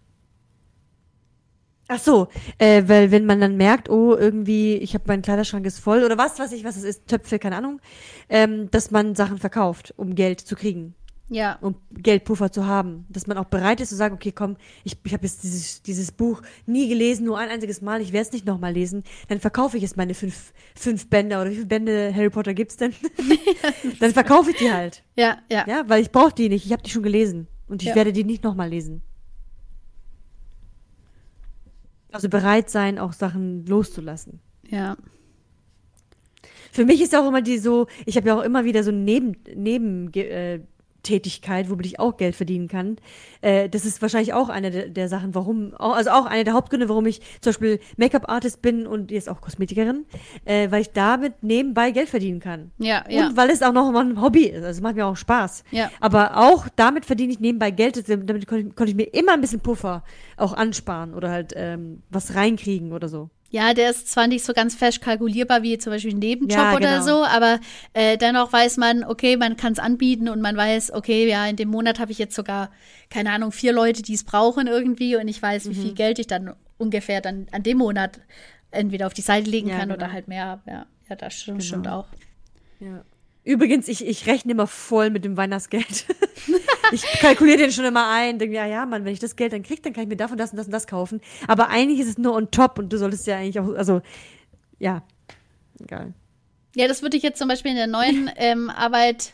Ach 1.89 2.00
so, 2.00 2.28
äh, 2.58 2.84
weil 2.88 3.12
wenn 3.12 3.26
man 3.26 3.39
dann 3.39 3.56
merkt, 3.58 3.89
oh, 3.89 4.15
irgendwie, 4.15 4.76
ich 4.76 4.93
habe 4.93 5.06
mein 5.08 5.21
Kleiderschrank 5.21 5.65
ist 5.65 5.80
voll 5.80 6.04
oder 6.04 6.17
was 6.17 6.38
weiß 6.38 6.52
ich, 6.52 6.63
was 6.63 6.76
es 6.76 6.84
ist, 6.84 7.08
Töpfe, 7.08 7.39
keine 7.39 7.56
Ahnung, 7.56 7.80
ähm, 8.30 8.69
dass 8.71 8.91
man 8.91 9.15
Sachen 9.15 9.38
verkauft, 9.38 9.93
um 9.95 10.13
Geld 10.15 10.41
zu 10.41 10.56
kriegen, 10.56 10.95
Ja, 11.30 11.58
um 11.62 11.76
Geldpuffer 11.91 12.52
zu 12.52 12.65
haben. 12.65 13.06
Dass 13.10 13.26
man 13.28 13.38
auch 13.38 13.45
bereit 13.45 13.80
ist 13.80 13.89
zu 13.89 13.95
sagen, 13.95 14.15
okay, 14.15 14.34
komm, 14.34 14.58
ich, 14.84 14.97
ich 15.04 15.13
habe 15.13 15.23
jetzt 15.26 15.43
dieses, 15.43 15.82
dieses 15.82 16.12
Buch 16.12 16.41
nie 16.65 16.89
gelesen, 16.89 17.26
nur 17.26 17.38
ein 17.38 17.50
einziges 17.50 17.82
Mal, 17.82 18.02
ich 18.02 18.12
werde 18.12 18.28
es 18.28 18.34
nicht 18.34 18.45
nochmal 18.45 18.73
lesen, 18.73 19.04
dann 19.30 19.39
verkaufe 19.39 19.78
ich 19.78 19.84
jetzt 19.84 19.95
meine 19.95 20.13
fünf, 20.13 20.52
fünf 20.76 21.10
Bände 21.10 21.38
oder 21.39 21.50
wie 21.50 21.56
viele 21.56 21.67
Bände 21.67 22.13
Harry 22.13 22.30
Potter 22.30 22.54
gibt's 22.54 22.76
denn? 22.78 22.93
dann 24.02 24.12
verkaufe 24.12 24.52
ich 24.52 24.58
die 24.58 24.71
halt. 24.71 25.04
ja, 25.15 25.38
ja. 25.50 25.65
Ja, 25.67 25.84
weil 25.88 26.02
ich 26.02 26.12
brauche 26.12 26.34
die 26.34 26.50
nicht. 26.50 26.65
Ich 26.65 26.71
habe 26.73 26.84
die 26.84 26.89
schon 26.91 27.04
gelesen. 27.04 27.47
Und 27.69 27.82
ich 27.82 27.89
Ja. 27.89 27.95
werde 27.95 28.13
die 28.13 28.23
nicht 28.23 28.43
nochmal 28.43 28.69
lesen. 28.69 29.02
Also 32.12 32.30
bereit 32.30 32.70
sein, 32.70 33.00
auch 33.00 33.13
Sachen 33.13 33.65
loszulassen. 33.65 34.39
ja. 34.70 34.98
Für 36.72 36.86
mich 36.86 37.02
ist 37.02 37.15
auch 37.15 37.28
immer 37.28 37.41
die 37.41 37.58
so, 37.58 37.88
ich 38.06 38.17
habe 38.17 38.28
ja 38.28 38.38
auch 38.38 38.43
immer 38.43 38.63
wieder 38.63 38.84
so 38.84 38.91
Neben, 38.91 39.36
Neben 39.56 40.13
äh, 40.13 40.60
Tätigkeit, 41.04 41.70
womit 41.70 41.86
ich 41.86 42.00
auch 42.00 42.18
Geld 42.18 42.36
verdienen 42.36 42.68
kann. 42.68 42.98
Äh, 43.42 43.70
das 43.70 43.86
ist 43.86 44.02
wahrscheinlich 44.02 44.34
auch 44.34 44.50
eine 44.50 44.72
der, 44.72 44.90
der 44.90 45.10
Sachen, 45.10 45.36
warum, 45.36 45.74
also 45.78 46.10
auch 46.12 46.26
eine 46.26 46.44
der 46.44 46.54
Hauptgründe, 46.54 46.90
warum 46.90 47.06
ich 47.06 47.22
zum 47.42 47.52
Beispiel 47.52 47.80
Make-up-Artist 47.98 48.62
bin 48.62 48.88
und 48.88 49.12
jetzt 49.12 49.30
auch 49.30 49.42
Kosmetikerin, 49.42 50.06
äh, 50.46 50.70
weil 50.72 50.82
ich 50.82 50.92
damit 50.92 51.44
nebenbei 51.44 51.92
Geld 51.92 52.10
verdienen 52.10 52.40
kann. 52.40 52.72
Ja, 52.78 53.04
ja. 53.10 53.28
Und 53.28 53.38
weil 53.38 53.50
es 53.50 53.62
auch 53.62 53.74
noch 53.74 53.92
mal 53.92 54.06
ein 54.06 54.22
Hobby 54.22 54.46
ist. 54.46 54.64
Also 54.64 54.78
es 54.78 54.82
macht 54.82 54.96
mir 54.96 55.06
auch 55.06 55.18
Spaß. 55.18 55.64
Ja. 55.72 55.90
Aber 56.00 56.38
auch 56.38 56.68
damit 56.76 57.06
verdiene 57.06 57.32
ich 57.32 57.40
nebenbei 57.40 57.72
Geld. 57.72 58.08
Damit 58.10 58.48
konnte 58.48 58.68
ich, 58.68 58.76
konnte 58.76 58.92
ich 58.92 58.96
mir 58.96 59.14
immer 59.14 59.34
ein 59.34 59.42
bisschen 59.42 59.62
Puffer 59.62 60.04
auch 60.36 60.54
ansparen 60.54 61.14
oder 61.14 61.30
halt 61.30 61.54
ähm, 61.56 62.04
was 62.10 62.36
reinkriegen 62.36 62.94
oder 62.94 63.08
so. 63.10 63.30
Ja, 63.50 63.74
der 63.74 63.90
ist 63.92 64.10
zwar 64.10 64.28
nicht 64.28 64.44
so 64.44 64.52
ganz 64.54 64.76
fest 64.76 65.02
kalkulierbar 65.02 65.64
wie 65.64 65.78
zum 65.78 65.94
Beispiel 65.94 66.14
ein 66.14 66.20
Nebenjob 66.20 66.58
Ja, 66.58 66.76
oder 66.76 67.00
genau. 67.00 67.06
so, 67.06 67.24
aber 67.26 67.60
äh, 67.94 68.18
dennoch 68.18 68.52
weiß 68.52 68.76
man, 68.78 69.06
okay, 69.06 69.38
man 69.38 69.56
kann 69.56 69.72
es 69.74 69.80
anbieten 69.80 70.28
und 70.28 70.42
man 70.42 70.58
weiß, 70.58 70.92
okay, 70.92 71.30
ja, 71.30 71.46
in 71.48 71.56
dem 71.56 71.70
Monat 71.70 72.00
habe 72.00 72.12
ich 72.12 72.18
jetzt 72.18 72.36
sogar, 72.36 72.72
keine 73.10 73.32
Ahnung, 73.32 73.54
vier 73.54 73.72
Leute, 73.72 74.02
die 74.02 74.14
es 74.16 74.26
brauchen 74.26 74.68
irgendwie 74.68 75.16
und 75.16 75.28
ich 75.30 75.42
weiß, 75.42 75.66
wie 75.70 75.74
Mhm. 75.74 75.82
viel 75.82 75.94
Geld 75.94 76.20
ich 76.20 76.28
dann 76.28 76.54
ungefähr 76.78 77.22
dann 77.22 77.48
an 77.52 77.64
dem 77.64 77.78
Monat 77.78 78.20
entweder 78.72 79.08
auf 79.08 79.14
die 79.14 79.22
Seite 79.22 79.50
legen 79.50 79.70
Ja, 79.70 79.78
kann 79.78 79.90
genau. 79.90 79.96
oder 80.04 80.12
halt 80.12 80.28
mehr. 80.28 80.62
Ja, 80.66 80.86
ja, 81.10 81.16
das 81.16 81.34
stimmt, 81.40 81.64
stimmt 81.64 81.88
auch. 81.88 82.08
Ja. 82.82 83.04
Übrigens, 83.48 83.88
ich, 83.88 84.06
ich 84.06 84.28
rechne 84.28 84.52
immer 84.52 84.68
voll 84.68 85.10
mit 85.10 85.24
dem 85.24 85.38
Weihnachtsgeld. 85.38 86.06
ich 86.92 87.02
kalkuliere 87.22 87.58
den 87.60 87.72
schon 87.72 87.86
immer 87.86 88.10
ein. 88.10 88.40
Denke, 88.40 88.58
ja, 88.58 88.66
ja, 88.66 88.86
Mann, 88.86 89.06
wenn 89.06 89.14
ich 89.14 89.20
das 89.20 89.38
Geld 89.38 89.54
dann 89.54 89.64
kriege, 89.64 89.82
dann 89.82 89.94
kann 89.94 90.04
ich 90.04 90.10
mir 90.10 90.18
davon 90.18 90.38
das 90.38 90.52
und 90.52 90.58
das 90.58 90.66
und 90.66 90.74
das 90.74 90.86
kaufen. 90.86 91.22
Aber 91.48 91.70
eigentlich 91.70 92.02
ist 92.02 92.10
es 92.10 92.18
nur 92.18 92.36
on 92.36 92.52
top 92.52 92.78
und 92.78 92.92
du 92.92 92.98
solltest 92.98 93.26
ja 93.26 93.38
eigentlich 93.38 93.58
auch, 93.62 93.74
also, 93.76 94.02
ja, 94.80 95.02
egal. 95.80 96.14
Ja, 96.76 96.90
das 96.90 97.02
würde 97.02 97.16
ich 97.16 97.24
jetzt 97.24 97.40
zum 97.40 97.48
Beispiel 97.48 97.72
in 97.72 97.78
der 97.78 97.88
neuen 97.88 98.30
ähm, 98.36 98.70
Arbeit 98.70 99.32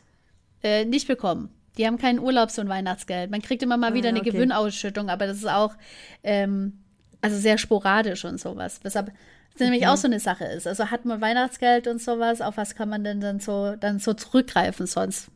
äh, 0.61 0.85
nicht 0.85 1.07
bekommen. 1.07 1.49
Die 1.79 1.87
haben 1.87 1.97
kein 1.97 2.19
Urlaubs- 2.19 2.59
und 2.59 2.69
Weihnachtsgeld. 2.69 3.31
Man 3.31 3.41
kriegt 3.41 3.63
immer 3.63 3.77
mal 3.77 3.93
Ah, 3.93 3.95
wieder 3.95 4.09
eine 4.09 4.19
okay. 4.19 4.29
Gewinnausschüttung, 4.29 5.09
aber 5.09 5.25
das 5.25 5.37
ist 5.37 5.49
auch 5.49 5.73
ähm, 6.21 6.83
also 7.19 7.35
sehr 7.39 7.57
sporadisch 7.57 8.25
und 8.25 8.39
sowas. 8.39 8.79
Weshalb 8.83 9.11
das 9.53 9.61
nämlich 9.61 9.87
auch 9.87 9.97
so 9.97 10.07
eine 10.07 10.19
Sache 10.19 10.45
ist. 10.45 10.67
Also 10.67 10.89
hat 10.91 11.05
man 11.05 11.21
Weihnachtsgeld 11.21 11.87
und 11.87 12.01
sowas, 12.01 12.41
auf 12.41 12.57
was 12.57 12.75
kann 12.75 12.89
man 12.89 13.03
denn 13.03 13.21
dann 13.21 13.39
so 13.39 13.75
dann 13.79 13.99
so 13.99 14.13
zurückgreifen 14.13 14.87
sonst? 14.87 15.27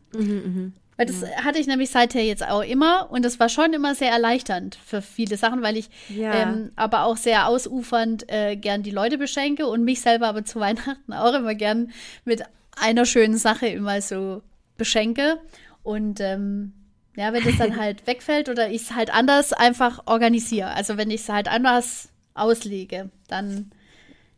Weil 0.95 1.05
das 1.05 1.23
hatte 1.43 1.59
ich 1.59 1.67
nämlich 1.67 1.91
seither 1.91 2.23
jetzt 2.23 2.43
auch 2.47 2.63
immer 2.63 3.11
und 3.11 3.23
das 3.23 3.39
war 3.39 3.49
schon 3.49 3.71
immer 3.73 3.93
sehr 3.93 4.09
erleichternd 4.11 4.79
für 4.83 5.03
viele 5.03 5.37
Sachen, 5.37 5.61
weil 5.61 5.77
ich 5.77 5.89
Ja. 6.09 6.33
ähm, 6.33 6.71
aber 6.75 7.03
auch 7.03 7.17
sehr 7.17 7.47
ausufernd 7.47 8.31
äh, 8.31 8.55
gern 8.55 8.81
die 8.81 8.89
Leute 8.89 9.19
beschenke 9.19 9.67
und 9.67 9.83
mich 9.83 10.01
selber 10.01 10.27
aber 10.27 10.43
zu 10.43 10.59
Weihnachten 10.59 11.13
auch 11.13 11.35
immer 11.35 11.53
gern 11.53 11.91
mit 12.25 12.41
einer 12.81 13.05
schönen 13.05 13.37
Sache 13.37 13.67
immer 13.67 14.01
so 14.01 14.41
beschenke. 14.77 15.37
Und 15.83 16.19
ähm, 16.19 16.73
ja, 17.15 17.31
wenn 17.31 17.43
das 17.43 17.57
dann 17.57 17.77
halt 17.79 18.07
wegfällt 18.07 18.49
oder 18.49 18.69
ich 18.69 18.81
es 18.83 18.95
halt 18.95 19.13
anders 19.13 19.53
einfach 19.53 20.01
organisiere, 20.07 20.69
also 20.71 20.97
wenn 20.97 21.11
ich 21.11 21.21
es 21.21 21.29
halt 21.29 21.47
anders 21.47 22.09
auslege, 22.33 23.09
dann 23.27 23.71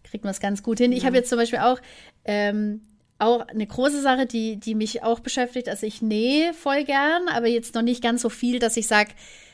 kriegt 0.09 0.23
man 0.23 0.31
es 0.31 0.39
ganz 0.39 0.63
gut 0.63 0.79
hin. 0.79 0.91
Ich 0.91 1.05
habe 1.05 1.15
jetzt 1.15 1.29
zum 1.29 1.37
Beispiel 1.37 1.59
auch 1.59 1.79
ähm, 2.25 2.81
auch 3.19 3.47
eine 3.47 3.67
große 3.67 4.01
Sache, 4.01 4.25
die, 4.25 4.57
die 4.57 4.75
mich 4.75 5.03
auch 5.03 5.19
beschäftigt. 5.19 5.69
Also 5.69 5.85
ich 5.85 6.01
nähe 6.01 6.53
voll 6.53 6.85
gern, 6.85 7.27
aber 7.27 7.47
jetzt 7.47 7.75
noch 7.75 7.81
nicht 7.81 8.01
ganz 8.01 8.21
so 8.21 8.29
viel, 8.29 8.59
dass 8.59 8.77
ich 8.77 8.87
sage, 8.87 9.11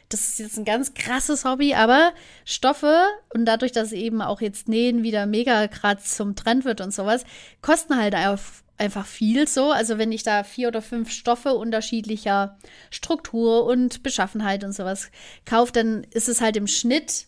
das 0.09 0.29
ist 0.29 0.39
jetzt 0.39 0.57
ein 0.57 0.65
ganz 0.65 0.93
krasses 0.93 1.45
Hobby, 1.45 1.73
aber 1.73 2.13
Stoffe 2.45 3.05
und 3.33 3.45
dadurch, 3.45 3.71
dass 3.71 3.91
eben 3.91 4.21
auch 4.21 4.39
jetzt 4.39 4.69
Nähen 4.69 5.01
wieder 5.01 5.25
mega 5.25 5.65
gerade 5.65 6.01
zum 6.01 6.35
Trend 6.35 6.63
wird 6.63 6.79
und 6.79 6.93
sowas, 6.93 7.25
kosten 7.61 7.97
halt 7.97 8.13
einfach 8.13 9.05
viel 9.07 9.47
so. 9.47 9.71
Also 9.71 9.97
wenn 9.97 10.11
ich 10.11 10.21
da 10.21 10.43
vier 10.43 10.67
oder 10.67 10.83
fünf 10.83 11.09
Stoffe 11.09 11.55
unterschiedlicher 11.55 12.57
Struktur 12.91 13.65
und 13.65 14.03
Beschaffenheit 14.03 14.63
und 14.63 14.73
sowas 14.73 15.09
kaufe, 15.45 15.71
dann 15.71 16.03
ist 16.11 16.29
es 16.29 16.39
halt 16.39 16.55
im 16.55 16.67
Schnitt, 16.67 17.25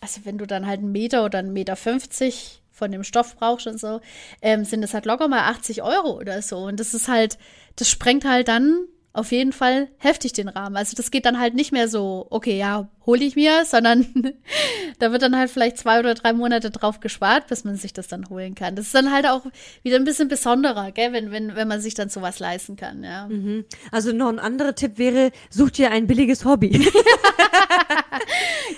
also 0.00 0.20
wenn 0.24 0.38
du 0.38 0.46
dann 0.46 0.66
halt 0.66 0.78
einen 0.78 0.92
Meter 0.92 1.24
oder 1.24 1.40
einen 1.40 1.52
Meter 1.52 1.74
50 1.74 2.61
von 2.82 2.90
dem 2.90 3.04
Stoff 3.04 3.36
brauchst 3.36 3.68
und 3.68 3.78
so, 3.78 4.00
ähm, 4.40 4.64
sind 4.64 4.82
es 4.82 4.92
halt 4.92 5.06
locker 5.06 5.28
mal 5.28 5.48
80 5.50 5.84
Euro 5.84 6.18
oder 6.18 6.42
so. 6.42 6.58
Und 6.58 6.80
das 6.80 6.94
ist 6.94 7.06
halt, 7.06 7.38
das 7.76 7.88
sprengt 7.88 8.24
halt 8.24 8.48
dann 8.48 8.88
auf 9.14 9.30
jeden 9.30 9.52
Fall 9.52 9.88
heftig 9.98 10.32
den 10.32 10.48
Rahmen. 10.48 10.76
Also 10.76 10.96
das 10.96 11.10
geht 11.10 11.26
dann 11.26 11.38
halt 11.38 11.54
nicht 11.54 11.70
mehr 11.70 11.86
so, 11.86 12.26
okay, 12.30 12.56
ja, 12.56 12.88
hole 13.04 13.22
ich 13.22 13.36
mir, 13.36 13.64
sondern 13.66 14.06
da 14.98 15.12
wird 15.12 15.22
dann 15.22 15.36
halt 15.36 15.50
vielleicht 15.50 15.76
zwei 15.76 15.98
oder 15.98 16.14
drei 16.14 16.32
Monate 16.32 16.70
drauf 16.70 17.00
gespart, 17.00 17.46
bis 17.48 17.64
man 17.64 17.76
sich 17.76 17.92
das 17.92 18.08
dann 18.08 18.28
holen 18.30 18.54
kann. 18.54 18.74
Das 18.74 18.86
ist 18.86 18.94
dann 18.94 19.12
halt 19.12 19.26
auch 19.26 19.42
wieder 19.82 19.96
ein 19.96 20.04
bisschen 20.04 20.28
besonderer, 20.28 20.92
gell, 20.92 21.12
wenn, 21.12 21.30
wenn, 21.30 21.54
wenn 21.56 21.68
man 21.68 21.80
sich 21.80 21.92
dann 21.94 22.08
sowas 22.08 22.38
leisten 22.38 22.76
kann, 22.76 23.04
ja. 23.04 23.26
Mhm. 23.28 23.66
Also 23.90 24.12
noch 24.12 24.28
ein 24.28 24.38
anderer 24.38 24.74
Tipp 24.74 24.96
wäre, 24.96 25.30
such 25.50 25.72
dir 25.72 25.90
ein 25.90 26.06
billiges 26.06 26.46
Hobby. 26.46 26.70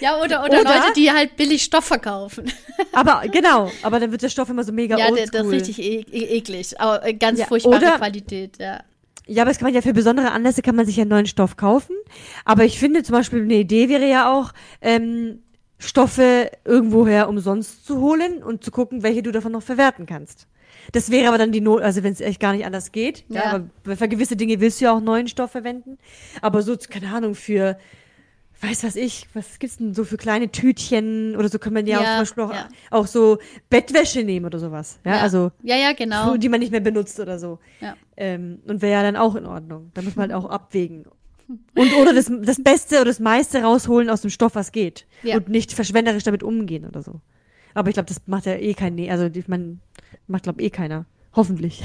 ja, 0.01 0.17
oder, 0.17 0.45
oder, 0.45 0.61
oder, 0.61 0.65
Leute, 0.65 0.93
die 0.97 1.13
halt 1.13 1.37
billig 1.37 1.63
Stoff 1.63 1.85
verkaufen. 1.85 2.51
aber 2.93 3.23
genau, 3.29 3.71
aber 3.83 4.01
dann 4.01 4.11
wird 4.11 4.23
der 4.23 4.31
Stoff 4.31 4.49
immer 4.49 4.65
so 4.65 4.73
mega 4.73 4.99
Ja, 4.99 5.11
oldschool. 5.11 5.31
das 5.31 5.47
ist 5.47 5.53
richtig 5.53 5.79
e 5.79 6.05
e 6.11 6.39
eklig, 6.39 6.81
aber 6.81 7.07
äh, 7.07 7.15
ganz 7.15 7.39
ja, 7.39 7.47
furchtbare 7.47 7.99
Qualität, 7.99 8.59
ja. 8.59 8.83
Ja, 9.27 9.43
aber 9.43 9.51
es 9.51 9.59
kann 9.59 9.67
man 9.67 9.75
ja 9.75 9.81
für 9.81 9.95
besondere 9.95 10.33
Anlässe 10.33 10.63
kann 10.63 10.77
man 10.77 10.87
sich 10.87 10.97
ja 10.97 11.05
neuen 11.05 11.27
Stoff 11.27 11.57
kaufen. 11.57 11.97
Aber 12.45 12.65
ich 12.65 12.79
finde 12.79 13.03
zum 13.03 13.15
Beispiel 13.15 13.43
eine 13.43 13.55
Idee 13.55 13.89
wäre 13.89 14.09
ja 14.09 14.33
auch, 14.33 14.53
ähm, 14.81 15.41
Stoffe 15.79 16.51
irgendwoher 16.65 17.29
umsonst 17.29 17.87
zu 17.87 18.01
holen 18.01 18.43
und 18.43 18.65
zu 18.65 18.71
gucken, 18.71 19.03
welche 19.03 19.23
du 19.23 19.33
davon 19.33 19.53
noch 19.53 19.63
verwerten 19.63 20.07
kannst. 20.07 20.47
Das 20.93 21.11
wäre 21.11 21.29
aber 21.29 21.39
dann 21.39 21.53
die 21.53 21.61
Not, 21.61 21.83
also 21.83 22.03
wenn 22.03 22.13
es 22.13 22.21
echt 22.21 22.41
gar 22.41 22.53
nicht 22.53 22.65
anders 22.65 22.93
geht. 22.93 23.25
Ja. 23.29 23.43
ja. 23.43 23.65
aber 23.85 23.97
für 23.97 24.09
gewisse 24.09 24.37
Dinge 24.37 24.61
willst 24.61 24.81
du 24.81 24.87
ja 24.87 24.93
auch 24.93 25.01
neuen 25.01 25.29
Stoff 25.29 25.51
verwenden. 25.51 25.99
Aber 26.41 26.63
so, 26.63 26.77
keine 26.77 27.13
Ahnung, 27.13 27.35
für 27.35 27.79
weiß 28.65 28.85
was 28.85 28.97
ich, 28.97 29.29
was 29.35 29.59
gibt's 29.59 29.79
denn 29.79 29.95
so 29.95 30.05
für 30.05 30.17
kleine 30.17 30.51
Tütchen 30.51 31.37
oder 31.37 31.49
so 31.49 31.59
kann 31.59 31.73
man 31.73 31.87
ja, 31.87 32.01
ja 32.01 32.03
auch 32.03 32.07
zum 32.07 32.21
Beispiel 32.21 32.45
auch, 32.45 32.53
ja. 32.53 32.69
auch 32.91 33.07
so 33.07 33.39
Bettwäsche 33.71 34.23
nehmen 34.23 34.47
oder 34.47 34.59
sowas. 34.59 34.99
Ja, 35.05 35.17
ja. 35.17 35.21
also. 35.21 35.53
Ja, 35.63 35.77
ja, 35.77 35.93
genau. 35.93 36.37
Die 36.37 36.49
man 36.49 36.61
nicht 36.61 36.73
mehr 36.73 36.81
benutzt 36.81 37.19
oder 37.21 37.39
so. 37.39 37.59
Ja. 37.81 37.97
Ähm, 38.17 38.61
und 38.67 38.83
wäre 38.83 38.93
ja 38.93 39.03
dann 39.03 39.17
auch 39.17 39.35
in 39.35 39.47
Ordnung. 39.47 39.91
Da 39.95 40.03
muss 40.03 40.17
man 40.17 40.33
halt 40.33 40.45
auch 40.45 40.49
abwägen. 40.49 41.05
Und 41.75 41.93
oder 42.01 42.15
das, 42.15 42.33
das 42.43 42.63
Beste 42.63 42.97
oder 42.97 43.07
das 43.07 43.21
meiste 43.21 43.63
rausholen 43.63 44.09
aus 44.09 44.23
dem 44.23 44.31
Stoff, 44.31 44.55
was 44.55 44.73
geht. 44.73 45.07
Ja. 45.23 45.37
Und 45.37 45.51
nicht 45.51 45.75
verschwenderisch 45.75 46.23
damit 46.23 46.43
umgehen 46.43 46.87
oder 46.87 47.03
so. 47.03 47.21
Aber 47.75 47.91
ich 47.91 47.95
glaube, 47.95 48.09
das 48.09 48.23
macht 48.27 48.47
ja 48.47 48.55
eh 48.55 48.73
kein, 48.73 48.95
nee, 48.95 49.11
also 49.11 49.29
man 49.47 49.81
macht 50.27 50.45
glaube 50.45 50.63
eh 50.63 50.71
keiner. 50.71 51.05
Hoffentlich. 51.35 51.83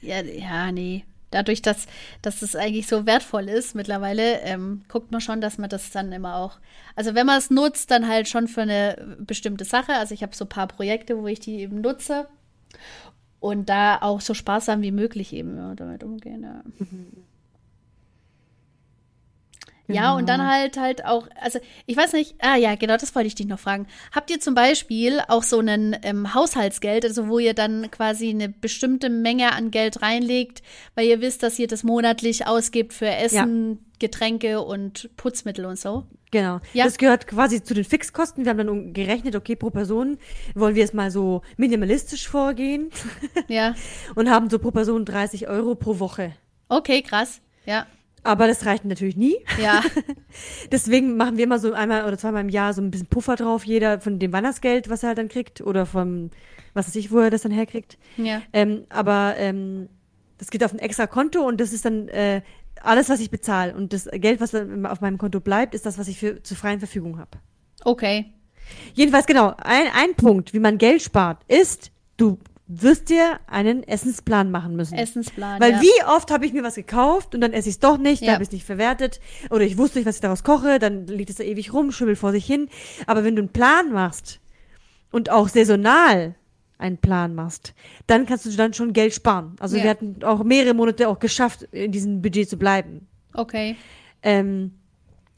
Ja, 0.00 0.22
ja, 0.22 0.72
nee 0.72 1.04
dadurch, 1.32 1.62
dass, 1.62 1.86
dass 2.22 2.42
es 2.42 2.54
eigentlich 2.54 2.86
so 2.86 3.06
wertvoll 3.06 3.48
ist 3.48 3.74
mittlerweile, 3.74 4.40
ähm, 4.42 4.82
guckt 4.88 5.10
man 5.10 5.20
schon, 5.20 5.40
dass 5.40 5.58
man 5.58 5.68
das 5.68 5.90
dann 5.90 6.12
immer 6.12 6.36
auch, 6.36 6.58
also 6.94 7.14
wenn 7.14 7.26
man 7.26 7.38
es 7.38 7.50
nutzt, 7.50 7.90
dann 7.90 8.08
halt 8.08 8.28
schon 8.28 8.48
für 8.48 8.62
eine 8.62 9.16
bestimmte 9.18 9.64
Sache. 9.64 9.94
Also 9.94 10.14
ich 10.14 10.22
habe 10.22 10.36
so 10.36 10.44
ein 10.44 10.48
paar 10.50 10.68
Projekte, 10.68 11.18
wo 11.18 11.26
ich 11.26 11.40
die 11.40 11.60
eben 11.60 11.80
nutze 11.80 12.28
und 13.40 13.68
da 13.68 13.98
auch 14.00 14.20
so 14.20 14.34
sparsam 14.34 14.82
wie 14.82 14.92
möglich 14.92 15.32
eben 15.32 15.56
ja, 15.56 15.74
damit 15.74 16.04
umgehen. 16.04 16.42
Ja. 16.42 16.62
Mhm. 16.78 17.24
Ja, 19.88 20.14
und 20.14 20.28
dann 20.28 20.40
genau. 20.40 20.50
halt 20.50 20.76
halt 20.78 21.04
auch, 21.04 21.28
also 21.40 21.58
ich 21.86 21.96
weiß 21.96 22.12
nicht, 22.12 22.36
ah 22.38 22.56
ja, 22.56 22.74
genau, 22.76 22.96
das 22.96 23.14
wollte 23.14 23.26
ich 23.26 23.34
dich 23.34 23.46
noch 23.46 23.58
fragen. 23.58 23.86
Habt 24.12 24.30
ihr 24.30 24.40
zum 24.40 24.54
Beispiel 24.54 25.20
auch 25.28 25.42
so 25.42 25.58
einen 25.58 25.96
ähm, 26.02 26.34
Haushaltsgeld, 26.34 27.04
also 27.04 27.28
wo 27.28 27.38
ihr 27.38 27.54
dann 27.54 27.90
quasi 27.90 28.30
eine 28.30 28.48
bestimmte 28.48 29.10
Menge 29.10 29.52
an 29.52 29.70
Geld 29.70 30.02
reinlegt, 30.02 30.62
weil 30.94 31.06
ihr 31.06 31.20
wisst, 31.20 31.42
dass 31.42 31.58
ihr 31.58 31.66
das 31.66 31.82
monatlich 31.82 32.46
ausgibt 32.46 32.92
für 32.92 33.08
Essen, 33.08 33.70
ja. 33.70 33.76
Getränke 33.98 34.60
und 34.60 35.10
Putzmittel 35.16 35.64
und 35.64 35.78
so? 35.78 36.04
Genau. 36.32 36.60
Ja. 36.72 36.86
Das 36.86 36.96
gehört 36.96 37.26
quasi 37.26 37.62
zu 37.62 37.74
den 37.74 37.84
Fixkosten. 37.84 38.44
Wir 38.44 38.50
haben 38.50 38.66
dann 38.66 38.92
gerechnet, 38.94 39.36
okay, 39.36 39.54
pro 39.54 39.70
Person 39.70 40.18
wollen 40.54 40.74
wir 40.74 40.82
jetzt 40.82 40.94
mal 40.94 41.10
so 41.10 41.42
minimalistisch 41.58 42.26
vorgehen. 42.26 42.90
Ja. 43.48 43.74
und 44.14 44.30
haben 44.30 44.48
so 44.48 44.58
pro 44.58 44.70
Person 44.70 45.04
30 45.04 45.48
Euro 45.48 45.74
pro 45.74 45.98
Woche. 45.98 46.32
Okay, 46.68 47.02
krass. 47.02 47.42
Ja. 47.66 47.86
Aber 48.24 48.46
das 48.46 48.64
reicht 48.66 48.84
natürlich 48.84 49.16
nie. 49.16 49.36
Ja. 49.60 49.82
Deswegen 50.72 51.16
machen 51.16 51.36
wir 51.36 51.44
immer 51.44 51.58
so 51.58 51.72
einmal 51.72 52.04
oder 52.04 52.16
zweimal 52.16 52.42
im 52.42 52.48
Jahr 52.48 52.72
so 52.72 52.80
ein 52.80 52.90
bisschen 52.90 53.08
Puffer 53.08 53.36
drauf, 53.36 53.64
jeder 53.64 54.00
von 54.00 54.18
dem 54.18 54.32
Weihnachtsgeld, 54.32 54.88
was 54.88 55.02
er 55.02 55.08
halt 55.08 55.18
dann 55.18 55.28
kriegt, 55.28 55.60
oder 55.60 55.86
vom, 55.86 56.30
was 56.72 56.86
weiß 56.86 56.96
ich, 56.96 57.10
wo 57.10 57.18
er 57.18 57.30
das 57.30 57.42
dann 57.42 57.52
herkriegt. 57.52 57.98
Ja. 58.16 58.42
Ähm, 58.52 58.84
aber 58.90 59.34
ähm, 59.38 59.88
das 60.38 60.50
geht 60.50 60.62
auf 60.62 60.72
ein 60.72 60.78
extra 60.78 61.06
Konto 61.06 61.40
und 61.42 61.60
das 61.60 61.72
ist 61.72 61.84
dann 61.84 62.08
äh, 62.08 62.42
alles, 62.80 63.08
was 63.08 63.20
ich 63.20 63.30
bezahle. 63.30 63.74
Und 63.74 63.92
das 63.92 64.08
Geld, 64.12 64.40
was 64.40 64.52
dann 64.52 64.86
auf 64.86 65.00
meinem 65.00 65.18
Konto 65.18 65.40
bleibt, 65.40 65.74
ist 65.74 65.86
das, 65.86 65.98
was 65.98 66.08
ich 66.08 66.18
für, 66.18 66.42
zur 66.42 66.56
freien 66.56 66.78
Verfügung 66.78 67.18
habe. 67.18 67.38
Okay. 67.84 68.32
Jedenfalls, 68.94 69.26
genau, 69.26 69.54
ein, 69.58 69.86
ein 69.94 70.14
Punkt, 70.16 70.54
wie 70.54 70.60
man 70.60 70.78
Geld 70.78 71.02
spart, 71.02 71.42
ist, 71.48 71.90
du 72.16 72.38
wirst 72.66 73.10
dir 73.10 73.40
einen 73.46 73.82
Essensplan 73.82 74.50
machen 74.50 74.76
müssen. 74.76 74.96
Essensplan. 74.96 75.60
Weil 75.60 75.72
ja. 75.72 75.82
wie 75.82 76.04
oft 76.06 76.30
habe 76.30 76.46
ich 76.46 76.52
mir 76.52 76.62
was 76.62 76.76
gekauft 76.76 77.34
und 77.34 77.40
dann 77.40 77.52
esse 77.52 77.68
ich 77.68 77.76
es 77.76 77.80
doch 77.80 77.98
nicht, 77.98 78.22
ja. 78.22 78.28
da 78.28 78.32
habe 78.34 78.42
ich 78.42 78.48
es 78.48 78.52
nicht 78.52 78.64
verwertet 78.64 79.20
oder 79.50 79.62
ich 79.62 79.76
wusste 79.78 79.98
nicht, 79.98 80.06
was 80.06 80.16
ich 80.16 80.20
daraus 80.22 80.44
koche, 80.44 80.78
dann 80.78 81.06
liegt 81.06 81.30
es 81.30 81.36
da 81.36 81.44
ewig 81.44 81.72
rum, 81.72 81.92
schimmelt 81.92 82.18
vor 82.18 82.32
sich 82.32 82.46
hin. 82.46 82.68
Aber 83.06 83.24
wenn 83.24 83.36
du 83.36 83.42
einen 83.42 83.52
Plan 83.52 83.92
machst 83.92 84.40
und 85.10 85.30
auch 85.30 85.48
saisonal 85.48 86.34
einen 86.78 86.98
Plan 86.98 87.34
machst, 87.34 87.74
dann 88.06 88.26
kannst 88.26 88.46
du 88.46 88.50
dann 88.50 88.74
schon 88.74 88.92
Geld 88.92 89.14
sparen. 89.14 89.56
Also 89.60 89.76
ja. 89.76 89.84
wir 89.84 89.90
hatten 89.90 90.24
auch 90.24 90.42
mehrere 90.42 90.74
Monate 90.74 91.08
auch 91.08 91.18
geschafft, 91.18 91.62
in 91.72 91.92
diesem 91.92 92.22
Budget 92.22 92.48
zu 92.48 92.56
bleiben. 92.56 93.08
Okay. 93.34 93.76
Ähm, 94.22 94.72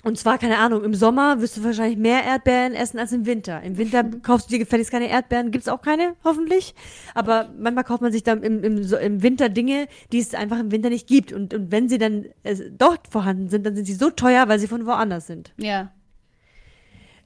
und 0.04 0.18
zwar, 0.18 0.36
keine 0.38 0.58
Ahnung, 0.58 0.84
im 0.84 0.94
Sommer 0.94 1.40
wirst 1.40 1.56
du 1.56 1.64
wahrscheinlich 1.64 1.98
mehr 1.98 2.22
Erdbeeren 2.24 2.74
essen 2.74 2.98
als 2.98 3.12
im 3.12 3.24
Winter. 3.24 3.62
Im 3.62 3.78
Winter 3.78 4.02
mhm. 4.02 4.20
kaufst 4.22 4.48
du 4.48 4.52
dir 4.52 4.58
gefälligst 4.58 4.92
keine 4.92 5.08
Erdbeeren, 5.08 5.50
gibt's 5.50 5.66
auch 5.66 5.80
keine, 5.80 6.14
hoffentlich. 6.22 6.74
Aber 7.14 7.50
manchmal 7.58 7.84
kauft 7.84 8.02
man 8.02 8.12
sich 8.12 8.22
dann 8.22 8.42
im, 8.42 8.62
im, 8.62 8.92
im 8.92 9.22
Winter 9.22 9.48
Dinge, 9.48 9.88
die 10.12 10.18
es 10.18 10.34
einfach 10.34 10.60
im 10.60 10.70
Winter 10.70 10.90
nicht 10.90 11.06
gibt. 11.06 11.32
Und, 11.32 11.54
und 11.54 11.72
wenn 11.72 11.88
sie 11.88 11.96
dann 11.96 12.26
äh, 12.42 12.56
dort 12.70 13.08
vorhanden 13.08 13.48
sind, 13.48 13.64
dann 13.64 13.74
sind 13.74 13.86
sie 13.86 13.94
so 13.94 14.10
teuer, 14.10 14.46
weil 14.46 14.58
sie 14.58 14.68
von 14.68 14.84
woanders 14.84 15.26
sind. 15.26 15.54
Ja. 15.56 15.90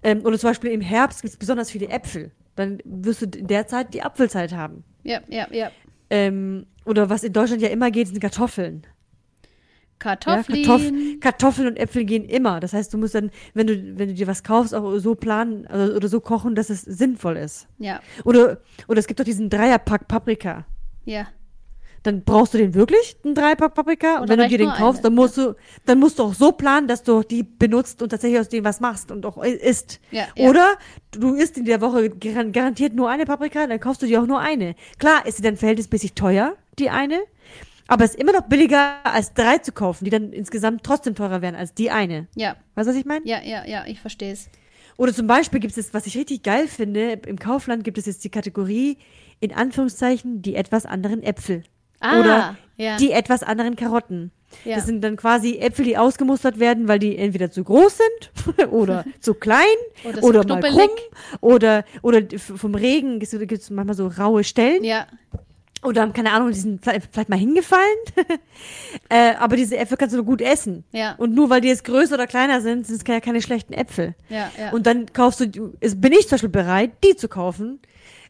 Ähm, 0.04 0.24
oder 0.24 0.38
zum 0.38 0.50
Beispiel 0.50 0.70
im 0.70 0.80
Herbst 0.80 1.22
gibt's 1.22 1.36
besonders 1.36 1.70
viele 1.70 1.88
Äpfel. 1.88 2.30
Dann 2.54 2.78
wirst 2.84 3.22
du 3.22 3.26
in 3.26 3.48
der 3.48 3.66
Zeit 3.66 3.92
die 3.92 4.02
Apfelzeit 4.02 4.52
haben. 4.52 4.84
Ja, 5.02 5.20
ja, 5.28 5.48
ja. 5.50 5.70
Ähm, 6.10 6.66
oder 6.84 7.10
was 7.10 7.24
in 7.24 7.32
Deutschland 7.32 7.60
ja 7.60 7.68
immer 7.68 7.90
geht, 7.90 8.06
sind 8.08 8.20
Kartoffeln. 8.20 8.86
Kartoffeln. 9.98 10.58
Ja, 10.58 10.66
Kartoff 10.66 10.92
Kartoffeln 11.20 11.68
und 11.68 11.76
Äpfel 11.76 12.04
gehen 12.04 12.24
immer. 12.24 12.60
Das 12.60 12.72
heißt, 12.72 12.92
du 12.92 12.98
musst 12.98 13.14
dann, 13.14 13.30
wenn 13.54 13.66
du, 13.66 13.98
wenn 13.98 14.08
du 14.08 14.14
dir 14.14 14.26
was 14.26 14.42
kaufst, 14.42 14.74
auch 14.74 14.98
so 14.98 15.14
planen 15.14 15.66
also, 15.66 15.94
oder 15.94 16.08
so 16.08 16.20
kochen, 16.20 16.54
dass 16.54 16.70
es 16.70 16.82
sinnvoll 16.82 17.36
ist. 17.36 17.66
Ja. 17.78 18.00
Oder, 18.24 18.60
oder 18.86 18.98
es 18.98 19.06
gibt 19.06 19.20
doch 19.20 19.24
diesen 19.24 19.50
Dreierpack 19.50 20.08
Paprika. 20.08 20.64
Ja. 21.04 21.28
Dann 22.04 22.22
brauchst 22.22 22.54
du 22.54 22.58
den 22.58 22.74
wirklich, 22.74 23.16
einen 23.24 23.34
Dreierpack 23.34 23.74
Paprika. 23.74 24.20
und 24.20 24.28
wenn 24.28 24.38
du 24.38 24.48
dir 24.48 24.58
den 24.58 24.70
kaufst, 24.70 25.00
eine. 25.00 25.10
dann 25.10 25.14
musst 25.14 25.36
du, 25.36 25.56
dann 25.84 25.98
musst 25.98 26.18
du 26.18 26.24
auch 26.24 26.34
so 26.34 26.52
planen, 26.52 26.86
dass 26.86 27.02
du 27.02 27.22
die 27.22 27.42
benutzt 27.42 28.02
und 28.02 28.10
tatsächlich 28.10 28.40
aus 28.40 28.48
dem 28.48 28.64
was 28.64 28.80
machst 28.80 29.10
und 29.10 29.26
auch 29.26 29.42
isst. 29.42 30.00
Ja, 30.10 30.26
ja. 30.36 30.48
Oder 30.48 30.74
du 31.10 31.34
isst 31.34 31.58
in 31.58 31.64
der 31.64 31.80
Woche 31.80 32.10
garantiert 32.10 32.94
nur 32.94 33.10
eine 33.10 33.24
Paprika, 33.24 33.66
dann 33.66 33.80
kaufst 33.80 34.02
du 34.02 34.06
dir 34.06 34.22
auch 34.22 34.26
nur 34.26 34.38
eine. 34.38 34.74
Klar, 34.98 35.26
ist 35.26 35.38
sie 35.38 35.42
dann 35.42 35.56
verhältnismäßig 35.56 36.14
teuer, 36.14 36.54
die 36.78 36.90
eine. 36.90 37.18
Aber 37.88 38.04
es 38.04 38.12
ist 38.12 38.20
immer 38.20 38.32
noch 38.32 38.42
billiger, 38.42 38.98
als 39.04 39.32
drei 39.32 39.58
zu 39.58 39.72
kaufen, 39.72 40.04
die 40.04 40.10
dann 40.10 40.32
insgesamt 40.32 40.84
trotzdem 40.84 41.14
teurer 41.14 41.42
wären 41.42 41.54
als 41.54 41.74
die 41.74 41.90
eine. 41.90 42.28
Ja. 42.36 42.54
Weißt 42.74 42.86
du, 42.86 42.92
was 42.92 42.98
ich 42.98 43.06
meine? 43.06 43.26
Ja, 43.26 43.42
ja, 43.42 43.64
ja, 43.66 43.84
ich 43.86 44.00
verstehe 44.00 44.32
es. 44.32 44.48
Oder 44.98 45.14
zum 45.14 45.26
Beispiel 45.26 45.58
gibt 45.58 45.76
es, 45.76 45.94
was 45.94 46.06
ich 46.06 46.16
richtig 46.16 46.42
geil 46.42 46.68
finde, 46.68 47.12
im 47.26 47.38
Kaufland 47.38 47.84
gibt 47.84 47.98
es 47.98 48.06
jetzt 48.06 48.22
die 48.24 48.30
Kategorie, 48.30 48.98
in 49.40 49.54
Anführungszeichen, 49.54 50.42
die 50.42 50.54
etwas 50.54 50.84
anderen 50.86 51.22
Äpfel. 51.22 51.64
Ah, 52.00 52.20
oder 52.20 52.56
ja. 52.76 52.96
die 52.96 53.10
etwas 53.12 53.42
anderen 53.42 53.74
Karotten. 53.74 54.32
Ja. 54.64 54.76
Das 54.76 54.86
sind 54.86 55.02
dann 55.02 55.16
quasi 55.16 55.58
Äpfel, 55.58 55.84
die 55.84 55.96
ausgemustert 55.96 56.58
werden, 56.58 56.88
weil 56.88 56.98
die 56.98 57.16
entweder 57.16 57.50
zu 57.50 57.64
groß 57.64 57.98
sind 57.98 58.70
oder 58.70 59.04
zu 59.20 59.34
klein 59.34 59.64
oder, 60.04 60.22
oder 60.22 60.46
mal 60.46 60.60
krumm 60.62 60.90
oder, 61.40 61.84
oder 62.02 62.22
vom 62.38 62.74
Regen 62.74 63.18
gibt 63.18 63.52
es 63.52 63.70
manchmal 63.70 63.96
so 63.96 64.08
raue 64.08 64.44
Stellen. 64.44 64.84
Ja. 64.84 65.06
Oder, 65.84 66.08
keine 66.08 66.32
Ahnung, 66.32 66.48
die 66.48 66.58
sind 66.58 66.82
vielleicht 66.82 67.28
mal 67.28 67.38
hingefallen. 67.38 67.98
äh, 69.08 69.34
aber 69.36 69.56
diese 69.56 69.76
Äpfel 69.76 69.96
kannst 69.96 70.12
du 70.12 70.16
nur 70.16 70.26
gut 70.26 70.40
essen. 70.40 70.84
Ja. 70.90 71.14
Und 71.18 71.34
nur 71.34 71.50
weil 71.50 71.60
die 71.60 71.68
jetzt 71.68 71.84
größer 71.84 72.14
oder 72.14 72.26
kleiner 72.26 72.60
sind, 72.60 72.86
sind 72.86 72.96
es 72.96 73.04
keine, 73.04 73.20
keine 73.20 73.40
schlechten 73.40 73.72
Äpfel. 73.72 74.14
Ja, 74.28 74.50
ja. 74.58 74.70
Und 74.72 74.86
dann 74.86 75.12
kaufst 75.12 75.40
du, 75.40 75.46
bin 75.46 76.12
ich 76.12 76.22
zum 76.22 76.30
Beispiel 76.30 76.48
bereit, 76.48 76.92
die 77.04 77.14
zu 77.14 77.28
kaufen, 77.28 77.80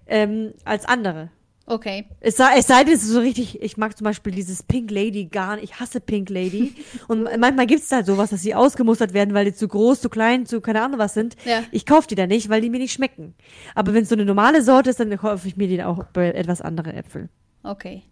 ähm, 0.06 0.52
als 0.64 0.84
andere. 0.84 1.30
Okay. 1.70 2.06
Es 2.20 2.38
sei, 2.38 2.56
es 2.56 2.66
sei 2.66 2.82
denn, 2.82 2.94
es 2.94 3.02
ist 3.02 3.10
so 3.10 3.20
richtig, 3.20 3.60
ich 3.62 3.76
mag 3.76 3.96
zum 3.96 4.06
Beispiel 4.06 4.32
dieses 4.32 4.62
Pink 4.62 4.90
Lady 4.90 5.26
gar 5.26 5.56
nicht, 5.56 5.64
ich 5.64 5.80
hasse 5.80 6.00
Pink 6.00 6.30
Lady. 6.30 6.74
und 7.08 7.24
manchmal 7.38 7.66
gibt 7.66 7.82
es 7.82 7.92
halt 7.92 8.06
sowas, 8.06 8.30
dass 8.30 8.40
sie 8.40 8.54
ausgemustert 8.54 9.12
werden, 9.12 9.34
weil 9.34 9.44
die 9.44 9.52
zu 9.52 9.68
groß, 9.68 10.00
zu 10.00 10.08
klein, 10.08 10.46
zu 10.46 10.62
keine 10.62 10.82
Ahnung 10.82 10.98
was 10.98 11.12
sind. 11.12 11.36
Ja. 11.44 11.62
Ich 11.70 11.84
kaufe 11.84 12.08
die 12.08 12.14
dann 12.14 12.28
nicht, 12.28 12.48
weil 12.48 12.62
die 12.62 12.70
mir 12.70 12.78
nicht 12.78 12.92
schmecken. 12.92 13.34
Aber 13.74 13.92
wenn 13.92 14.02
es 14.02 14.08
so 14.08 14.14
eine 14.14 14.24
normale 14.24 14.62
Sorte 14.62 14.90
ist, 14.90 14.98
dann 14.98 15.14
kaufe 15.18 15.46
ich 15.46 15.56
mir 15.56 15.68
die 15.68 15.82
auch 15.82 16.04
bei 16.12 16.30
etwas 16.30 16.62
andere 16.62 16.94
Äpfel. 16.94 17.28
Okay. 17.62 18.02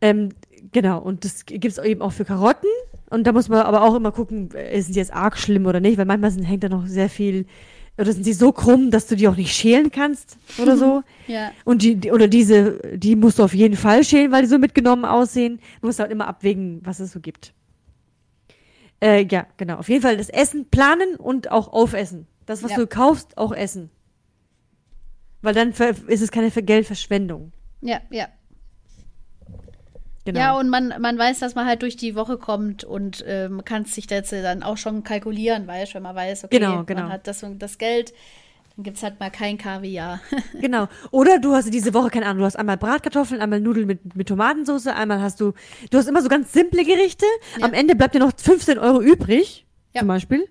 Ähm, 0.00 0.30
genau, 0.72 1.00
und 1.00 1.24
das 1.24 1.44
gibt 1.44 1.64
es 1.66 1.78
eben 1.78 2.00
auch 2.00 2.12
für 2.12 2.24
Karotten. 2.24 2.68
Und 3.10 3.26
da 3.26 3.32
muss 3.32 3.50
man 3.50 3.60
aber 3.60 3.82
auch 3.82 3.94
immer 3.94 4.10
gucken, 4.10 4.50
äh, 4.54 4.80
sind 4.80 4.94
die 4.94 4.98
jetzt 4.98 5.12
arg 5.12 5.36
schlimm 5.36 5.66
oder 5.66 5.80
nicht, 5.80 5.98
weil 5.98 6.06
manchmal 6.06 6.30
sind, 6.30 6.44
hängt 6.44 6.64
da 6.64 6.70
noch 6.70 6.86
sehr 6.86 7.10
viel, 7.10 7.46
oder 7.98 8.12
sind 8.12 8.24
sie 8.24 8.32
so 8.32 8.52
krumm, 8.52 8.90
dass 8.90 9.06
du 9.06 9.16
die 9.16 9.28
auch 9.28 9.36
nicht 9.36 9.54
schälen 9.54 9.90
kannst 9.90 10.36
oder 10.58 10.76
so. 10.76 11.02
Ja. 11.28 11.52
Und 11.64 11.82
die, 11.82 12.10
oder 12.10 12.26
diese, 12.26 12.78
die 12.96 13.14
musst 13.16 13.38
du 13.38 13.44
auf 13.44 13.54
jeden 13.54 13.76
Fall 13.76 14.02
schälen, 14.04 14.32
weil 14.32 14.42
die 14.42 14.48
so 14.48 14.58
mitgenommen 14.58 15.04
aussehen. 15.04 15.60
Du 15.80 15.86
musst 15.86 15.98
halt 16.00 16.10
immer 16.10 16.26
abwägen, 16.26 16.80
was 16.84 16.98
es 17.00 17.12
so 17.12 17.20
gibt. 17.20 17.54
Äh, 19.00 19.26
ja, 19.30 19.46
genau. 19.56 19.76
Auf 19.76 19.88
jeden 19.88 20.02
Fall 20.02 20.16
das 20.16 20.28
Essen 20.28 20.68
planen 20.68 21.14
und 21.16 21.50
auch 21.50 21.72
aufessen. 21.72 22.26
Das, 22.46 22.62
was 22.62 22.72
Ja. 22.72 22.76
du 22.78 22.86
kaufst, 22.86 23.38
auch 23.38 23.52
essen. 23.52 23.90
Weil 25.42 25.54
dann 25.54 25.70
ist 26.08 26.22
es 26.22 26.30
keine 26.30 26.50
Ver- 26.50 26.62
Geldverschwendung. 26.62 27.52
Ja, 27.80 28.00
ja. 28.10 28.26
Genau. 30.24 30.38
Ja, 30.38 30.56
und 30.56 30.68
man, 30.68 30.94
man 31.00 31.18
weiß, 31.18 31.40
dass 31.40 31.54
man 31.56 31.66
halt 31.66 31.82
durch 31.82 31.96
die 31.96 32.14
Woche 32.14 32.38
kommt 32.38 32.84
und 32.84 33.24
ähm, 33.26 33.64
kann 33.64 33.84
sich 33.86 34.06
das 34.06 34.30
dann 34.30 34.62
auch 34.62 34.76
schon 34.76 35.02
kalkulieren, 35.02 35.66
weißt 35.66 35.94
wenn 35.94 36.02
man 36.02 36.14
weiß, 36.14 36.44
okay, 36.44 36.58
Genau, 36.58 36.84
genau. 36.84 37.02
man 37.02 37.12
hat 37.12 37.26
das 37.26 37.42
und 37.42 37.58
das 37.60 37.76
Geld, 37.78 38.12
dann 38.76 38.84
gibt 38.84 38.98
es 38.98 39.02
halt 39.02 39.18
mal 39.18 39.30
kein 39.30 39.58
Kaviar. 39.58 40.20
Genau. 40.60 40.86
Oder 41.10 41.40
du 41.40 41.54
hast 41.54 41.74
diese 41.74 41.92
Woche, 41.92 42.08
keine 42.10 42.26
Ahnung, 42.26 42.38
du 42.38 42.44
hast 42.44 42.54
einmal 42.56 42.76
Bratkartoffeln, 42.76 43.40
einmal 43.40 43.60
Nudeln 43.60 43.86
mit, 43.88 44.14
mit 44.14 44.28
Tomatensauce, 44.28 44.86
einmal 44.86 45.20
hast 45.20 45.40
du, 45.40 45.54
du 45.90 45.98
hast 45.98 46.06
immer 46.06 46.22
so 46.22 46.28
ganz 46.28 46.52
simple 46.52 46.84
Gerichte. 46.84 47.26
Ja. 47.58 47.64
Am 47.66 47.72
Ende 47.72 47.96
bleibt 47.96 48.14
dir 48.14 48.20
noch 48.20 48.32
15 48.36 48.78
Euro 48.78 49.00
übrig, 49.02 49.66
Ja. 49.92 50.00
zum 50.02 50.08
Beispiel. 50.08 50.46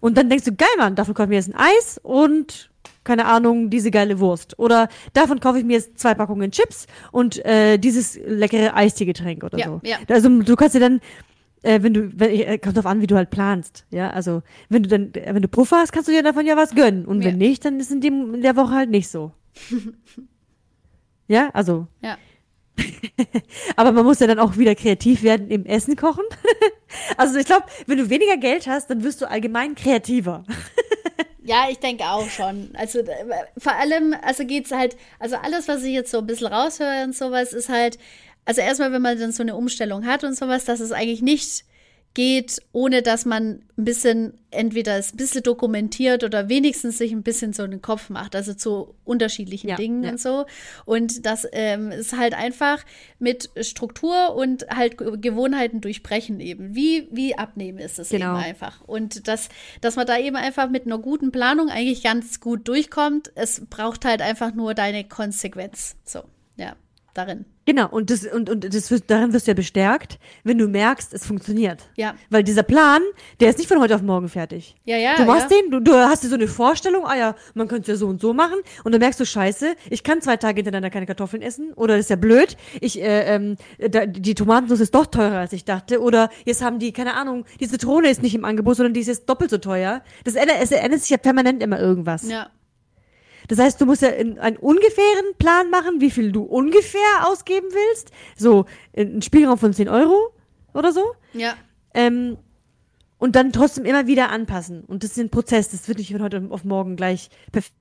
Und 0.00 0.16
dann 0.16 0.30
denkst 0.30 0.44
du, 0.44 0.54
geil, 0.54 0.68
Mann, 0.78 0.94
davon 0.94 1.14
kaufe 1.14 1.24
ich 1.26 1.30
mir 1.30 1.36
jetzt 1.36 1.52
ein 1.52 1.56
Eis 1.78 1.98
und, 2.02 2.70
keine 3.04 3.26
Ahnung, 3.26 3.70
diese 3.70 3.90
geile 3.90 4.18
Wurst. 4.20 4.58
Oder 4.58 4.88
davon 5.12 5.40
kaufe 5.40 5.58
ich 5.58 5.64
mir 5.64 5.74
jetzt 5.74 5.98
zwei 5.98 6.14
Packungen 6.14 6.50
Chips 6.50 6.86
und 7.12 7.44
äh, 7.44 7.78
dieses 7.78 8.18
leckere 8.26 8.74
Eistiergetränk 8.74 9.44
oder 9.44 9.58
Ja, 9.58 9.66
so. 9.66 9.80
ja. 9.84 9.96
Also 10.08 10.28
du 10.28 10.56
kannst 10.56 10.74
dir 10.74 10.80
dann 10.80 11.00
äh, 11.62 11.82
wenn 11.82 11.94
du, 11.94 12.10
wenn, 12.14 12.30
äh, 12.30 12.58
kommt 12.58 12.76
drauf 12.76 12.86
an, 12.86 13.00
wie 13.00 13.06
du 13.08 13.16
halt 13.16 13.30
planst, 13.30 13.86
ja, 13.90 14.10
also, 14.10 14.42
wenn 14.68 14.84
du 14.84 14.88
dann, 14.88 15.10
wenn 15.14 15.42
du 15.42 15.48
Puffer 15.48 15.78
hast, 15.78 15.90
kannst 15.92 16.06
du 16.08 16.12
dir 16.12 16.22
davon 16.22 16.46
ja 16.46 16.56
was 16.56 16.74
gönnen, 16.76 17.04
und 17.06 17.24
wenn 17.24 17.40
Ja. 17.40 17.48
nicht, 17.48 17.64
dann 17.64 17.80
ist 17.80 17.90
in, 17.90 18.00
dem, 18.00 18.34
in 18.34 18.42
der 18.42 18.54
Woche 18.56 18.72
halt 18.74 18.90
nicht 18.90 19.08
so. 19.08 19.32
ja, 21.28 21.50
also, 21.54 21.88
ja. 22.02 22.18
aber 23.76 23.90
man 23.92 24.04
muss 24.04 24.20
ja 24.20 24.26
dann 24.26 24.38
auch 24.38 24.58
wieder 24.58 24.74
kreativ 24.74 25.22
werden 25.22 25.48
im 25.48 25.64
Essen 25.64 25.96
kochen. 25.96 26.24
also 27.16 27.36
ich 27.38 27.46
glaube, 27.46 27.64
wenn 27.86 27.98
du 27.98 28.10
weniger 28.10 28.36
Geld 28.36 28.66
hast, 28.68 28.90
dann 28.90 29.02
wirst 29.02 29.22
du 29.22 29.28
allgemein 29.28 29.74
kreativer. 29.74 30.44
Ja, 31.46 31.66
ich 31.70 31.78
denke 31.78 32.04
auch 32.04 32.28
schon. 32.28 32.70
Also 32.74 32.98
äh, 32.98 33.24
vor 33.56 33.72
allem, 33.72 34.16
also 34.20 34.44
geht's 34.44 34.72
halt, 34.72 34.96
also 35.20 35.36
alles, 35.36 35.68
was 35.68 35.84
ich 35.84 35.92
jetzt 35.92 36.10
so 36.10 36.18
ein 36.18 36.26
bisschen 36.26 36.48
raushöre 36.48 37.04
und 37.04 37.14
sowas, 37.14 37.52
ist 37.52 37.68
halt, 37.68 37.98
also 38.44 38.60
erstmal, 38.60 38.90
wenn 38.90 39.02
man 39.02 39.16
dann 39.18 39.30
so 39.30 39.44
eine 39.44 39.54
Umstellung 39.54 40.06
hat 40.06 40.24
und 40.24 40.36
sowas, 40.36 40.64
dass 40.64 40.80
es 40.80 40.90
eigentlich 40.90 41.22
nicht 41.22 41.64
geht, 42.16 42.62
ohne 42.72 43.02
dass 43.02 43.26
man 43.26 43.60
ein 43.76 43.84
bisschen 43.84 44.32
entweder 44.50 44.96
es 44.96 45.12
ein 45.12 45.18
bisschen 45.18 45.42
dokumentiert 45.42 46.24
oder 46.24 46.48
wenigstens 46.48 46.96
sich 46.96 47.12
ein 47.12 47.22
bisschen 47.22 47.52
so 47.52 47.62
einen 47.62 47.82
Kopf 47.82 48.08
macht, 48.08 48.34
also 48.34 48.54
zu 48.54 48.94
unterschiedlichen 49.04 49.68
Ja, 49.68 49.76
Dingen 49.76 50.02
ja. 50.02 50.12
und 50.12 50.18
so. 50.20 50.46
Und 50.86 51.26
das 51.26 51.46
ähm, 51.52 51.90
ist 51.90 52.16
halt 52.16 52.32
einfach 52.32 52.82
mit 53.18 53.50
Struktur 53.60 54.34
und 54.34 54.66
halt 54.68 54.96
Ge- 54.96 55.18
Gewohnheiten 55.18 55.82
durchbrechen 55.82 56.40
eben. 56.40 56.74
Wie, 56.74 57.06
wie 57.12 57.36
abnehmen 57.36 57.78
ist 57.78 57.98
es 57.98 58.08
Genau. 58.08 58.34
eben 58.34 58.44
einfach. 58.44 58.80
Und 58.88 59.28
das, 59.28 59.50
dass 59.82 59.96
man 59.96 60.06
da 60.06 60.18
eben 60.18 60.36
einfach 60.36 60.70
mit 60.70 60.86
einer 60.86 60.98
guten 60.98 61.32
Planung 61.32 61.68
eigentlich 61.68 62.02
ganz 62.02 62.40
gut 62.40 62.66
durchkommt. 62.66 63.30
Es 63.34 63.60
braucht 63.68 64.06
halt 64.06 64.22
einfach 64.22 64.54
nur 64.54 64.72
deine 64.72 65.04
Konsequenz. 65.04 65.96
So, 66.06 66.22
ja, 66.56 66.76
darin. 67.12 67.44
Genau, 67.66 67.88
und 67.88 68.10
das, 68.10 68.24
und, 68.24 68.48
und 68.48 68.72
das 68.72 68.90
wirst, 68.90 69.04
darin 69.08 69.32
wirst 69.32 69.48
du 69.48 69.50
ja 69.50 69.54
bestärkt, 69.54 70.18
wenn 70.44 70.56
du 70.56 70.68
merkst, 70.68 71.12
es 71.12 71.26
funktioniert. 71.26 71.82
Ja. 71.96 72.14
Weil 72.30 72.44
dieser 72.44 72.62
Plan, 72.62 73.02
der 73.40 73.50
ist 73.50 73.58
nicht 73.58 73.66
von 73.66 73.80
heute 73.80 73.96
auf 73.96 74.02
morgen 74.02 74.28
fertig. 74.28 74.76
Ja, 74.84 74.96
ja. 74.96 75.16
Du 75.16 75.24
machst 75.24 75.50
ja. 75.50 75.58
den, 75.58 75.70
du, 75.72 75.80
du 75.80 75.92
hast 75.92 76.22
dir 76.22 76.28
so 76.28 76.36
eine 76.36 76.46
Vorstellung, 76.46 77.04
ah 77.04 77.16
ja, 77.16 77.34
man 77.54 77.66
könnte 77.66 77.82
es 77.82 77.88
ja 77.88 77.96
so 77.96 78.06
und 78.06 78.20
so 78.20 78.32
machen, 78.32 78.58
und 78.84 78.92
dann 78.92 79.00
merkst 79.00 79.18
du, 79.18 79.26
scheiße, 79.26 79.74
ich 79.90 80.04
kann 80.04 80.22
zwei 80.22 80.36
Tage 80.36 80.56
hintereinander 80.56 80.90
keine 80.90 81.06
Kartoffeln 81.06 81.42
essen, 81.42 81.72
oder 81.74 81.96
das 81.96 82.06
ist 82.06 82.10
ja 82.10 82.16
blöd, 82.16 82.56
ich, 82.80 83.02
äh, 83.02 83.34
ähm, 83.34 83.56
da, 83.78 84.06
die 84.06 84.34
Tomatensauce 84.36 84.80
ist 84.80 84.94
doch 84.94 85.06
teurer, 85.06 85.38
als 85.38 85.52
ich 85.52 85.64
dachte, 85.64 86.00
oder 86.00 86.30
jetzt 86.44 86.62
haben 86.62 86.78
die, 86.78 86.92
keine 86.92 87.14
Ahnung, 87.14 87.46
die 87.58 87.68
Zitrone 87.68 88.08
ist 88.08 88.22
nicht 88.22 88.36
im 88.36 88.44
Angebot, 88.44 88.76
sondern 88.76 88.94
die 88.94 89.00
ist 89.00 89.08
jetzt 89.08 89.28
doppelt 89.28 89.50
so 89.50 89.58
teuer. 89.58 90.02
Das 90.22 90.36
ändert, 90.36 90.58
es 90.60 90.70
ändert 90.70 91.00
sich 91.00 91.10
ja 91.10 91.16
permanent 91.16 91.62
immer 91.62 91.80
irgendwas. 91.80 92.28
Ja. 92.28 92.50
Das 93.48 93.58
heißt, 93.58 93.80
du 93.80 93.86
musst 93.86 94.02
ja 94.02 94.08
in, 94.08 94.38
einen 94.38 94.56
ungefähren 94.56 95.34
Plan 95.38 95.70
machen, 95.70 96.00
wie 96.00 96.10
viel 96.10 96.32
du 96.32 96.42
ungefähr 96.42 97.26
ausgeben 97.26 97.68
willst. 97.70 98.10
So, 98.36 98.66
ein 98.96 99.22
Spielraum 99.22 99.58
von 99.58 99.72
10 99.72 99.88
Euro 99.88 100.32
oder 100.74 100.92
so. 100.92 101.14
Ja. 101.32 101.54
Ähm, 101.94 102.38
und 103.18 103.34
dann 103.34 103.52
trotzdem 103.52 103.84
immer 103.84 104.06
wieder 104.06 104.30
anpassen. 104.30 104.84
Und 104.84 105.02
das 105.02 105.12
ist 105.12 105.18
ein 105.18 105.30
Prozess. 105.30 105.70
Das 105.70 105.88
wird 105.88 105.98
nicht 105.98 106.12
von 106.12 106.22
heute 106.22 106.46
auf 106.50 106.64
morgen 106.64 106.96
gleich 106.96 107.30
perfekt. 107.50 107.74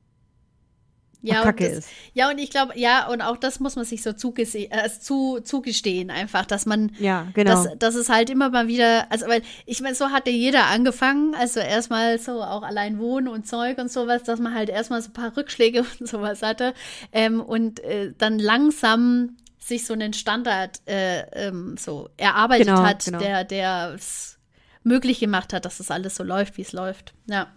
Ja, 1.27 1.43
Kacke 1.43 1.65
und 1.65 1.71
das, 1.71 1.79
ist. 1.85 1.89
ja, 2.13 2.29
und 2.29 2.37
ich 2.37 2.49
glaube, 2.49 2.77
ja, 2.77 3.07
und 3.07 3.21
auch 3.21 3.37
das 3.37 3.59
muss 3.59 3.75
man 3.75 3.85
sich 3.85 4.03
so 4.03 4.13
zugese 4.13 4.69
äh, 4.71 4.89
zu, 4.89 5.39
zugestehen, 5.41 6.09
einfach, 6.09 6.45
dass 6.45 6.65
man, 6.65 6.91
Ja, 6.99 7.27
genau. 7.33 7.63
dass, 7.63 7.77
dass 7.79 7.95
es 7.95 8.09
halt 8.09 8.29
immer 8.29 8.49
mal 8.49 8.67
wieder, 8.67 9.11
also, 9.11 9.27
weil 9.27 9.41
ich 9.65 9.81
meine, 9.81 9.95
so 9.95 10.09
hatte 10.09 10.29
jeder 10.29 10.65
angefangen, 10.67 11.35
also 11.35 11.59
erstmal 11.59 12.19
so 12.19 12.41
auch 12.41 12.63
allein 12.63 12.99
wohnen 12.99 13.27
und 13.27 13.47
Zeug 13.47 13.77
und 13.77 13.91
sowas, 13.91 14.23
dass 14.23 14.39
man 14.39 14.53
halt 14.53 14.69
erstmal 14.69 15.01
so 15.01 15.09
ein 15.09 15.13
paar 15.13 15.35
Rückschläge 15.35 15.83
und 15.99 16.07
sowas 16.07 16.41
hatte 16.41 16.73
ähm, 17.11 17.41
und 17.41 17.79
äh, 17.83 18.13
dann 18.17 18.39
langsam 18.39 19.37
sich 19.59 19.85
so 19.87 19.93
einen 19.93 20.13
Standard 20.13 20.79
äh, 20.85 21.21
ähm, 21.47 21.75
so 21.77 22.09
erarbeitet 22.17 22.67
Genau, 22.67 22.83
hat, 22.83 23.03
genau. 23.05 23.17
der, 23.17 23.43
der 23.43 23.93
es 23.95 24.37
möglich 24.83 25.19
gemacht 25.19 25.53
hat, 25.53 25.65
dass 25.65 25.79
das 25.79 25.89
alles 25.89 26.15
so 26.15 26.23
läuft, 26.23 26.57
wie 26.57 26.61
es 26.61 26.71
läuft. 26.71 27.15
Ja. 27.25 27.47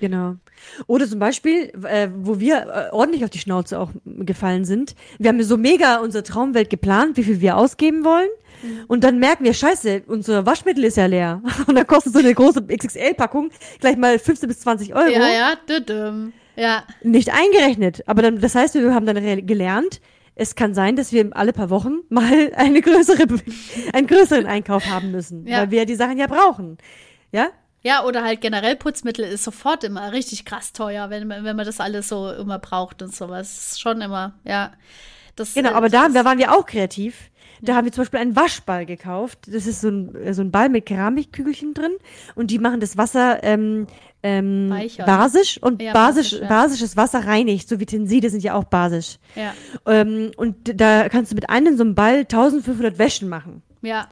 Genau. 0.00 0.36
Oder 0.86 1.08
zum 1.08 1.18
Beispiel, 1.18 1.72
äh, 1.84 2.08
wo 2.14 2.40
wir 2.40 2.88
äh, 2.90 2.92
ordentlich 2.92 3.24
auf 3.24 3.30
die 3.30 3.38
Schnauze 3.38 3.78
auch 3.78 3.90
gefallen 4.04 4.64
sind. 4.64 4.94
Wir 5.18 5.28
haben 5.28 5.42
so 5.42 5.56
mega 5.56 5.96
unsere 5.98 6.24
Traumwelt 6.24 6.70
geplant, 6.70 7.16
wie 7.16 7.24
viel 7.24 7.40
wir 7.40 7.56
ausgeben 7.56 8.04
wollen. 8.04 8.28
Mhm. 8.62 8.84
Und 8.88 9.04
dann 9.04 9.18
merken 9.18 9.44
wir, 9.44 9.54
scheiße, 9.54 10.02
unser 10.06 10.46
Waschmittel 10.46 10.84
ist 10.84 10.96
ja 10.96 11.06
leer. 11.06 11.42
Und 11.66 11.76
dann 11.76 11.86
kostet 11.86 12.12
so 12.12 12.18
eine 12.18 12.34
große 12.34 12.66
XXL-Packung 12.66 13.50
gleich 13.80 13.96
mal 13.96 14.18
15 14.18 14.48
bis 14.48 14.60
20 14.60 14.94
Euro. 14.94 15.10
Ja, 15.10 15.28
ja, 15.28 15.54
düdüm. 15.68 16.32
ja. 16.56 16.84
Nicht 17.02 17.32
eingerechnet. 17.32 18.02
Aber 18.06 18.22
dann, 18.22 18.40
das 18.40 18.54
heißt, 18.54 18.74
wir 18.74 18.94
haben 18.94 19.06
dann 19.06 19.46
gelernt, 19.46 20.00
es 20.34 20.54
kann 20.54 20.72
sein, 20.72 20.94
dass 20.94 21.12
wir 21.12 21.28
alle 21.32 21.52
paar 21.52 21.68
Wochen 21.68 21.98
mal 22.08 22.52
eine 22.54 22.80
größere, 22.80 23.26
einen 23.92 24.06
größeren 24.06 24.46
Einkauf 24.46 24.86
haben 24.86 25.10
müssen. 25.10 25.46
Ja. 25.46 25.62
Weil 25.62 25.70
wir 25.70 25.86
die 25.86 25.96
Sachen 25.96 26.16
ja 26.16 26.26
brauchen. 26.26 26.78
Ja? 27.32 27.48
Ja, 27.82 28.04
oder 28.04 28.24
halt 28.24 28.40
generell 28.40 28.76
Putzmittel 28.76 29.24
ist 29.24 29.44
sofort 29.44 29.84
immer 29.84 30.12
richtig 30.12 30.44
krass 30.44 30.72
teuer, 30.72 31.10
wenn, 31.10 31.26
man- 31.28 31.44
wenn 31.44 31.56
man 31.56 31.64
das 31.66 31.80
alles 31.80 32.08
so 32.08 32.30
immer 32.32 32.58
braucht 32.58 33.02
und 33.02 33.14
sowas. 33.14 33.56
Ist 33.70 33.80
schon 33.80 34.00
immer, 34.00 34.34
ja. 34.44 34.72
Das, 35.36 35.54
Genau, 35.54 35.70
äh, 35.70 35.74
aber 35.74 35.88
da, 35.88 36.08
da 36.08 36.24
waren 36.24 36.38
wir 36.38 36.52
auch 36.52 36.66
kreativ. 36.66 37.30
Da 37.60 37.74
haben 37.74 37.84
wir 37.86 37.92
zum 37.92 38.02
Beispiel 38.02 38.20
einen 38.20 38.36
Waschball 38.36 38.86
gekauft. 38.86 39.40
Das 39.52 39.66
ist 39.66 39.80
so 39.80 39.88
ein, 39.88 40.14
äh, 40.14 40.32
so 40.34 40.42
ein 40.42 40.50
Ball 40.52 40.68
mit 40.68 40.86
Keramikkügelchen 40.86 41.74
drin 41.74 41.92
und 42.36 42.50
die 42.52 42.58
machen 42.60 42.78
das 42.80 42.96
Wasser 42.96 43.42
ähm, 43.42 43.86
ähm, 44.22 44.70
Weicher. 44.70 45.04
basisch 45.04 45.58
und 45.62 45.80
Ja, 45.82 45.92
basisch, 45.92 46.30
basisch, 46.32 46.40
ja. 46.42 46.48
basisches 46.48 46.96
Wasser 46.96 47.26
reinigt, 47.26 47.68
so 47.68 47.78
wie 47.80 47.86
Tenside 47.86 48.30
sind 48.30 48.42
ja 48.44 48.54
auch 48.54 48.64
basisch. 48.64 49.18
Ja, 49.36 49.54
Ähm, 49.86 50.30
und 50.36 50.80
da 50.80 51.08
kannst 51.08 51.30
du 51.32 51.34
mit 51.36 51.48
einem 51.50 51.76
so 51.76 51.82
einem 51.84 51.94
Ball 51.94 52.18
1500 52.24 52.98
Wäschen 52.98 53.28
machen. 53.28 53.62
ja, 53.82 54.08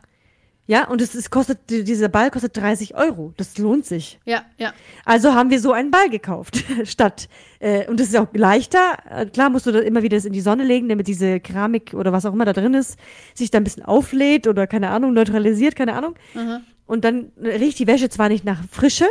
Ja, 0.68 0.88
und 0.88 1.00
es 1.00 1.14
ist, 1.14 1.30
kostet, 1.30 1.58
dieser 1.70 2.08
Ball 2.08 2.30
kostet 2.30 2.56
30 2.56 2.96
Euro. 2.96 3.32
Das 3.36 3.56
lohnt 3.58 3.86
sich. 3.86 4.18
ja, 4.24 4.44
ja. 4.58 4.72
Also 5.04 5.34
haben 5.34 5.50
wir 5.50 5.60
so 5.60 5.72
einen 5.72 5.90
Ball 5.90 6.10
gekauft, 6.10 6.64
statt, 6.84 7.28
äh, 7.60 7.86
und 7.88 8.00
das 8.00 8.08
ist 8.08 8.16
auch 8.16 8.26
leichter. 8.32 8.96
Äh, 9.08 9.26
klar 9.26 9.50
musst 9.50 9.66
du 9.66 9.72
da 9.72 9.78
immer 9.78 10.02
wieder 10.02 10.16
das 10.16 10.24
in 10.24 10.32
die 10.32 10.40
Sonne 10.40 10.64
legen, 10.64 10.88
damit 10.88 11.06
diese 11.06 11.38
Keramik 11.40 11.94
oder 11.94 12.12
was 12.12 12.26
auch 12.26 12.32
immer 12.32 12.44
da 12.44 12.52
drin 12.52 12.74
ist, 12.74 12.98
sich 13.34 13.50
da 13.50 13.58
ein 13.58 13.64
bisschen 13.64 13.84
auflädt 13.84 14.46
oder 14.48 14.66
keine 14.66 14.90
Ahnung, 14.90 15.12
neutralisiert, 15.14 15.76
keine 15.76 15.94
Ahnung. 15.94 16.14
Mhm. 16.34 16.60
Und 16.86 17.04
dann 17.04 17.32
riecht 17.40 17.78
die 17.78 17.86
Wäsche 17.86 18.08
zwar 18.08 18.28
nicht 18.28 18.44
nach 18.44 18.62
Frische, 18.70 19.06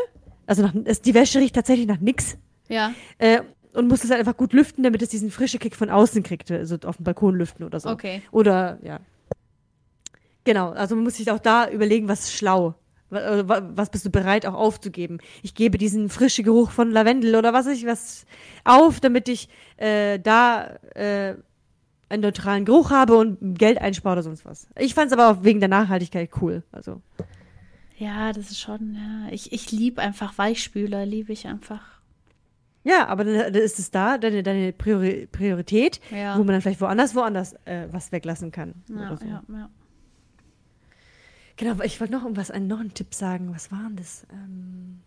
also 0.46 0.62
nach, 0.62 0.74
es, 0.86 1.02
die 1.02 1.14
Wäsche 1.14 1.40
riecht 1.40 1.56
tatsächlich 1.56 1.88
nach 1.88 2.00
nix, 2.00 2.38
Ja, 2.68 2.94
äh, 3.18 3.42
und 3.74 3.88
muss 3.88 4.04
es 4.04 4.10
halt 4.10 4.20
einfach 4.20 4.38
gut 4.38 4.54
lüften, 4.54 4.84
damit 4.84 5.02
es 5.02 5.10
diesen 5.10 5.30
frische 5.32 5.60
Kick 5.60 5.76
von 5.76 5.90
außen 5.90 6.24
kriegt, 6.24 6.50
also 6.50 6.78
auf 6.86 6.98
dem 6.98 7.04
Balkon 7.04 7.36
lüften 7.36 7.66
oder 7.66 7.80
so. 7.80 7.90
Okay. 7.90 8.22
Oder, 8.32 8.80
ja. 8.82 9.00
Genau, 10.46 10.70
also 10.72 10.96
man 10.96 11.04
muss 11.04 11.16
sich 11.16 11.30
auch 11.32 11.40
da 11.40 11.70
überlegen, 11.70 12.08
was 12.08 12.22
ist 12.22 12.34
schlau. 12.34 12.76
Wa- 13.10 13.62
Was 13.76 13.90
bist 13.92 14.06
du 14.06 14.10
bereit 14.10 14.46
auch 14.46 14.54
aufzugeben? 14.56 15.20
Ich 15.44 15.54
gebe 15.54 15.78
diesen 15.78 16.10
frischen 16.10 16.44
Geruch 16.44 16.72
von 16.72 16.90
Lavendel 16.92 17.36
oder 17.36 17.54
was 17.54 17.68
ich 17.68 17.86
was 17.86 18.26
auf, 18.64 19.00
damit 19.00 19.28
ich 19.30 19.48
äh, 19.78 20.20
da 20.20 20.68
äh, 20.96 21.36
einen 22.10 22.22
neutralen 22.22 22.66
Geruch 22.66 22.90
habe 22.92 23.16
und 23.18 23.58
Geld 23.60 23.80
einspare 23.80 24.14
oder 24.14 24.24
sonst 24.24 24.44
was. 24.46 24.68
Ich 24.78 24.94
fand 24.96 25.08
es 25.12 25.18
aber 25.18 25.30
auch 25.30 25.44
wegen 25.44 25.60
der 25.60 25.70
Nachhaltigkeit 25.70 26.30
cool. 26.42 26.64
Also 26.72 27.02
ja, 27.98 28.34
das 28.34 28.52
ist 28.52 28.60
schon, 28.60 28.96
ja. 28.96 29.32
Ich, 29.32 29.54
ich 29.54 29.72
liebe 29.72 30.02
einfach 30.02 30.38
Weichspüler, 30.38 31.06
liebe 31.06 31.32
ich 31.32 31.48
einfach. 31.48 31.82
ja, 32.84 33.08
aber 33.08 33.24
dann, 33.24 33.54
dann 33.54 33.62
ist 33.64 33.80
es 33.80 33.90
da 33.92 34.18
deine, 34.18 34.44
deine 34.44 34.74
Priori 34.74 35.28
Priorität, 35.32 36.02
Ja. 36.12 36.34
wo 36.36 36.40
man 36.40 36.48
dann 36.54 36.62
vielleicht 36.62 36.82
woanders, 36.82 37.16
woanders 37.16 37.54
äh, 37.66 37.88
was 37.92 38.12
weglassen 38.12 38.52
kann. 38.52 38.74
Ja, 38.90 39.16
so. 39.16 39.26
ja, 39.26 39.44
ja. 39.48 39.70
Genau, 41.58 41.72
aber 41.72 41.86
ich 41.86 42.00
wollte 42.02 42.14
noch 42.14 42.24
irgendwas, 42.24 42.52
einen, 42.52 42.68
noch 42.68 42.80
einen 42.80 42.94
Tipp 42.94 43.14
sagen. 43.14 43.54
Was 43.54 43.72
war 43.72 43.80
denn 43.84 43.96
das? 43.96 44.26
Ähm, 44.32 45.02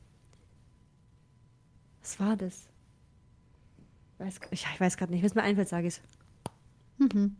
was 2.00 2.18
war 2.20 2.36
das? 2.36 2.68
Weiß, 4.18 4.40
ich, 4.50 4.66
ich 4.72 4.80
weiß 4.80 4.96
gerade 4.96 5.12
nicht. 5.12 5.20
Wenn 5.22 5.28
es 5.28 5.34
mir 5.34 5.42
einfällt, 5.42 5.68
sage 5.68 5.88
ich 5.88 5.94
es. 5.94 6.00
Mhm. 6.98 7.36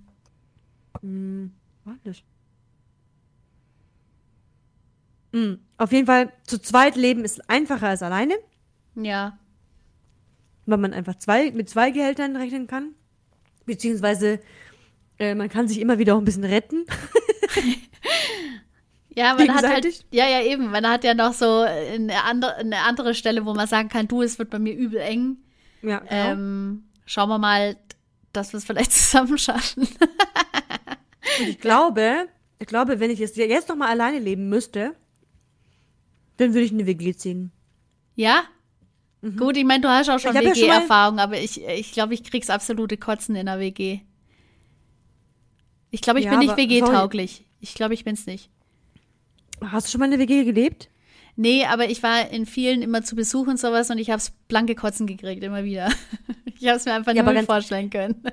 Hm, 1.00 1.52
war 1.84 1.96
das? 2.04 2.22
Hm, 5.32 5.58
auf 5.76 5.92
jeden 5.92 6.06
Fall, 6.06 6.32
zu 6.44 6.58
zweit 6.60 6.96
leben 6.96 7.24
ist 7.24 7.48
einfacher 7.50 7.88
als 7.88 8.02
alleine, 8.02 8.34
Ja. 8.94 9.38
weil 10.66 10.78
man 10.78 10.92
einfach 10.94 11.16
zwei, 11.16 11.50
mit 11.50 11.68
zwei 11.68 11.90
Gehältern 11.90 12.36
rechnen 12.36 12.66
kann. 12.66 12.94
Beziehungsweise 13.66 14.40
äh, 15.18 15.34
man 15.34 15.48
kann 15.50 15.68
sich 15.68 15.80
immer 15.80 15.98
wieder 15.98 16.14
auch 16.14 16.18
ein 16.18 16.24
bisschen 16.24 16.44
retten. 16.44 16.84
Ja, 19.18 19.34
man 19.34 19.52
hat 19.52 19.66
halt, 19.66 20.04
ja, 20.12 20.28
ja, 20.28 20.42
eben. 20.42 20.70
Man 20.70 20.86
hat 20.88 21.02
ja 21.02 21.12
noch 21.14 21.32
so 21.32 21.60
eine 21.60 22.22
andere, 22.24 22.54
eine 22.56 22.78
andere 22.82 23.14
Stelle, 23.14 23.44
wo 23.44 23.52
man 23.52 23.66
sagen 23.66 23.88
kann, 23.88 24.06
du, 24.06 24.22
es 24.22 24.38
wird 24.38 24.48
bei 24.50 24.60
mir 24.60 24.74
übel 24.74 25.00
eng. 25.00 25.38
Ja, 25.82 25.98
genau. 25.98 26.10
Ähm, 26.12 26.84
schauen 27.04 27.28
wir 27.28 27.38
mal, 27.38 27.76
dass 28.32 28.52
wir 28.52 28.58
es 28.58 28.64
vielleicht 28.64 28.92
zusammen 29.00 29.36
schaffen. 29.36 29.88
Ich 31.48 31.58
glaube, 31.60 32.28
ich 32.60 32.66
glaube, 32.68 33.00
wenn 33.00 33.10
ich 33.10 33.18
jetzt, 33.18 33.36
jetzt 33.36 33.68
noch 33.68 33.76
mal 33.76 33.88
alleine 33.88 34.20
leben 34.20 34.48
müsste, 34.48 34.94
dann 36.36 36.54
würde 36.54 36.64
ich 36.66 36.70
in 36.72 36.78
eine 36.78 36.86
WG 36.86 37.14
ziehen. 37.16 37.50
ja? 38.14 38.44
Gut, 39.36 39.56
ich 39.56 39.64
meine, 39.64 39.80
du 39.80 39.88
hast 39.88 40.08
auch 40.10 40.20
schon 40.20 40.30
Mhm. 40.32 40.36
Hab 40.36 40.44
ja 40.44 40.54
WG-Erfahrung, 40.54 41.18
aber 41.18 41.40
ich, 41.40 41.60
ich 41.66 41.90
glaube, 41.90 42.14
ich 42.14 42.22
krieg's 42.22 42.50
absolute 42.50 42.96
Kotzen 42.96 43.34
in 43.34 43.46
der 43.46 43.58
WG. 43.58 43.98
Ich 45.90 46.02
glaube, 46.02 46.20
ich 46.20 46.26
Ja, 46.26 46.30
bin 46.30 46.38
nicht 46.38 46.56
WG-tauglich. 46.56 47.44
Ich 47.58 47.74
glaube, 47.74 47.94
ich 47.94 48.04
bin's 48.04 48.26
nicht. 48.26 48.48
Hast 49.64 49.86
du 49.86 49.90
schon 49.90 50.00
mal 50.00 50.06
in 50.06 50.14
einer 50.14 50.22
WG 50.22 50.44
gelebt? 50.44 50.88
Nee, 51.36 51.64
aber 51.66 51.88
ich 51.88 52.02
war 52.02 52.30
in 52.30 52.46
vielen 52.46 52.82
immer 52.82 53.02
zu 53.02 53.14
Besuch 53.14 53.46
und 53.46 53.60
sowas 53.60 53.90
und 53.90 53.98
ich 53.98 54.10
hab's 54.10 54.32
blanke 54.48 54.74
Kotzen 54.74 55.06
gekriegt, 55.06 55.42
immer 55.42 55.64
wieder. 55.64 55.90
Ich 56.60 56.66
hab's 56.66 56.86
mir 56.86 56.94
einfach 56.94 57.14
Ja, 57.14 57.22
nicht 57.22 57.46
vorstellen 57.46 57.88
können. 57.88 58.20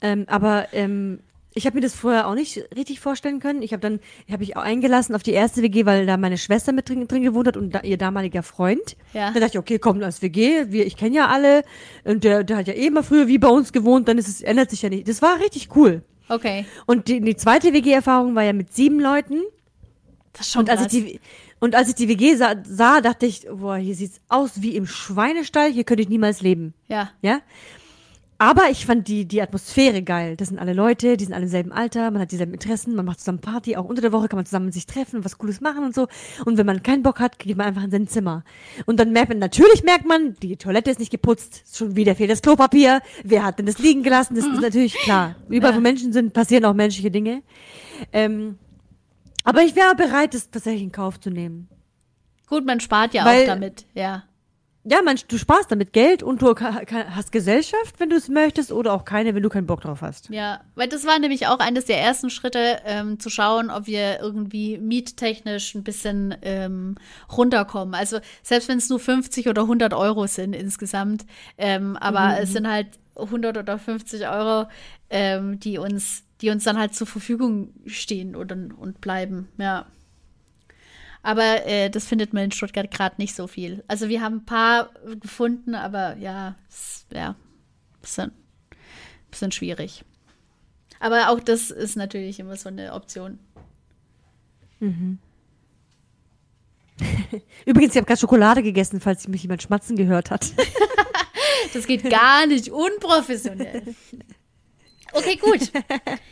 Ähm, 0.00 0.26
aber 0.28 0.66
ähm, 0.72 1.20
ich 1.54 1.66
habe 1.66 1.76
mir 1.76 1.80
das 1.80 1.94
vorher 1.94 2.26
auch 2.28 2.34
nicht 2.34 2.62
richtig 2.76 3.00
vorstellen 3.00 3.40
können. 3.40 3.62
Ich 3.62 3.72
habe 3.72 3.80
dann, 3.80 4.00
ich 4.26 4.32
habe 4.32 4.40
mich 4.40 4.56
auch 4.56 4.62
eingelassen 4.62 5.14
auf 5.14 5.22
die 5.22 5.30
erste 5.30 5.62
WG, 5.62 5.86
weil 5.86 6.04
da 6.04 6.16
meine 6.16 6.36
Schwester 6.36 6.72
mit 6.72 6.88
drin, 6.88 7.08
drin 7.08 7.22
gewohnt 7.22 7.46
hat 7.46 7.56
und 7.56 7.74
da, 7.74 7.80
ihr 7.80 7.96
damaliger 7.96 8.42
Freund. 8.42 8.96
Ja. 9.14 9.30
Dann 9.30 9.40
dachte 9.40 9.52
ich, 9.54 9.58
okay, 9.58 9.78
komm, 9.78 10.02
als 10.02 10.20
WG, 10.20 10.66
wir, 10.68 10.84
ich 10.84 10.96
kenne 10.96 11.16
ja 11.16 11.28
alle 11.28 11.62
und 12.04 12.22
der, 12.22 12.44
der 12.44 12.58
hat 12.58 12.66
ja 12.68 12.74
eh 12.74 12.86
immer 12.86 13.02
früher 13.02 13.28
wie 13.28 13.38
bei 13.38 13.48
uns 13.48 13.72
gewohnt, 13.72 14.08
dann 14.08 14.18
ist 14.18 14.28
es, 14.28 14.42
ändert 14.42 14.70
sich 14.70 14.82
ja 14.82 14.90
nicht. 14.90 15.08
Das 15.08 15.22
war 15.22 15.40
richtig 15.40 15.74
cool. 15.74 16.02
Okay. 16.28 16.66
Und 16.86 17.08
die, 17.08 17.20
die 17.20 17.36
zweite 17.36 17.72
WG-Erfahrung 17.72 18.34
war 18.34 18.42
ja 18.42 18.52
mit 18.52 18.74
sieben 18.74 19.00
Leuten. 19.00 19.40
Das 20.34 20.46
ist 20.46 20.52
schon 20.52 20.60
Und 20.60 20.70
als 20.70 20.82
ich 20.82 20.88
die, 20.88 21.20
und 21.60 21.74
als 21.74 21.88
ich 21.88 21.94
die 21.94 22.08
WG 22.08 22.34
sah, 22.34 22.56
sah, 22.64 23.00
dachte 23.00 23.24
ich, 23.24 23.46
boah, 23.50 23.76
hier 23.76 23.94
sieht's 23.94 24.20
aus 24.28 24.60
wie 24.60 24.76
im 24.76 24.86
Schweinestall, 24.86 25.72
hier 25.72 25.84
könnte 25.84 26.02
ich 26.02 26.08
niemals 26.08 26.42
leben. 26.42 26.74
Ja. 26.88 27.10
Ja? 27.22 27.40
Aber 28.36 28.68
ich 28.68 28.84
fand 28.84 29.06
die, 29.06 29.26
die 29.26 29.40
Atmosphäre 29.40 30.02
geil. 30.02 30.36
Das 30.36 30.48
sind 30.48 30.58
alle 30.58 30.72
Leute, 30.72 31.16
die 31.16 31.24
sind 31.24 31.32
alle 31.32 31.44
im 31.44 31.48
selben 31.48 31.72
Alter, 31.72 32.10
man 32.10 32.20
hat 32.20 32.32
dieselben 32.32 32.52
Interessen, 32.52 32.96
man 32.96 33.06
macht 33.06 33.20
zusammen 33.20 33.40
Party, 33.40 33.76
auch 33.76 33.84
unter 33.84 34.02
der 34.02 34.12
Woche 34.12 34.26
kann 34.28 34.36
man 34.36 34.44
zusammen 34.44 34.72
sich 34.72 34.86
treffen 34.86 35.16
und 35.16 35.24
was 35.24 35.38
Cooles 35.38 35.60
machen 35.60 35.84
und 35.84 35.94
so. 35.94 36.08
Und 36.44 36.58
wenn 36.58 36.66
man 36.66 36.82
keinen 36.82 37.04
Bock 37.04 37.20
hat, 37.20 37.38
geht 37.38 37.56
man 37.56 37.68
einfach 37.68 37.84
in 37.84 37.90
sein 37.90 38.08
Zimmer. 38.08 38.42
Und 38.86 38.98
dann 38.98 39.12
merkt 39.12 39.28
man, 39.28 39.38
natürlich 39.38 39.84
merkt 39.84 40.06
man, 40.06 40.34
die 40.42 40.56
Toilette 40.56 40.90
ist 40.90 40.98
nicht 40.98 41.12
geputzt, 41.12 41.62
schon 41.72 41.94
wieder 41.94 42.16
fehlt 42.16 42.30
das 42.30 42.42
Klopapier, 42.42 43.02
wer 43.22 43.44
hat 43.44 43.60
denn 43.60 43.66
das 43.66 43.78
liegen 43.78 44.02
gelassen? 44.02 44.34
Das 44.34 44.44
ist 44.44 44.60
natürlich 44.60 44.94
klar. 44.94 45.36
Überall, 45.48 45.76
wo 45.76 45.80
Menschen 45.80 46.12
sind, 46.12 46.32
passieren 46.32 46.64
auch 46.64 46.74
menschliche 46.74 47.12
Dinge. 47.12 47.42
Ähm, 48.12 48.58
aber 49.44 49.62
ich 49.62 49.76
wäre 49.76 49.94
bereit, 49.94 50.34
das 50.34 50.50
tatsächlich 50.50 50.82
in 50.82 50.92
Kauf 50.92 51.20
zu 51.20 51.30
nehmen. 51.30 51.68
Gut, 52.48 52.66
man 52.66 52.80
spart 52.80 53.14
ja 53.14 53.24
Weil- 53.24 53.42
auch 53.42 53.46
damit. 53.46 53.86
Ja. 53.94 54.24
Ja, 54.86 55.00
man, 55.00 55.18
du 55.28 55.38
sparst 55.38 55.72
damit 55.72 55.94
Geld 55.94 56.22
und 56.22 56.42
du 56.42 56.54
hast 56.54 57.32
Gesellschaft, 57.32 57.98
wenn 57.98 58.10
du 58.10 58.16
es 58.16 58.28
möchtest, 58.28 58.70
oder 58.70 58.92
auch 58.92 59.06
keine, 59.06 59.34
wenn 59.34 59.42
du 59.42 59.48
keinen 59.48 59.66
Bock 59.66 59.80
drauf 59.80 60.02
hast. 60.02 60.28
Ja, 60.28 60.60
weil 60.74 60.88
das 60.88 61.06
war 61.06 61.18
nämlich 61.18 61.46
auch 61.46 61.58
eines 61.58 61.86
der 61.86 62.02
ersten 62.02 62.28
Schritte, 62.28 62.82
ähm, 62.84 63.18
zu 63.18 63.30
schauen, 63.30 63.70
ob 63.70 63.86
wir 63.86 64.20
irgendwie 64.20 64.76
miettechnisch 64.76 65.74
ein 65.74 65.84
bisschen 65.84 66.34
ähm, 66.42 66.96
runterkommen. 67.34 67.94
Also 67.94 68.18
selbst 68.42 68.68
wenn 68.68 68.76
es 68.76 68.90
nur 68.90 69.00
50 69.00 69.48
oder 69.48 69.62
100 69.62 69.94
Euro 69.94 70.26
sind 70.26 70.52
insgesamt, 70.52 71.24
ähm, 71.56 71.96
aber 71.96 72.38
es 72.40 72.52
sind 72.52 72.68
halt 72.68 72.88
100 73.16 73.56
oder 73.56 73.78
50 73.78 74.28
Euro, 74.28 74.66
ähm, 75.08 75.58
die 75.60 75.78
uns, 75.78 76.24
die 76.44 76.50
uns 76.50 76.64
dann 76.64 76.78
halt 76.78 76.94
zur 76.94 77.06
Verfügung 77.06 77.72
stehen 77.86 78.36
und, 78.36 78.52
und 78.52 79.00
bleiben. 79.00 79.48
Ja. 79.56 79.86
Aber 81.22 81.64
äh, 81.64 81.88
das 81.88 82.06
findet 82.06 82.34
man 82.34 82.44
in 82.44 82.52
Stuttgart 82.52 82.90
gerade 82.90 83.14
nicht 83.16 83.34
so 83.34 83.46
viel. 83.46 83.82
Also 83.88 84.10
wir 84.10 84.20
haben 84.20 84.36
ein 84.36 84.44
paar 84.44 84.90
gefunden, 85.20 85.74
aber 85.74 86.18
ja, 86.18 86.54
es, 86.68 87.06
ja, 87.10 87.34
bisschen, 88.02 88.30
bisschen 89.30 89.52
schwierig. 89.52 90.04
Aber 91.00 91.30
auch 91.30 91.40
das 91.40 91.70
ist 91.70 91.96
natürlich 91.96 92.38
immer 92.38 92.56
so 92.56 92.68
eine 92.68 92.92
Option. 92.92 93.38
Übrigens, 97.64 97.92
ich 97.92 97.96
habe 97.96 98.06
gerade 98.06 98.20
Schokolade 98.20 98.62
gegessen, 98.62 99.00
falls 99.00 99.26
mich 99.28 99.40
jemand 99.42 99.62
schmatzen 99.62 99.96
gehört 99.96 100.30
hat. 100.30 100.52
Das 101.72 101.88
geht 101.88 102.08
gar 102.08 102.46
nicht 102.46 102.70
unprofessionell. 102.70 103.82
Okay, 105.14 105.36
gut. 105.36 105.60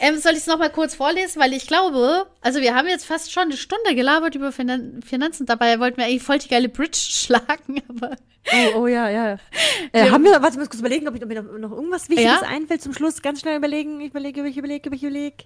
Ähm, 0.00 0.18
soll 0.18 0.32
ich 0.32 0.38
es 0.38 0.46
nochmal 0.46 0.70
kurz 0.70 0.94
vorlesen? 0.94 1.40
Weil 1.40 1.52
ich 1.52 1.66
glaube, 1.66 2.26
also 2.40 2.60
wir 2.60 2.74
haben 2.74 2.88
jetzt 2.88 3.04
fast 3.06 3.32
schon 3.32 3.44
eine 3.44 3.56
Stunde 3.56 3.94
gelabert 3.94 4.34
über 4.34 4.52
Finan 4.52 5.02
Finanzen. 5.02 5.46
Dabei 5.46 5.78
wollten 5.80 5.98
wir 5.98 6.04
eigentlich 6.06 6.22
voll 6.22 6.38
die 6.38 6.48
geile 6.48 6.68
Bridge 6.68 6.98
schlagen, 6.98 7.82
aber 7.88 8.16
Oh, 8.50 8.78
oh 8.80 8.86
ja, 8.86 9.10
ja. 9.10 9.36
Äh, 9.92 10.10
haben 10.10 10.24
wir, 10.24 10.32
warte, 10.40 10.52
ich 10.54 10.58
muss 10.58 10.70
kurz 10.70 10.80
überlegen, 10.80 11.06
ob, 11.08 11.14
ich, 11.14 11.22
ob 11.22 11.28
mir 11.28 11.42
noch, 11.42 11.70
irgendwas 11.70 12.08
Wichtiges 12.08 12.40
Ja? 12.40 12.48
einfällt 12.48 12.80
zum 12.82 12.94
Schluss. 12.94 13.20
Ganz 13.20 13.40
schnell 13.40 13.56
überlegen. 13.58 14.00
Ich 14.00 14.10
überlege, 14.10 14.46
ich 14.46 14.56
überlege, 14.56 14.88
ich 14.94 15.02
überlege. 15.02 15.44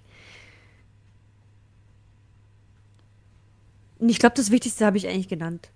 Ich 3.99 4.19
glaube, 4.19 4.35
das 4.35 4.51
Wichtigste 4.51 4.85
habe 4.85 4.97
ich 4.97 5.07
eigentlich 5.07 5.27
genannt. 5.29 5.69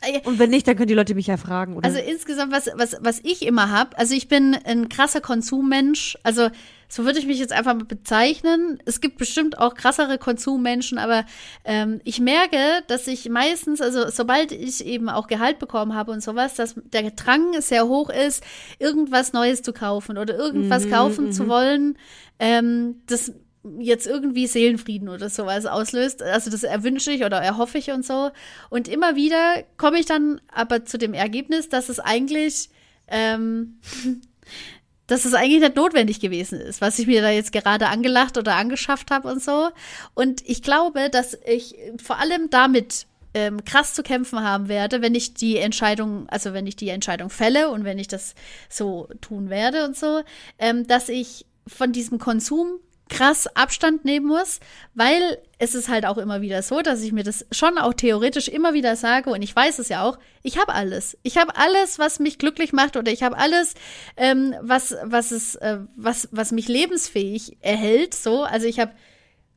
äh, 0.00 0.20
Und 0.24 0.38
wenn 0.38 0.50
nicht, 0.50 0.66
dann 0.66 0.76
können 0.76 0.88
die 0.88 0.94
Leute 0.94 1.14
mich 1.14 1.26
ja 1.26 1.36
fragen. 1.36 1.76
Oder? 1.76 1.86
Also 1.86 1.98
insgesamt, 1.98 2.52
was, 2.52 2.68
was, 2.74 2.96
was 3.00 3.20
ich 3.24 3.42
immer 3.46 3.70
habe, 3.70 3.96
also 3.98 4.14
ich 4.14 4.28
bin 4.28 4.54
ein 4.64 4.88
krasser 4.88 5.20
Konsummensch, 5.20 6.16
also 6.22 6.50
so 6.94 7.04
würde 7.04 7.18
ich 7.18 7.26
mich 7.26 7.40
jetzt 7.40 7.52
einfach 7.52 7.74
mal 7.74 7.86
bezeichnen. 7.86 8.78
Es 8.84 9.00
gibt 9.00 9.18
bestimmt 9.18 9.58
auch 9.58 9.74
krassere 9.74 10.16
Konsummenschen, 10.16 10.96
aber 10.96 11.26
ähm, 11.64 12.00
ich 12.04 12.20
merke, 12.20 12.84
dass 12.86 13.08
ich 13.08 13.28
meistens, 13.28 13.80
also 13.80 14.08
sobald 14.10 14.52
ich 14.52 14.86
eben 14.86 15.08
auch 15.08 15.26
Gehalt 15.26 15.58
bekommen 15.58 15.96
habe 15.96 16.12
und 16.12 16.22
sowas, 16.22 16.54
dass 16.54 16.76
der 16.92 17.10
Drang 17.10 17.60
sehr 17.60 17.88
hoch 17.88 18.10
ist, 18.10 18.44
irgendwas 18.78 19.32
Neues 19.32 19.62
zu 19.62 19.72
kaufen 19.72 20.18
oder 20.18 20.36
irgendwas 20.36 20.88
kaufen 20.88 21.32
zu 21.32 21.48
wollen, 21.48 21.98
ähm, 22.38 23.02
das 23.08 23.32
jetzt 23.80 24.06
irgendwie 24.06 24.46
Seelenfrieden 24.46 25.08
oder 25.08 25.28
sowas 25.30 25.66
auslöst. 25.66 26.22
Also 26.22 26.48
das 26.48 26.62
erwünsche 26.62 27.10
ich 27.10 27.24
oder 27.24 27.38
erhoffe 27.38 27.76
ich 27.76 27.90
und 27.90 28.06
so. 28.06 28.30
Und 28.70 28.86
immer 28.86 29.16
wieder 29.16 29.64
komme 29.78 29.98
ich 29.98 30.06
dann 30.06 30.40
aber 30.46 30.84
zu 30.84 30.96
dem 30.96 31.12
Ergebnis, 31.12 31.68
dass 31.68 31.88
es 31.88 31.98
eigentlich, 31.98 32.70
ähm, 33.08 33.80
dass 35.14 35.24
es 35.24 35.34
eigentlich 35.34 35.60
nicht 35.60 35.76
notwendig 35.76 36.18
gewesen 36.18 36.60
ist, 36.60 36.80
was 36.80 36.98
ich 36.98 37.06
mir 37.06 37.22
da 37.22 37.30
jetzt 37.30 37.52
gerade 37.52 37.86
angelacht 37.86 38.36
oder 38.36 38.56
angeschafft 38.56 39.12
habe 39.12 39.28
und 39.28 39.40
so. 39.40 39.70
Und 40.14 40.42
ich 40.44 40.60
glaube, 40.60 41.08
dass 41.08 41.38
ich 41.46 41.76
vor 42.02 42.18
allem 42.18 42.50
damit 42.50 43.06
ähm, 43.32 43.64
krass 43.64 43.94
zu 43.94 44.02
kämpfen 44.02 44.42
haben 44.42 44.68
werde, 44.68 45.02
wenn 45.02 45.14
ich 45.14 45.34
die 45.34 45.58
Entscheidung, 45.58 46.28
also 46.30 46.52
wenn 46.52 46.66
ich 46.66 46.74
die 46.74 46.88
Entscheidung 46.88 47.30
fälle 47.30 47.70
und 47.70 47.84
wenn 47.84 48.00
ich 48.00 48.08
das 48.08 48.34
so 48.68 49.08
tun 49.20 49.50
werde 49.50 49.84
und 49.84 49.96
so, 49.96 50.22
ähm, 50.58 50.84
dass 50.88 51.08
ich 51.08 51.46
von 51.68 51.92
diesem 51.92 52.18
Konsum 52.18 52.80
krass 53.08 53.46
Abstand 53.54 54.04
nehmen 54.04 54.26
muss, 54.26 54.60
weil 54.94 55.38
es 55.58 55.74
ist 55.74 55.88
halt 55.88 56.06
auch 56.06 56.16
immer 56.18 56.40
wieder 56.40 56.62
so, 56.62 56.80
dass 56.80 57.02
ich 57.02 57.12
mir 57.12 57.22
das 57.22 57.46
schon 57.52 57.76
auch 57.78 57.92
theoretisch 57.92 58.48
immer 58.48 58.72
wieder 58.72 58.96
sage 58.96 59.30
und 59.30 59.42
ich 59.42 59.54
weiß 59.54 59.78
es 59.78 59.88
ja 59.88 60.02
auch, 60.02 60.18
ich 60.42 60.58
habe 60.58 60.72
alles. 60.74 61.18
Ich 61.22 61.36
habe 61.36 61.56
alles, 61.56 61.98
was 61.98 62.18
mich 62.18 62.38
glücklich 62.38 62.72
macht 62.72 62.96
oder 62.96 63.12
ich 63.12 63.22
habe 63.22 63.36
alles, 63.36 63.74
ähm, 64.16 64.54
was, 64.62 64.96
was, 65.02 65.32
es, 65.32 65.54
äh, 65.56 65.78
was, 65.96 66.28
was 66.32 66.50
mich 66.50 66.68
lebensfähig 66.68 67.58
erhält. 67.60 68.14
So, 68.14 68.42
also 68.42 68.66
ich 68.66 68.80
habe 68.80 68.92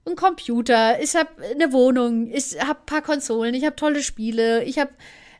einen 0.05 0.15
Computer, 0.15 1.01
ich 1.01 1.15
habe 1.15 1.29
eine 1.51 1.71
Wohnung, 1.71 2.29
ich 2.31 2.61
habe 2.61 2.79
paar 2.85 3.01
Konsolen, 3.01 3.53
ich 3.53 3.65
habe 3.65 3.75
tolle 3.75 4.03
Spiele, 4.03 4.63
ich 4.65 4.77
habe 4.77 4.91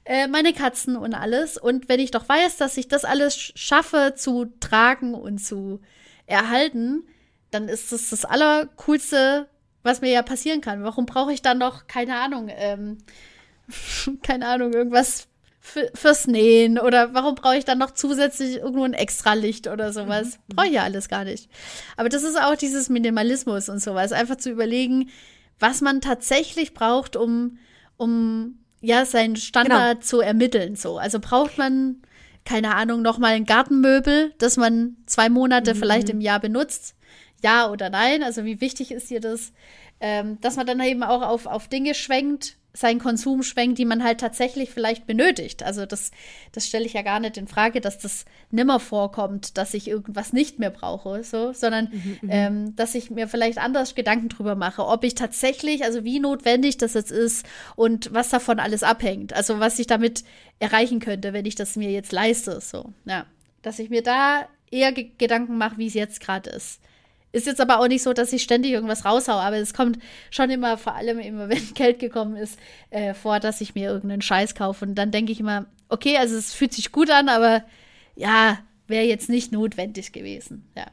äh, 0.05 0.28
meine 0.28 0.53
Katzen 0.53 0.95
und 0.95 1.14
alles. 1.14 1.58
Und 1.58 1.89
wenn 1.89 1.99
ich 1.99 2.12
doch 2.12 2.28
weiß, 2.28 2.58
dass 2.58 2.78
ich 2.78 2.88
das 2.88 3.05
alles 3.05 3.36
sch- 3.36 3.51
schaffe 3.55 4.14
zu 4.16 4.45
tragen 4.60 5.14
und 5.14 5.39
zu 5.39 5.82
erhalten, 6.26 7.05
dann 7.52 7.70
ist 7.70 7.91
das 7.91 8.10
das 8.10 8.26
Allercoolste, 8.26 9.48
was 9.84 10.02
mir 10.02 10.12
ja 10.12 10.22
passieren 10.22 10.62
kann. 10.62 10.84
Warum 10.84 11.06
brauche 11.06 11.34
ich 11.34 11.41
dann 11.41 11.58
noch, 11.58 11.88
keine 11.88 12.16
Ahnung, 12.16 12.50
ähm, 12.50 12.98
keine 14.24 14.48
Ahnung, 14.48 14.74
irgendwas 14.74 15.28
für, 15.60 15.91
fürs 15.93 16.28
Nähen 16.28 16.80
oder 16.80 17.14
warum 17.14 17.36
brauche 17.36 17.58
ich 17.58 17.66
dann 17.66 17.78
noch 17.78 17.91
zusätzlich 17.91 18.58
irgendwo 18.58 18.84
ein 18.84 18.93
Extralicht 18.93 19.68
oder 19.68 19.91
sowas? 19.91 20.39
Brauche 20.48 20.68
ich 20.68 20.74
ja 20.74 20.84
alles 20.84 21.10
gar 21.10 21.26
nicht. 21.26 21.50
Aber 21.98 22.10
das 22.10 22.24
ist 22.24 22.39
auch 22.39 22.56
dieses 22.56 22.89
Minimalismus 22.89 23.70
und 23.70 23.82
sowas. 23.82 24.12
Einfach 24.12 24.38
zu 24.38 24.50
überlegen, 24.50 25.10
was 25.60 25.82
man 25.82 26.02
tatsächlich 26.02 26.74
braucht, 26.74 27.16
um, 27.16 27.58
um 27.98 28.60
ja 28.82 29.06
seinen 29.06 29.36
Standard 29.36 30.00
genau. 30.00 30.06
zu 30.06 30.22
ermitteln. 30.22 30.76
So, 30.76 30.98
also 30.98 31.20
braucht 31.20 31.58
man 31.58 32.02
keine 32.45 32.76
Ahnung 32.76 33.02
noch 33.02 33.18
mal 33.18 33.34
ein 33.34 33.45
Gartenmöbel, 33.45 34.34
das 34.38 34.56
man 34.56 34.95
zwei 35.06 35.28
Monate 35.30 35.74
mhm. 35.74 35.80
vielleicht 35.80 36.10
im 36.10 36.22
Jahr 36.22 36.39
benutzt. 36.39 36.95
Ja 37.44 37.70
oder 37.70 37.90
nein? 37.90 38.24
Also 38.24 38.46
wie 38.46 38.62
wichtig 38.62 38.92
ist 38.92 39.10
dir 39.10 39.20
das? 39.20 39.52
Ähm, 40.00 40.40
dass 40.42 40.56
man 40.56 40.68
dann 40.68 40.80
eben 40.80 41.04
auch 41.04 41.24
auf, 41.24 41.46
auf 41.48 41.68
Dinge 41.68 41.96
schwenkt, 41.96 42.58
seinen 42.78 43.00
Konsum 43.00 43.42
schwenkt, 43.42 43.80
die 43.80 43.86
man 43.86 44.04
halt 44.04 44.20
tatsächlich 44.20 44.70
vielleicht 44.70 45.08
benötigt. 45.08 45.64
Also 45.64 45.86
das, 45.86 46.12
das 46.52 46.68
stelle 46.68 46.86
ich 46.86 46.94
ja 46.94 47.02
gar 47.02 47.20
nicht 47.20 47.38
in 47.38 47.48
Frage, 47.48 47.82
dass 47.82 47.98
das 47.98 48.26
nimmer 48.52 48.80
vorkommt, 48.80 49.58
dass 49.58 49.74
ich 49.74 49.88
irgendwas 49.88 50.32
nicht 50.32 50.60
mehr 50.60 50.70
brauche, 50.70 51.24
so, 51.24 51.54
sondern 51.54 51.90
mhm, 51.92 52.18
mhm, 52.22 52.30
ähm, 52.30 52.76
dass 52.76 52.94
ich 52.94 53.10
mir 53.10 53.28
vielleicht 53.28 53.58
anders 53.58 53.96
Gedanken 53.96 54.30
drüber 54.30 54.56
mache, 54.56 54.86
ob 54.86 55.04
ich 55.04 55.16
tatsächlich, 55.16 55.84
also 55.84 56.04
wie 56.04 56.20
notwendig 56.20 56.78
das 56.78 56.94
jetzt 56.94 57.12
ist 57.12 57.46
und 57.76 58.14
was 58.14 58.30
davon 58.30 58.60
alles 58.60 58.84
abhängt. 58.84 59.34
Also 59.34 59.60
was 59.60 59.80
ich 59.80 59.88
damit 59.88 60.24
erreichen 60.60 61.00
könnte, 61.00 61.34
wenn 61.34 61.46
ich 61.46 61.56
das 61.56 61.76
mir 61.76 61.90
jetzt 61.92 62.12
leiste, 62.12 62.62
so, 62.62 62.94
ja. 63.06 63.26
Dass 63.64 63.80
ich 63.80 63.90
mir 63.90 64.04
da 64.04 64.48
eher 64.70 64.94
Gedanken 64.94 65.58
mache, 65.58 65.78
wie 65.78 65.88
es 65.88 65.96
jetzt 65.96 66.20
gerade 66.20 66.52
ist. 66.52 66.80
Ist 67.32 67.46
jetzt 67.46 67.62
aber 67.62 67.80
auch 67.80 67.88
nicht 67.88 68.04
so, 68.04 68.14
dass 68.14 68.34
ich 68.34 68.42
ständig 68.42 68.72
irgendwas 68.72 69.06
raushaue, 69.06 69.42
aber 69.42 69.58
es 69.58 69.74
kommt 69.74 70.00
schon 70.32 70.50
immer, 70.50 70.78
vor 70.78 70.96
allem 70.96 71.20
immer, 71.20 71.50
wenn 71.50 71.74
Geld 71.74 72.00
gekommen 72.00 72.36
ist, 72.36 72.58
äh, 72.90 73.14
vor, 73.14 73.40
dass 73.40 73.62
ich 73.62 73.76
mir 73.76 73.90
irgendeinen 73.90 74.22
Scheiß 74.22 74.56
kaufe. 74.56 74.86
Und 74.86 74.96
dann 74.96 75.12
denke 75.12 75.32
ich 75.32 75.40
immer, 75.40 75.66
okay, 75.90 76.18
also 76.18 76.36
es 76.36 76.54
fühlt 76.54 76.74
sich 76.74 76.92
gut 76.92 77.10
an, 77.10 77.30
aber 77.30 77.64
ja, 78.16 78.60
wäre 78.88 79.06
jetzt 79.06 79.30
nicht 79.30 79.52
notwendig 79.52 80.12
gewesen. 80.14 80.68
Ja. 80.76 80.88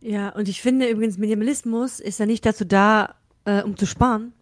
Ja, 0.00 0.28
und 0.30 0.48
ich 0.48 0.62
finde 0.62 0.88
übrigens, 0.88 1.18
Minimalismus 1.18 1.98
ist 1.98 2.20
ja 2.20 2.26
nicht 2.26 2.46
dazu 2.46 2.64
da, 2.64 3.16
äh, 3.44 3.62
um 3.62 3.76
zu 3.76 3.84
sparen, 3.84 4.32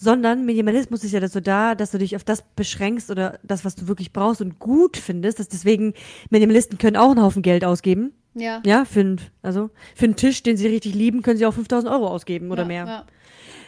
sondern 0.00 0.46
Minimalismus 0.46 1.04
ist 1.04 1.12
ja 1.12 1.20
dazu 1.20 1.40
da, 1.40 1.74
dass 1.74 1.90
du 1.90 1.98
dich 1.98 2.16
auf 2.16 2.24
das 2.24 2.42
beschränkst 2.56 3.10
oder 3.10 3.38
das, 3.42 3.64
was 3.64 3.74
du 3.74 3.86
wirklich 3.86 4.12
brauchst 4.12 4.40
und 4.40 4.58
gut 4.58 4.96
findest. 4.96 5.38
Dass 5.38 5.48
deswegen 5.48 5.94
Minimalisten 6.30 6.78
können 6.78 6.96
auch 6.96 7.10
einen 7.10 7.22
Haufen 7.22 7.42
Geld 7.42 7.64
ausgeben 7.64 8.12
ja. 8.34 8.62
Ja, 8.64 8.84
für, 8.84 9.00
ein, 9.00 9.20
also 9.42 9.70
für 9.94 10.04
einen 10.04 10.16
Tisch, 10.16 10.42
den 10.42 10.56
sie 10.56 10.68
richtig 10.68 10.94
lieben, 10.94 11.22
können 11.22 11.38
sie 11.38 11.46
auch 11.46 11.54
5000 11.54 11.92
Euro 11.92 12.08
ausgeben 12.08 12.50
oder 12.50 12.62
ja, 12.62 12.68
mehr. 12.68 12.86
Ja. 12.86 13.06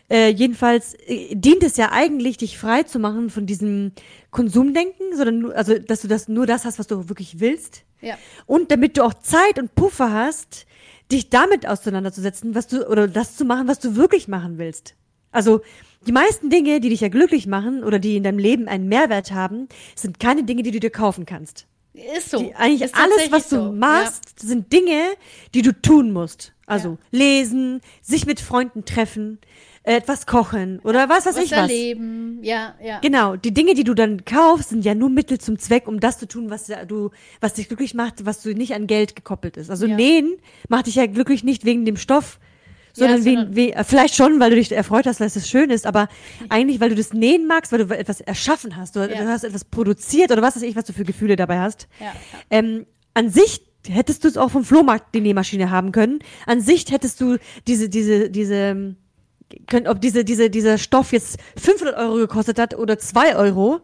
Äh, 0.09 0.29
jedenfalls 0.29 0.95
äh, 1.07 1.35
dient 1.35 1.63
es 1.63 1.77
ja 1.77 1.91
eigentlich, 1.93 2.37
dich 2.37 2.59
frei 2.59 2.83
zu 2.83 2.99
machen 2.99 3.31
von 3.31 3.47
diesem 3.47 3.93
Konsumdenken, 4.31 5.17
sondern 5.17 5.39
nur, 5.41 5.57
also, 5.57 5.79
dass 5.79 6.03
du 6.03 6.09
das 6.09 6.29
nur 6.29 6.47
das 6.47 6.65
hast, 6.65 6.79
was 6.79 6.87
du 6.87 7.09
wirklich 7.09 7.41
willst. 7.41 7.85
Ja. 8.01 8.17
Und 8.47 8.71
damit 8.71 8.97
du 8.97 9.05
auch 9.05 9.15
Zeit 9.15 9.59
und 9.59 9.75
Puffer 9.75 10.13
hast, 10.13 10.67
dich 11.11 11.29
damit 11.29 11.67
auseinanderzusetzen, 11.67 12.55
was 12.55 12.67
du, 12.69 12.87
oder 12.89 13.09
das 13.09 13.37
zu 13.37 13.45
machen, 13.45 13.69
was 13.69 13.79
du 13.79 13.97
wirklich 13.97 14.29
machen 14.29 14.59
willst. 14.59 14.95
Also, 15.33 15.61
die 16.07 16.13
meisten 16.13 16.51
Dinge, 16.51 16.81
die 16.81 16.89
dich 16.89 17.01
ja 17.01 17.09
glücklich 17.09 17.47
machen 17.47 17.85
oder 17.85 17.99
die 17.99 18.17
in 18.17 18.23
deinem 18.23 18.39
Leben 18.39 18.69
einen 18.69 18.89
Mehrwert 18.89 19.33
haben, 19.33 19.69
sind 19.95 20.21
keine 20.21 20.45
Dinge, 20.45 20.63
die 20.63 20.73
du 20.73 20.81
dir 20.81 20.91
kaufen 20.91 21.27
kannst. 21.27 21.67
Ist 21.95 22.31
so. 22.31 22.39
Die, 22.39 22.55
eigentlich 22.55 22.83
ist 22.83 22.95
alles, 22.95 23.31
was 23.31 23.49
du 23.49 23.57
so. 23.57 23.73
machst, 23.73 24.41
ja. 24.41 24.49
sind 24.49 24.73
Dinge, 24.73 25.11
die 25.55 25.63
du 25.63 25.73
tun 25.73 26.13
musst. 26.13 26.53
Also 26.67 26.91
ja. 26.91 27.19
lesen, 27.19 27.81
sich 28.01 28.25
mit 28.25 28.41
Freunden 28.41 28.85
treffen, 28.85 29.39
äh, 29.83 29.97
etwas 29.97 30.27
kochen 30.27 30.79
oder 30.81 31.09
was 31.09 31.27
weiß 31.27 31.37
was 31.37 31.45
ich 31.45 31.53
erleben. 31.53 32.39
was. 32.39 32.47
Ja, 32.47 32.75
ja. 32.83 33.01
Genau, 33.01 33.37
die 33.37 33.53
Dinge, 33.53 33.75
die 33.75 33.85
du 33.85 33.95
dann 33.95 34.25
kaufst, 34.25 34.71
sind 34.71 34.85
ja 34.85 34.95
nur 34.95 35.11
Mittel 35.11 35.39
zum 35.39 35.59
Zweck, 35.59 35.87
um 35.87 36.01
das 36.01 36.19
zu 36.19 36.27
tun, 36.27 36.51
was 36.51 36.71
du, 36.89 37.11
was 37.41 37.55
dich 37.55 37.69
glücklich 37.69 37.93
macht, 37.93 38.25
was 38.25 38.43
du 38.43 38.55
nicht 38.55 38.75
an 38.75 38.87
Geld 38.87 39.15
gekoppelt 39.15 39.57
ist. 39.57 39.71
Also 39.71 39.87
ja. 39.87 39.97
nähen 39.97 40.37
macht 40.69 40.87
dich 40.87 40.95
ja 40.95 41.07
glücklich 41.07 41.45
nicht 41.45 41.65
wegen 41.65 41.85
dem 41.85 41.97
Stoff, 41.97 42.39
sondern, 42.93 43.23
ja, 43.23 43.47
wie, 43.51 43.57
wie, 43.57 43.75
vielleicht 43.85 44.15
schon, 44.15 44.41
weil 44.41 44.51
du 44.51 44.57
dich 44.57 44.71
erfreut 44.73 45.07
hast, 45.07 45.21
weil 45.21 45.29
es 45.29 45.49
schön 45.49 45.71
ist, 45.71 45.87
aber 45.87 46.09
eigentlich, 46.49 46.81
weil 46.81 46.91
du 46.91 46.95
das 46.95 47.13
nähen 47.13 47.47
magst, 47.47 47.73
weil 47.73 47.87
du 47.87 47.97
etwas 47.97 48.21
erschaffen 48.21 48.77
hast, 48.77 48.97
oder 48.97 49.11
ja. 49.11 49.23
du 49.23 49.29
hast 49.29 49.45
etwas 49.45 49.65
produziert 49.65 50.31
oder 50.31 50.43
was 50.43 50.57
weiß 50.57 50.63
ich, 50.63 50.77
was 50.77 50.85
du 50.85 50.93
für 50.93 51.05
Gefühle 51.05 51.37
dabei 51.37 51.61
hast. 51.61 51.89
Ja. 52.01 52.13
Ähm, 52.51 52.87
an 53.15 53.31
sich 53.31 53.63
hättest 53.89 54.25
du 54.25 54.29
es 54.29 54.37
auch 54.37 54.51
vom 54.51 54.65
Flohmarkt 54.65 55.15
die 55.15 55.21
Nähmaschine 55.21 55.71
haben 55.71 55.93
können. 55.93 56.21
An 56.47 56.61
sich 56.61 56.91
hättest 56.91 57.21
du 57.21 57.39
diese, 57.67 57.89
diese, 57.89 58.31
diese, 58.31 58.95
können, 59.67 59.87
ob 59.87 60.01
diese, 60.01 60.25
diese, 60.25 60.51
dieser 60.51 60.79
Stoff 60.79 61.13
jetzt 61.13 61.39
500 61.57 61.97
Euro 61.97 62.17
gekostet 62.17 62.59
hat 62.59 62.75
oder 62.75 62.99
2 62.99 63.37
Euro, 63.37 63.81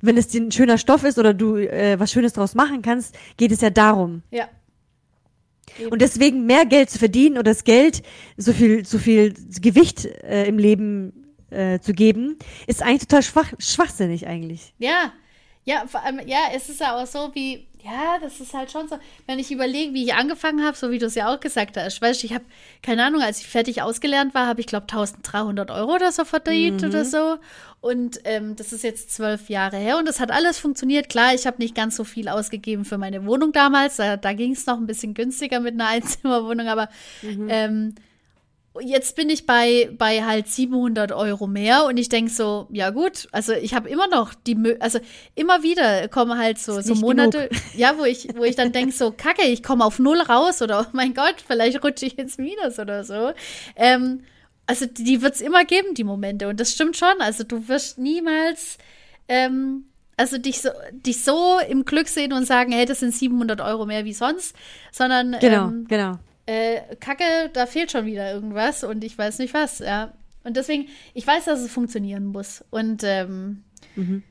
wenn 0.00 0.16
es 0.16 0.28
dir 0.28 0.42
ein 0.42 0.52
schöner 0.52 0.78
Stoff 0.78 1.04
ist 1.04 1.18
oder 1.18 1.34
du 1.34 1.56
äh, 1.56 1.98
was 1.98 2.12
Schönes 2.12 2.32
draus 2.34 2.54
machen 2.54 2.82
kannst, 2.82 3.16
geht 3.36 3.52
es 3.52 3.60
ja 3.60 3.70
darum. 3.70 4.22
Ja. 4.30 4.48
Eben. 5.78 5.90
Und 5.90 6.02
deswegen 6.02 6.46
mehr 6.46 6.66
Geld 6.66 6.90
zu 6.90 6.98
verdienen 6.98 7.34
oder 7.34 7.50
das 7.50 7.64
Geld 7.64 8.02
so 8.36 8.52
viel, 8.52 8.84
so 8.84 8.98
viel 8.98 9.34
Gewicht 9.60 10.04
äh, 10.04 10.46
im 10.46 10.58
Leben 10.58 11.34
äh, 11.50 11.78
zu 11.80 11.92
geben, 11.92 12.38
ist 12.66 12.82
eigentlich 12.82 13.08
total 13.08 13.22
schwach, 13.22 13.52
schwachsinnig 13.58 14.26
eigentlich. 14.26 14.74
Ja, 14.78 15.12
ja, 15.64 15.84
vor 15.86 16.02
allem, 16.02 16.20
ja, 16.26 16.38
es 16.54 16.68
ist 16.68 16.80
ja 16.80 16.96
auch 16.96 17.06
so 17.06 17.30
wie, 17.34 17.66
ja, 17.84 18.18
das 18.18 18.40
ist 18.40 18.54
halt 18.54 18.70
schon 18.70 18.88
so, 18.88 18.98
wenn 19.26 19.38
ich 19.38 19.50
überlege, 19.50 19.92
wie 19.92 20.04
ich 20.04 20.14
angefangen 20.14 20.64
habe, 20.64 20.76
so 20.76 20.90
wie 20.90 20.98
du 20.98 21.06
es 21.06 21.14
ja 21.14 21.32
auch 21.32 21.38
gesagt 21.38 21.76
hast, 21.76 22.00
weißt 22.00 22.22
du, 22.22 22.26
ich 22.26 22.32
habe, 22.32 22.44
keine 22.82 23.04
Ahnung, 23.04 23.20
als 23.20 23.40
ich 23.40 23.46
fertig 23.46 23.82
ausgelernt 23.82 24.32
war, 24.34 24.46
habe 24.46 24.60
ich, 24.60 24.66
glaube 24.66 24.86
1300 24.90 25.70
Euro 25.70 25.94
oder 25.94 26.10
so 26.10 26.24
verdient 26.24 26.80
mhm. 26.80 26.88
oder 26.88 27.04
so. 27.04 27.36
Und 27.80 28.20
ähm, 28.24 28.56
das 28.56 28.72
ist 28.72 28.82
jetzt 28.82 29.14
zwölf 29.14 29.50
Jahre 29.50 29.76
her 29.76 29.98
und 29.98 30.08
das 30.08 30.18
hat 30.18 30.30
alles 30.30 30.58
funktioniert. 30.58 31.10
Klar, 31.10 31.34
ich 31.34 31.46
habe 31.46 31.58
nicht 31.58 31.74
ganz 31.74 31.96
so 31.96 32.04
viel 32.04 32.28
ausgegeben 32.28 32.86
für 32.86 32.96
meine 32.96 33.26
Wohnung 33.26 33.52
damals. 33.52 33.96
Da, 33.96 34.16
da 34.16 34.32
ging 34.32 34.52
es 34.52 34.64
noch 34.64 34.78
ein 34.78 34.86
bisschen 34.86 35.12
günstiger 35.12 35.60
mit 35.60 35.74
einer 35.74 35.88
Einzimmerwohnung, 35.88 36.68
aber 36.68 36.88
mhm. 37.20 37.48
ähm, 37.50 37.94
jetzt 38.80 39.14
bin 39.16 39.30
ich 39.30 39.46
bei, 39.46 39.90
bei 39.96 40.24
halt 40.24 40.48
700 40.48 41.12
Euro 41.12 41.46
mehr 41.46 41.84
und 41.86 41.96
ich 41.96 42.08
denke 42.08 42.30
so, 42.30 42.66
ja 42.70 42.90
gut, 42.90 43.28
also 43.30 43.52
ich 43.52 43.74
habe 43.74 43.88
immer 43.88 44.08
noch 44.08 44.34
die, 44.34 44.54
Mö 44.54 44.76
also 44.80 44.98
immer 45.34 45.62
wieder 45.62 46.08
kommen 46.08 46.38
halt 46.38 46.58
so, 46.58 46.80
so 46.80 46.94
Monate, 46.94 47.48
genug. 47.48 47.62
ja, 47.76 47.98
wo 47.98 48.04
ich, 48.04 48.28
wo 48.36 48.42
ich 48.44 48.56
dann 48.56 48.72
denke 48.72 48.92
so, 48.92 49.12
kacke, 49.12 49.42
ich 49.42 49.62
komme 49.62 49.84
auf 49.84 49.98
Null 49.98 50.20
raus 50.20 50.60
oder 50.60 50.80
oh 50.80 50.90
mein 50.92 51.14
Gott, 51.14 51.36
vielleicht 51.46 51.82
rutsche 51.84 52.06
ich 52.06 52.18
ins 52.18 52.38
Minus 52.38 52.78
oder 52.78 53.04
so. 53.04 53.32
Ähm, 53.76 54.22
also 54.66 54.86
die 54.86 55.22
wird 55.22 55.34
es 55.34 55.40
immer 55.40 55.64
geben, 55.64 55.94
die 55.94 56.04
Momente. 56.04 56.48
Und 56.48 56.58
das 56.58 56.72
stimmt 56.72 56.96
schon. 56.96 57.20
Also 57.20 57.44
du 57.44 57.68
wirst 57.68 57.98
niemals, 57.98 58.78
ähm, 59.28 59.84
also 60.16 60.38
dich 60.38 60.60
so, 60.62 60.70
dich 60.92 61.22
so 61.22 61.58
im 61.68 61.84
Glück 61.84 62.08
sehen 62.08 62.32
und 62.32 62.46
sagen, 62.46 62.72
hey, 62.72 62.86
das 62.86 63.00
sind 63.00 63.14
700 63.14 63.60
Euro 63.60 63.86
mehr 63.86 64.04
wie 64.04 64.12
sonst, 64.12 64.56
sondern 64.90 65.36
genau, 65.40 65.68
ähm, 65.68 65.86
genau. 65.88 66.18
Äh, 66.46 66.96
Kacke, 67.00 67.50
da 67.52 67.66
fehlt 67.66 67.90
schon 67.90 68.06
wieder 68.06 68.32
irgendwas 68.32 68.84
und 68.84 69.02
ich 69.04 69.16
weiß 69.16 69.38
nicht 69.38 69.54
was, 69.54 69.78
ja. 69.78 70.12
Und 70.44 70.56
deswegen, 70.56 70.88
ich 71.14 71.26
weiß, 71.26 71.46
dass 71.46 71.60
es 71.60 71.72
funktionieren 71.72 72.26
muss. 72.26 72.62
Und 72.70 73.02
ähm, 73.02 73.64
mhm. 73.96 74.22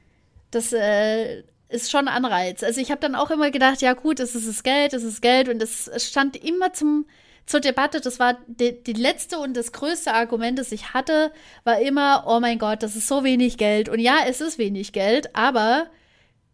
das 0.51 0.71
äh, 0.71 1.43
ist 1.69 1.89
schon 1.89 2.07
ein 2.07 2.23
Anreiz. 2.23 2.61
Also 2.61 2.79
ich 2.79 2.91
habe 2.91 3.01
dann 3.01 3.15
auch 3.15 3.31
immer 3.31 3.49
gedacht, 3.49 3.81
ja 3.81 3.93
gut, 3.93 4.19
es 4.19 4.35
ist 4.35 4.47
das 4.47 4.61
Geld, 4.61 4.93
es 4.93 5.03
ist 5.03 5.21
Geld 5.21 5.49
und 5.49 5.61
es 5.61 5.89
stand 5.97 6.35
immer 6.35 6.71
zum 6.73 7.05
zur 7.45 7.59
Debatte, 7.59 7.99
das 7.99 8.19
war 8.19 8.37
die, 8.47 8.83
die 8.83 8.93
letzte 8.93 9.37
und 9.37 9.55
das 9.57 9.73
größte 9.73 10.13
Argument, 10.13 10.57
das 10.57 10.71
ich 10.71 10.93
hatte, 10.93 11.31
war 11.65 11.79
immer, 11.79 12.23
oh 12.25 12.39
mein 12.39 12.57
Gott, 12.57 12.83
das 12.83 12.95
ist 12.95 13.07
so 13.07 13.23
wenig 13.23 13.57
Geld. 13.57 13.89
Und 13.89 13.99
ja, 13.99 14.19
es 14.27 14.39
ist 14.39 14.57
wenig 14.57 14.93
Geld, 14.93 15.35
aber 15.35 15.87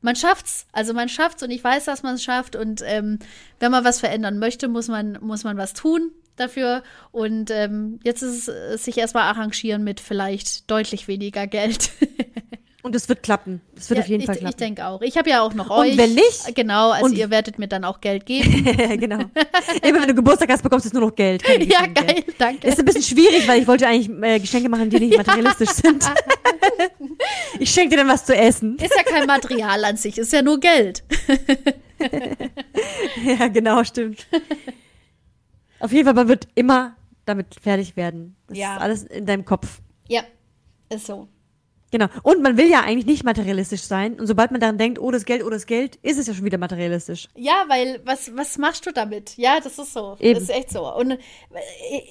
man 0.02 0.16
schafft's. 0.16 0.66
Also 0.72 0.94
man 0.94 1.10
schafft's 1.10 1.44
und 1.44 1.52
ich 1.52 1.64
weiß, 1.64 1.86
dass 1.86 2.04
man 2.04 2.16
es 2.16 2.24
schafft. 2.24 2.56
Und 2.56 2.82
ähm, 2.86 3.20
wenn 3.60 3.72
man 3.72 3.84
was 3.84 4.00
verändern 4.00 4.40
möchte, 4.40 4.68
muss 4.68 4.88
man, 4.88 5.18
muss 5.22 5.44
man 5.44 5.58
was 5.58 5.74
tun 5.74 6.12
dafür. 6.36 6.84
Und 7.12 7.52
ähm, 7.52 8.00
jetzt 8.04 8.22
ist 8.22 8.48
es 8.48 8.84
sich 8.84 8.98
erstmal 8.98 9.24
arrangieren 9.24 9.84
mit 9.84 10.00
vielleicht 10.00 10.70
deutlich 10.72 11.08
weniger 11.08 11.48
Geld. 11.48 11.92
Und 12.82 12.96
es 12.96 13.10
wird 13.10 13.24
klappen. 13.24 13.62
Es 13.76 13.90
wird 13.90 13.98
ja, 13.98 14.04
auf 14.04 14.10
jeden 14.10 14.22
ich, 14.22 14.26
Fall 14.26 14.38
klappen. 14.38 14.52
Ich 14.52 14.56
denke 14.56 14.86
auch. 14.86 15.02
Ich 15.02 15.18
habe 15.18 15.30
ja 15.30 15.42
auch 15.42 15.54
noch 15.54 15.70
euch. 15.70 15.92
Und 15.92 15.98
wenn 15.98 16.14
nicht? 16.16 16.56
Genau, 16.56 16.92
also 16.92 17.14
ihr 17.14 17.30
werdet 17.30 17.60
mir 17.60 17.68
dann 17.68 17.84
auch 17.84 18.00
Geld 18.00 18.26
geben. 18.26 18.64
genau. 19.00 19.20
Immer 19.82 20.02
wenn 20.02 20.08
du 20.08 20.16
Geburtstag 20.16 20.50
hast, 20.50 20.64
bekommst 20.64 20.86
du 20.86 20.98
nur 20.98 21.10
noch 21.10 21.16
Geld. 21.16 21.44
Ja, 21.70 21.86
geil, 21.88 22.24
danke. 22.38 22.68
Ist 22.68 22.80
ein 22.80 22.86
bisschen 22.86 23.04
schwierig, 23.04 23.48
weil 23.48 23.62
ich 23.62 23.68
wollte 23.68 23.86
eigentlich 23.86 24.10
äh, 24.24 24.40
Geschenke 24.40 24.70
machen, 24.70 24.90
die 24.90 25.00
nicht 25.00 25.18
materialistisch 25.18 25.72
sind. 25.72 26.10
ich 27.60 27.70
schenke 27.70 27.90
dir 27.90 27.98
dann 27.98 28.08
was 28.08 28.26
zu 28.26 28.34
essen. 28.36 28.78
Ist 28.78 28.96
ja 28.96 29.04
kein 29.04 29.28
Material 29.28 29.84
an 29.84 29.98
sich, 29.98 30.18
ist 30.18 30.32
ja 30.32 30.42
nur 30.42 30.60
Geld. 30.60 31.04
ja, 33.26 33.48
genau, 33.50 33.84
stimmt. 33.84 34.26
Auf 35.82 35.92
jeden 35.92 36.06
Fall, 36.06 36.14
man 36.14 36.30
wird 36.30 36.48
immer 36.56 36.96
damit 37.26 37.56
fertig 37.62 37.98
werden. 37.98 38.38
Das 38.48 38.58
ja. 38.58 38.76
ist 38.76 38.82
alles 38.82 39.04
in 39.04 39.26
deinem 39.26 39.44
Kopf. 39.44 39.82
Ja, 40.08 40.24
ist 40.90 41.06
so. 41.06 41.28
Genau. 41.92 42.08
Und 42.24 42.42
man 42.42 42.58
will 42.58 42.70
ja 42.70 42.82
eigentlich 42.82 43.06
nicht 43.06 43.24
materialistisch 43.24 43.82
sein. 43.82 44.20
Und 44.20 44.28
sobald 44.28 44.52
man 44.52 44.60
daran 44.60 44.78
denkt, 44.78 45.00
oh, 45.00 45.12
das 45.12 45.26
Geld, 45.26 45.44
oh, 45.44 45.50
das 45.50 45.66
Geld, 45.66 45.96
ist 45.98 46.18
es 46.18 46.28
ja 46.28 46.34
schon 46.34 46.46
wieder 46.46 46.58
materialistisch. 46.58 47.28
Ja, 47.36 47.66
weil 47.68 48.02
was, 48.06 48.36
was 48.36 48.58
machst 48.58 48.86
du 48.86 48.92
damit? 48.92 49.38
Ja, 49.38 49.60
das 49.60 49.80
ist 49.80 49.94
so. 49.94 50.16
Eben. 50.20 50.36
Das 50.36 50.44
ist 50.44 50.56
echt 50.56 50.70
so. 50.72 50.94
Und 50.94 51.12
äh, 51.12 51.18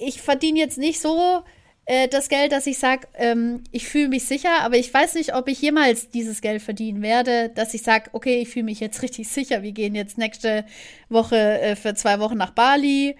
ich 0.01 0.21
verdiene 0.21 0.59
jetzt 0.59 0.77
nicht 0.77 0.99
so 0.99 1.43
äh, 1.89 2.07
das 2.07 2.29
Geld, 2.29 2.51
dass 2.51 2.67
ich 2.67 2.77
sage, 2.77 3.07
ähm, 3.15 3.63
ich 3.71 3.87
fühle 3.87 4.09
mich 4.09 4.25
sicher, 4.25 4.61
aber 4.61 4.77
ich 4.77 4.93
weiß 4.93 5.15
nicht, 5.15 5.33
ob 5.33 5.47
ich 5.47 5.59
jemals 5.59 6.11
dieses 6.11 6.39
Geld 6.39 6.61
verdienen 6.61 7.01
werde, 7.01 7.49
dass 7.49 7.73
ich 7.73 7.81
sage, 7.81 8.11
okay, 8.13 8.41
ich 8.41 8.49
fühle 8.49 8.65
mich 8.65 8.79
jetzt 8.79 9.01
richtig 9.01 9.27
sicher. 9.27 9.63
Wir 9.63 9.71
gehen 9.71 9.95
jetzt 9.95 10.19
nächste 10.19 10.65
Woche 11.09 11.35
äh, 11.35 11.75
für 11.75 11.95
zwei 11.95 12.19
Wochen 12.19 12.37
nach 12.37 12.51
Bali 12.51 13.15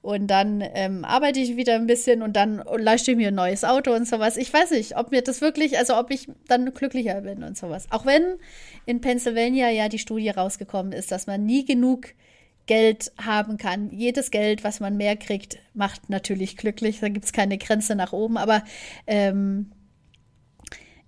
und 0.00 0.28
dann 0.28 0.64
ähm, 0.74 1.04
arbeite 1.04 1.38
ich 1.38 1.58
wieder 1.58 1.74
ein 1.74 1.86
bisschen 1.86 2.22
und 2.22 2.34
dann 2.34 2.64
leiste 2.78 3.10
ich 3.10 3.18
mir 3.18 3.28
ein 3.28 3.34
neues 3.34 3.62
Auto 3.62 3.92
und 3.92 4.08
sowas. 4.08 4.38
Ich 4.38 4.50
weiß 4.50 4.70
nicht, 4.70 4.96
ob 4.96 5.10
mir 5.10 5.20
das 5.20 5.42
wirklich, 5.42 5.76
also 5.76 5.94
ob 5.98 6.10
ich 6.10 6.26
dann 6.48 6.72
glücklicher 6.72 7.20
bin 7.20 7.44
und 7.44 7.58
sowas. 7.58 7.88
Auch 7.90 8.06
wenn 8.06 8.38
in 8.86 9.02
Pennsylvania 9.02 9.68
ja 9.68 9.90
die 9.90 9.98
Studie 9.98 10.30
rausgekommen 10.30 10.92
ist, 10.92 11.12
dass 11.12 11.26
man 11.26 11.44
nie 11.44 11.66
genug 11.66 12.14
Geld 12.66 13.12
haben 13.18 13.58
kann. 13.58 13.90
Jedes 13.90 14.30
Geld, 14.30 14.64
was 14.64 14.80
man 14.80 14.96
mehr 14.96 15.16
kriegt, 15.16 15.58
macht 15.74 16.08
natürlich 16.08 16.56
glücklich. 16.56 17.00
Da 17.00 17.08
gibt 17.08 17.26
es 17.26 17.32
keine 17.32 17.58
Grenze 17.58 17.94
nach 17.94 18.12
oben. 18.12 18.36
Aber 18.36 18.64
ähm, 19.06 19.72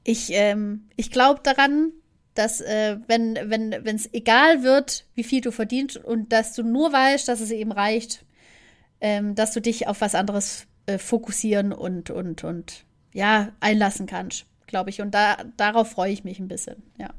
ich, 0.04 0.30
ähm, 0.32 0.88
ich 0.96 1.10
glaube 1.10 1.40
daran, 1.42 1.92
dass 2.34 2.60
äh, 2.60 2.98
wenn 3.06 3.38
wenn 3.44 3.74
wenn 3.82 3.96
es 3.96 4.12
egal 4.12 4.62
wird, 4.62 5.06
wie 5.14 5.24
viel 5.24 5.40
du 5.40 5.50
verdienst 5.50 5.96
und 5.96 6.32
dass 6.32 6.52
du 6.52 6.62
nur 6.62 6.92
weißt, 6.92 7.26
dass 7.28 7.40
es 7.40 7.50
eben 7.50 7.72
reicht, 7.72 8.24
ähm, 9.00 9.34
dass 9.34 9.52
du 9.52 9.60
dich 9.60 9.88
auf 9.88 10.00
was 10.00 10.14
anderes 10.14 10.66
äh, 10.86 10.98
fokussieren 10.98 11.72
und 11.72 12.10
und 12.10 12.44
und 12.44 12.84
ja 13.12 13.52
einlassen 13.60 14.06
kannst, 14.06 14.46
glaube 14.66 14.90
ich. 14.90 15.00
Und 15.00 15.14
da 15.14 15.38
darauf 15.56 15.90
freue 15.90 16.12
ich 16.12 16.24
mich 16.24 16.38
ein 16.38 16.48
bisschen. 16.48 16.82
Ja, 16.98 17.10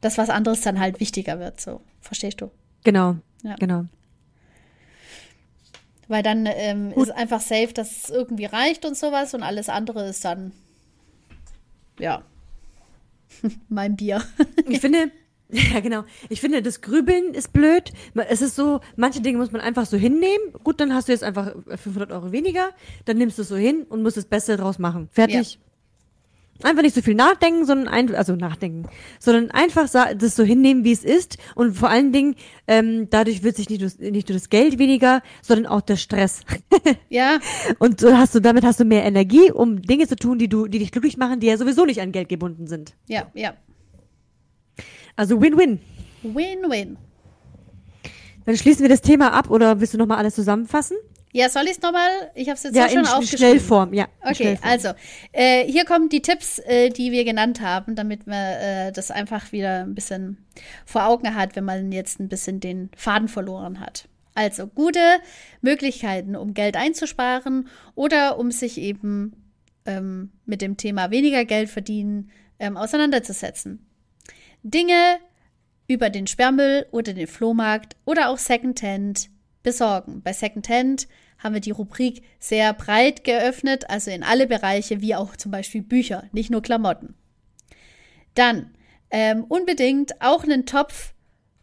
dass 0.00 0.18
was 0.18 0.30
anderes 0.30 0.62
dann 0.62 0.80
halt 0.80 1.00
wichtiger 1.00 1.38
wird. 1.38 1.60
So 1.60 1.82
verstehst 2.00 2.40
du? 2.40 2.50
Genau, 2.88 3.16
ja. 3.42 3.54
genau. 3.56 3.84
Weil 6.06 6.22
dann 6.22 6.46
ähm, 6.46 6.90
ist 6.92 7.10
einfach 7.10 7.42
safe, 7.42 7.74
dass 7.74 8.04
es 8.04 8.08
irgendwie 8.08 8.46
reicht 8.46 8.86
und 8.86 8.96
sowas 8.96 9.34
und 9.34 9.42
alles 9.42 9.68
andere 9.68 10.08
ist 10.08 10.24
dann, 10.24 10.52
ja, 11.98 12.22
mein 13.68 13.94
Bier. 13.94 14.24
ich 14.66 14.80
finde, 14.80 15.12
ja, 15.50 15.80
genau. 15.80 16.04
Ich 16.30 16.40
finde, 16.40 16.62
das 16.62 16.80
Grübeln 16.80 17.34
ist 17.34 17.52
blöd. 17.52 17.92
Es 18.26 18.40
ist 18.40 18.56
so, 18.56 18.80
manche 18.96 19.20
Dinge 19.20 19.36
muss 19.36 19.52
man 19.52 19.60
einfach 19.60 19.84
so 19.84 19.98
hinnehmen. 19.98 20.54
Gut, 20.64 20.80
dann 20.80 20.94
hast 20.94 21.08
du 21.08 21.12
jetzt 21.12 21.24
einfach 21.24 21.54
500 21.66 22.10
Euro 22.10 22.32
weniger. 22.32 22.70
Dann 23.04 23.18
nimmst 23.18 23.36
du 23.36 23.42
es 23.42 23.48
so 23.48 23.56
hin 23.56 23.82
und 23.82 24.02
musst 24.02 24.16
das 24.16 24.24
Beste 24.24 24.56
draus 24.56 24.78
machen. 24.78 25.10
Fertig. 25.12 25.58
Ja. 25.60 25.67
Einfach 26.62 26.82
nicht 26.82 26.94
so 26.94 27.02
viel 27.02 27.14
nachdenken, 27.14 27.64
sondern 27.64 27.86
ein, 27.86 28.12
also 28.14 28.34
nachdenken, 28.34 28.88
sondern 29.20 29.52
einfach 29.52 29.88
das 29.88 30.34
so 30.34 30.42
hinnehmen, 30.42 30.82
wie 30.82 30.90
es 30.90 31.04
ist. 31.04 31.38
Und 31.54 31.74
vor 31.76 31.88
allen 31.88 32.12
Dingen, 32.12 32.34
ähm, 32.66 33.08
dadurch 33.10 33.44
wird 33.44 33.56
sich 33.56 33.70
nicht 33.70 33.80
nur, 33.80 34.10
nicht 34.10 34.28
nur 34.28 34.36
das 34.36 34.48
Geld 34.48 34.78
weniger, 34.78 35.22
sondern 35.40 35.66
auch 35.66 35.80
der 35.80 35.96
Stress. 35.96 36.42
Ja. 37.10 37.38
Und 37.78 38.00
so 38.00 38.16
hast 38.16 38.34
du, 38.34 38.40
damit 38.40 38.64
hast 38.64 38.80
du 38.80 38.84
mehr 38.84 39.04
Energie, 39.04 39.50
um 39.50 39.82
Dinge 39.82 40.06
zu 40.06 40.16
tun, 40.16 40.38
die 40.38 40.48
du, 40.48 40.66
die 40.66 40.78
dich 40.78 40.90
glücklich 40.90 41.16
machen, 41.16 41.40
die 41.40 41.46
ja 41.46 41.56
sowieso 41.56 41.84
nicht 41.84 42.00
an 42.00 42.12
Geld 42.12 42.28
gebunden 42.28 42.66
sind. 42.66 42.94
Ja, 43.06 43.26
ja. 43.34 43.54
Also 45.16 45.40
Win-Win. 45.40 45.80
Win-Win. 46.22 46.96
Dann 48.46 48.56
schließen 48.56 48.82
wir 48.82 48.88
das 48.88 49.02
Thema 49.02 49.32
ab 49.32 49.50
oder 49.50 49.80
willst 49.80 49.94
du 49.94 49.98
nochmal 49.98 50.18
alles 50.18 50.34
zusammenfassen? 50.34 50.96
Ja, 51.32 51.48
soll 51.50 51.64
ich 51.64 51.72
es 51.72 51.82
nochmal? 51.82 52.30
Ich 52.34 52.48
habe 52.48 52.56
es 52.56 52.62
jetzt 52.62 52.74
ja, 52.74 52.86
auch 52.86 52.90
schon 52.90 53.00
in 53.00 53.06
aufgeschrieben. 53.06 53.38
Schnellform, 53.38 53.94
ja. 53.94 54.08
Okay, 54.22 54.34
Schnellform. 54.34 54.70
also 54.70 54.88
äh, 55.32 55.64
hier 55.70 55.84
kommen 55.84 56.08
die 56.08 56.22
Tipps, 56.22 56.58
äh, 56.60 56.88
die 56.88 57.12
wir 57.12 57.24
genannt 57.24 57.60
haben, 57.60 57.94
damit 57.94 58.26
man 58.26 58.36
äh, 58.36 58.92
das 58.92 59.10
einfach 59.10 59.52
wieder 59.52 59.84
ein 59.84 59.94
bisschen 59.94 60.38
vor 60.86 61.06
Augen 61.06 61.34
hat, 61.34 61.54
wenn 61.54 61.64
man 61.64 61.92
jetzt 61.92 62.18
ein 62.18 62.28
bisschen 62.28 62.60
den 62.60 62.90
Faden 62.96 63.28
verloren 63.28 63.80
hat. 63.80 64.08
Also 64.34 64.68
gute 64.68 65.00
Möglichkeiten, 65.60 66.36
um 66.36 66.54
Geld 66.54 66.76
einzusparen 66.76 67.68
oder 67.94 68.38
um 68.38 68.50
sich 68.50 68.78
eben 68.78 69.32
ähm, 69.84 70.30
mit 70.46 70.62
dem 70.62 70.76
Thema 70.76 71.10
weniger 71.10 71.44
Geld 71.44 71.68
verdienen 71.68 72.30
ähm, 72.58 72.76
auseinanderzusetzen. 72.76 73.84
Dinge 74.62 75.18
über 75.88 76.10
den 76.10 76.26
Sperrmüll 76.26 76.86
oder 76.90 77.12
den 77.14 77.26
Flohmarkt 77.26 77.96
oder 78.04 78.28
auch 78.28 78.38
Secondhand 78.38 79.28
besorgen. 79.68 80.22
Bei 80.22 80.32
Secondhand 80.32 81.08
haben 81.38 81.54
wir 81.54 81.60
die 81.60 81.70
Rubrik 81.70 82.22
sehr 82.38 82.72
breit 82.72 83.22
geöffnet, 83.22 83.88
also 83.90 84.10
in 84.10 84.22
alle 84.22 84.46
Bereiche, 84.46 85.02
wie 85.02 85.14
auch 85.14 85.36
zum 85.36 85.52
Beispiel 85.52 85.82
Bücher, 85.82 86.24
nicht 86.32 86.50
nur 86.50 86.62
Klamotten. 86.62 87.14
Dann 88.34 88.70
ähm, 89.10 89.44
unbedingt 89.44 90.20
auch 90.22 90.42
einen 90.42 90.64
Topf 90.64 91.12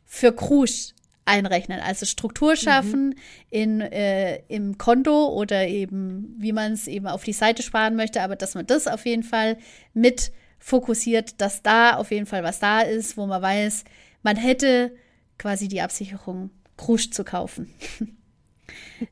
für 0.03 0.33
Krusch 0.33 0.93
einrechnen, 1.25 1.79
also 1.79 2.05
Struktur 2.05 2.55
schaffen 2.55 3.07
mhm. 3.07 3.15
in, 3.49 3.81
äh, 3.81 4.37
im 4.47 4.77
Konto 4.77 5.29
oder 5.29 5.67
eben, 5.67 6.35
wie 6.37 6.53
man 6.53 6.73
es 6.73 6.87
eben 6.87 7.07
auf 7.07 7.23
die 7.23 7.33
Seite 7.33 7.63
sparen 7.63 7.95
möchte, 7.95 8.21
aber 8.21 8.35
dass 8.35 8.53
man 8.53 8.67
das 8.67 8.87
auf 8.87 9.05
jeden 9.07 9.23
Fall 9.23 9.57
mit 9.95 10.31
fokussiert, 10.59 11.41
dass 11.41 11.63
da 11.63 11.95
auf 11.95 12.11
jeden 12.11 12.27
Fall 12.27 12.43
was 12.43 12.59
da 12.59 12.81
ist, 12.81 13.17
wo 13.17 13.25
man 13.25 13.41
weiß, 13.41 13.83
man 14.21 14.35
hätte 14.35 14.95
quasi 15.39 15.67
die 15.67 15.81
Absicherung 15.81 16.51
Krusch 16.77 17.11
zu 17.11 17.23
kaufen. 17.23 17.73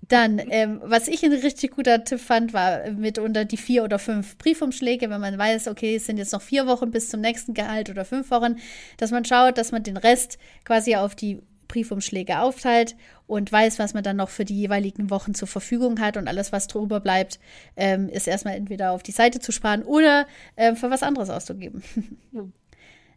Dann, 0.07 0.41
ähm, 0.49 0.81
was 0.83 1.07
ich 1.07 1.23
ein 1.23 1.31
richtig 1.31 1.71
guter 1.71 2.03
Tipp 2.03 2.19
fand, 2.19 2.53
war 2.53 2.89
mitunter 2.91 3.45
die 3.45 3.57
vier 3.57 3.83
oder 3.83 3.99
fünf 3.99 4.37
Briefumschläge, 4.37 5.09
wenn 5.09 5.21
man 5.21 5.37
weiß, 5.37 5.67
okay, 5.67 5.95
es 5.95 6.05
sind 6.05 6.17
jetzt 6.17 6.33
noch 6.33 6.41
vier 6.41 6.67
Wochen 6.67 6.91
bis 6.91 7.09
zum 7.09 7.21
nächsten 7.21 7.53
Gehalt 7.53 7.89
oder 7.89 8.05
fünf 8.05 8.31
Wochen, 8.31 8.55
dass 8.97 9.11
man 9.11 9.25
schaut, 9.25 9.57
dass 9.57 9.71
man 9.71 9.83
den 9.83 9.97
Rest 9.97 10.37
quasi 10.63 10.95
auf 10.95 11.15
die 11.15 11.41
Briefumschläge 11.67 12.39
aufteilt 12.39 12.95
und 13.25 13.51
weiß, 13.51 13.79
was 13.79 13.93
man 13.93 14.03
dann 14.03 14.17
noch 14.17 14.29
für 14.29 14.45
die 14.45 14.55
jeweiligen 14.55 15.09
Wochen 15.09 15.33
zur 15.33 15.47
Verfügung 15.47 15.99
hat 15.99 16.17
und 16.17 16.27
alles, 16.27 16.51
was 16.51 16.67
drüber 16.67 16.99
bleibt, 16.99 17.39
ähm, 17.75 18.09
ist 18.09 18.27
erstmal 18.27 18.55
entweder 18.55 18.91
auf 18.91 19.01
die 19.01 19.11
Seite 19.11 19.39
zu 19.39 19.51
sparen 19.51 19.81
oder 19.83 20.27
äh, 20.55 20.75
für 20.75 20.91
was 20.91 21.03
anderes 21.03 21.29
auszugeben. 21.29 21.83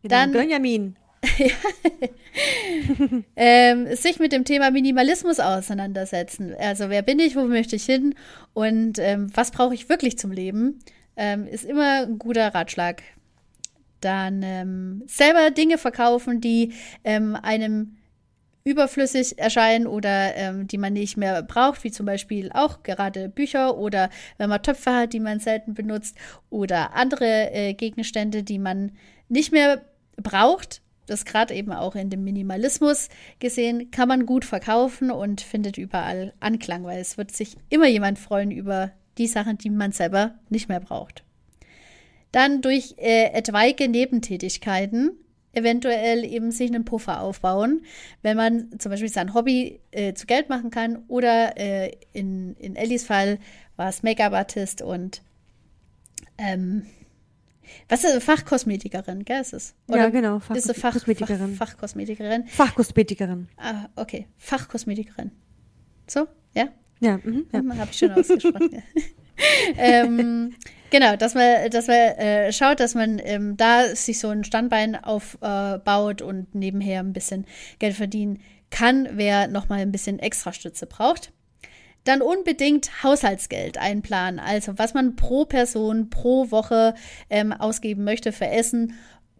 Genau. 0.02 0.14
Dann 0.14 0.32
Benjamin, 0.32 0.96
ähm, 3.36 3.94
sich 3.94 4.18
mit 4.18 4.32
dem 4.32 4.44
Thema 4.44 4.70
Minimalismus 4.70 5.40
auseinandersetzen. 5.40 6.54
Also 6.58 6.90
wer 6.90 7.02
bin 7.02 7.18
ich, 7.18 7.36
wo 7.36 7.44
möchte 7.44 7.76
ich 7.76 7.84
hin 7.84 8.14
und 8.54 8.98
ähm, 8.98 9.30
was 9.34 9.50
brauche 9.50 9.74
ich 9.74 9.88
wirklich 9.88 10.18
zum 10.18 10.32
Leben, 10.32 10.78
ähm, 11.16 11.46
ist 11.46 11.64
immer 11.64 12.02
ein 12.02 12.18
guter 12.18 12.54
Ratschlag. 12.54 13.02
Dann 14.00 14.42
ähm, 14.42 15.02
selber 15.06 15.50
Dinge 15.50 15.78
verkaufen, 15.78 16.40
die 16.40 16.72
ähm, 17.04 17.36
einem 17.36 17.96
überflüssig 18.66 19.38
erscheinen 19.38 19.86
oder 19.86 20.34
ähm, 20.34 20.66
die 20.66 20.76
man 20.76 20.92
nicht 20.92 21.16
mehr 21.16 21.42
braucht, 21.42 21.84
wie 21.84 21.92
zum 21.92 22.04
Beispiel 22.04 22.50
auch 22.52 22.82
gerade 22.82 23.28
Bücher 23.28 23.78
oder 23.78 24.10
wenn 24.38 24.50
man 24.50 24.62
Töpfe 24.62 24.92
hat, 24.92 25.12
die 25.12 25.20
man 25.20 25.38
selten 25.38 25.74
benutzt 25.74 26.16
oder 26.50 26.94
andere 26.94 27.52
äh, 27.52 27.74
Gegenstände, 27.74 28.42
die 28.42 28.58
man 28.58 28.90
nicht 29.28 29.52
mehr 29.52 29.82
braucht, 30.16 30.82
das 31.06 31.24
gerade 31.24 31.54
eben 31.54 31.72
auch 31.72 31.94
in 31.94 32.10
dem 32.10 32.24
Minimalismus 32.24 33.08
gesehen, 33.38 33.90
kann 33.90 34.08
man 34.08 34.26
gut 34.26 34.44
verkaufen 34.44 35.10
und 35.10 35.40
findet 35.40 35.78
überall 35.78 36.32
Anklang, 36.40 36.84
weil 36.84 37.00
es 37.00 37.16
wird 37.16 37.32
sich 37.32 37.56
immer 37.68 37.86
jemand 37.86 38.18
freuen 38.18 38.50
über 38.50 38.92
die 39.18 39.26
Sachen, 39.26 39.58
die 39.58 39.70
man 39.70 39.92
selber 39.92 40.34
nicht 40.48 40.68
mehr 40.68 40.80
braucht. 40.80 41.24
Dann 42.32 42.60
durch 42.60 42.96
äh, 42.98 43.32
etwaige 43.32 43.88
Nebentätigkeiten 43.88 45.12
eventuell 45.52 46.24
eben 46.24 46.50
sich 46.50 46.70
einen 46.70 46.84
Puffer 46.84 47.22
aufbauen, 47.22 47.82
wenn 48.22 48.36
man 48.36 48.78
zum 48.78 48.90
Beispiel 48.90 49.08
sein 49.08 49.32
Hobby 49.32 49.80
äh, 49.90 50.12
zu 50.12 50.26
Geld 50.26 50.50
machen 50.50 50.70
kann 50.70 51.04
oder 51.08 51.56
äh, 51.56 51.92
in, 52.12 52.54
in 52.56 52.76
Ellis 52.76 53.04
Fall 53.04 53.38
war 53.76 53.88
es 53.88 54.02
Make-up-Artist 54.02 54.82
und 54.82 55.22
ähm, 56.36 56.84
was 57.88 58.04
ist 58.04 58.22
Fachkosmetikerin, 58.22 59.24
gell, 59.24 59.40
ist 59.40 59.52
es? 59.52 59.74
Oder 59.88 59.98
ja, 59.98 60.08
genau. 60.10 60.38
Fach 60.40 60.56
ist 60.56 60.66
Fach, 60.66 60.92
Fachkosmetikerin. 60.92 61.54
Fach, 61.54 61.68
Fachkosmetikerin. 61.70 62.46
Fachkosmetikerin. 62.46 63.48
Ah, 63.56 63.88
okay. 63.96 64.26
Fachkosmetikerin. 64.38 65.30
So, 66.06 66.26
ja? 66.54 66.68
Ja, 67.00 67.18
mhm, 67.22 67.46
ja. 67.52 67.62
Habe 67.76 67.90
ich 67.90 67.98
schon 67.98 68.12
ausgesprochen. 68.12 68.82
ähm, 69.76 70.54
genau, 70.90 71.16
dass 71.16 71.34
man, 71.34 71.70
dass 71.70 71.86
man 71.88 71.96
äh, 71.96 72.52
schaut, 72.52 72.80
dass 72.80 72.94
man 72.94 73.20
ähm, 73.22 73.56
da 73.56 73.94
sich 73.94 74.18
so 74.18 74.28
ein 74.28 74.44
Standbein 74.44 74.96
aufbaut 74.96 76.20
äh, 76.20 76.24
und 76.24 76.54
nebenher 76.54 77.00
ein 77.00 77.12
bisschen 77.12 77.46
Geld 77.78 77.94
verdienen 77.94 78.40
kann, 78.70 79.08
wer 79.12 79.48
nochmal 79.48 79.80
ein 79.80 79.92
bisschen 79.92 80.18
extra 80.18 80.52
Stütze 80.52 80.86
braucht 80.86 81.32
dann 82.08 82.22
unbedingt 82.22 83.02
Haushaltsgeld 83.02 83.78
einplanen. 83.78 84.40
Also 84.40 84.78
was 84.78 84.94
man 84.94 85.16
pro 85.16 85.44
Person 85.44 86.10
pro 86.10 86.50
Woche 86.50 86.94
ähm, 87.30 87.52
ausgeben 87.52 88.04
möchte 88.04 88.32
für 88.32 88.46
Essen, 88.46 88.94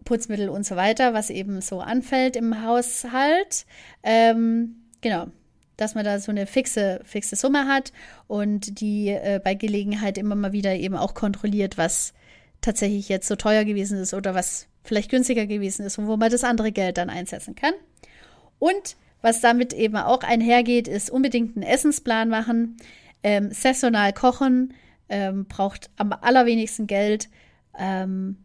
Putzmittel 0.05 0.49
und 0.49 0.65
so 0.65 0.75
weiter, 0.75 1.13
was 1.13 1.29
eben 1.29 1.61
so 1.61 1.81
anfällt 1.81 2.35
im 2.35 2.63
Haushalt. 2.63 3.65
Ähm, 4.03 4.77
genau. 5.01 5.27
Dass 5.75 5.95
man 5.95 6.05
da 6.05 6.19
so 6.19 6.31
eine 6.31 6.47
fixe, 6.47 7.01
fixe 7.03 7.35
Summe 7.35 7.67
hat 7.67 7.91
und 8.27 8.79
die 8.79 9.09
äh, 9.09 9.39
bei 9.43 9.53
Gelegenheit 9.53 10.17
immer 10.17 10.35
mal 10.35 10.51
wieder 10.53 10.73
eben 10.73 10.95
auch 10.95 11.13
kontrolliert, 11.13 11.77
was 11.77 12.13
tatsächlich 12.61 13.09
jetzt 13.09 13.27
so 13.27 13.35
teuer 13.35 13.63
gewesen 13.63 13.99
ist 13.99 14.13
oder 14.13 14.33
was 14.33 14.67
vielleicht 14.83 15.11
günstiger 15.11 15.45
gewesen 15.45 15.85
ist 15.85 15.99
und 15.99 16.07
wo 16.07 16.17
man 16.17 16.31
das 16.31 16.43
andere 16.43 16.71
Geld 16.71 16.97
dann 16.97 17.09
einsetzen 17.09 17.53
kann. 17.53 17.73
Und 18.59 18.95
was 19.21 19.41
damit 19.41 19.73
eben 19.73 19.97
auch 19.97 20.23
einhergeht, 20.23 20.87
ist 20.87 21.09
unbedingt 21.09 21.55
einen 21.55 21.65
Essensplan 21.65 22.29
machen, 22.29 22.77
ähm, 23.23 23.51
saisonal 23.51 24.13
kochen, 24.13 24.73
ähm, 25.09 25.45
braucht 25.45 25.89
am 25.97 26.13
allerwenigsten 26.13 26.87
Geld 26.87 27.29
ähm, 27.77 28.37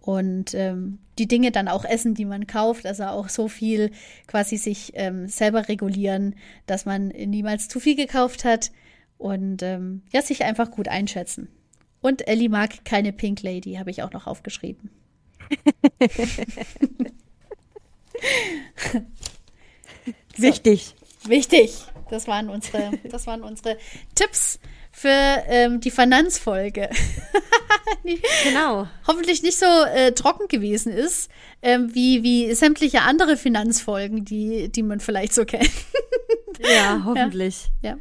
und 0.00 0.54
ähm, 0.54 0.98
die 1.18 1.28
Dinge 1.28 1.50
dann 1.50 1.68
auch 1.68 1.84
essen, 1.84 2.14
die 2.14 2.24
man 2.24 2.46
kauft, 2.46 2.86
also 2.86 3.04
auch 3.04 3.28
so 3.28 3.48
viel 3.48 3.90
quasi 4.26 4.56
sich 4.56 4.92
ähm, 4.94 5.28
selber 5.28 5.68
regulieren, 5.68 6.36
dass 6.66 6.86
man 6.86 7.08
niemals 7.08 7.68
zu 7.68 7.80
viel 7.80 7.96
gekauft 7.96 8.44
hat 8.44 8.70
und 9.18 9.62
ähm, 9.62 10.02
ja, 10.12 10.22
sich 10.22 10.44
einfach 10.44 10.70
gut 10.70 10.88
einschätzen. 10.88 11.48
Und 12.00 12.26
Ellie 12.26 12.48
mag 12.48 12.86
keine 12.86 13.12
Pink 13.12 13.42
Lady, 13.42 13.74
habe 13.74 13.90
ich 13.90 14.02
auch 14.02 14.12
noch 14.12 14.26
aufgeschrieben. 14.26 14.90
Wichtig. 20.36 20.94
Wichtig. 21.24 21.72
Das 22.10 22.26
waren 22.26 22.48
unsere, 22.48 22.90
das 23.04 23.26
waren 23.26 23.42
unsere 23.42 23.76
Tipps 24.14 24.58
für 24.92 25.08
ähm, 25.08 25.80
die 25.80 25.90
Finanzfolge. 25.90 26.90
die 28.04 28.20
Genau. 28.44 28.88
hoffentlich 29.06 29.42
nicht 29.42 29.58
so 29.58 29.66
äh, 29.66 30.12
trocken 30.12 30.48
gewesen 30.48 30.92
ist, 30.92 31.30
ähm, 31.62 31.94
wie, 31.94 32.22
wie 32.22 32.52
sämtliche 32.54 33.02
andere 33.02 33.36
Finanzfolgen, 33.36 34.24
die, 34.24 34.70
die 34.70 34.82
man 34.82 35.00
vielleicht 35.00 35.34
so 35.34 35.44
kennt. 35.44 35.70
Ja, 36.60 37.02
hoffentlich. 37.04 37.70
Ja. 37.82 37.98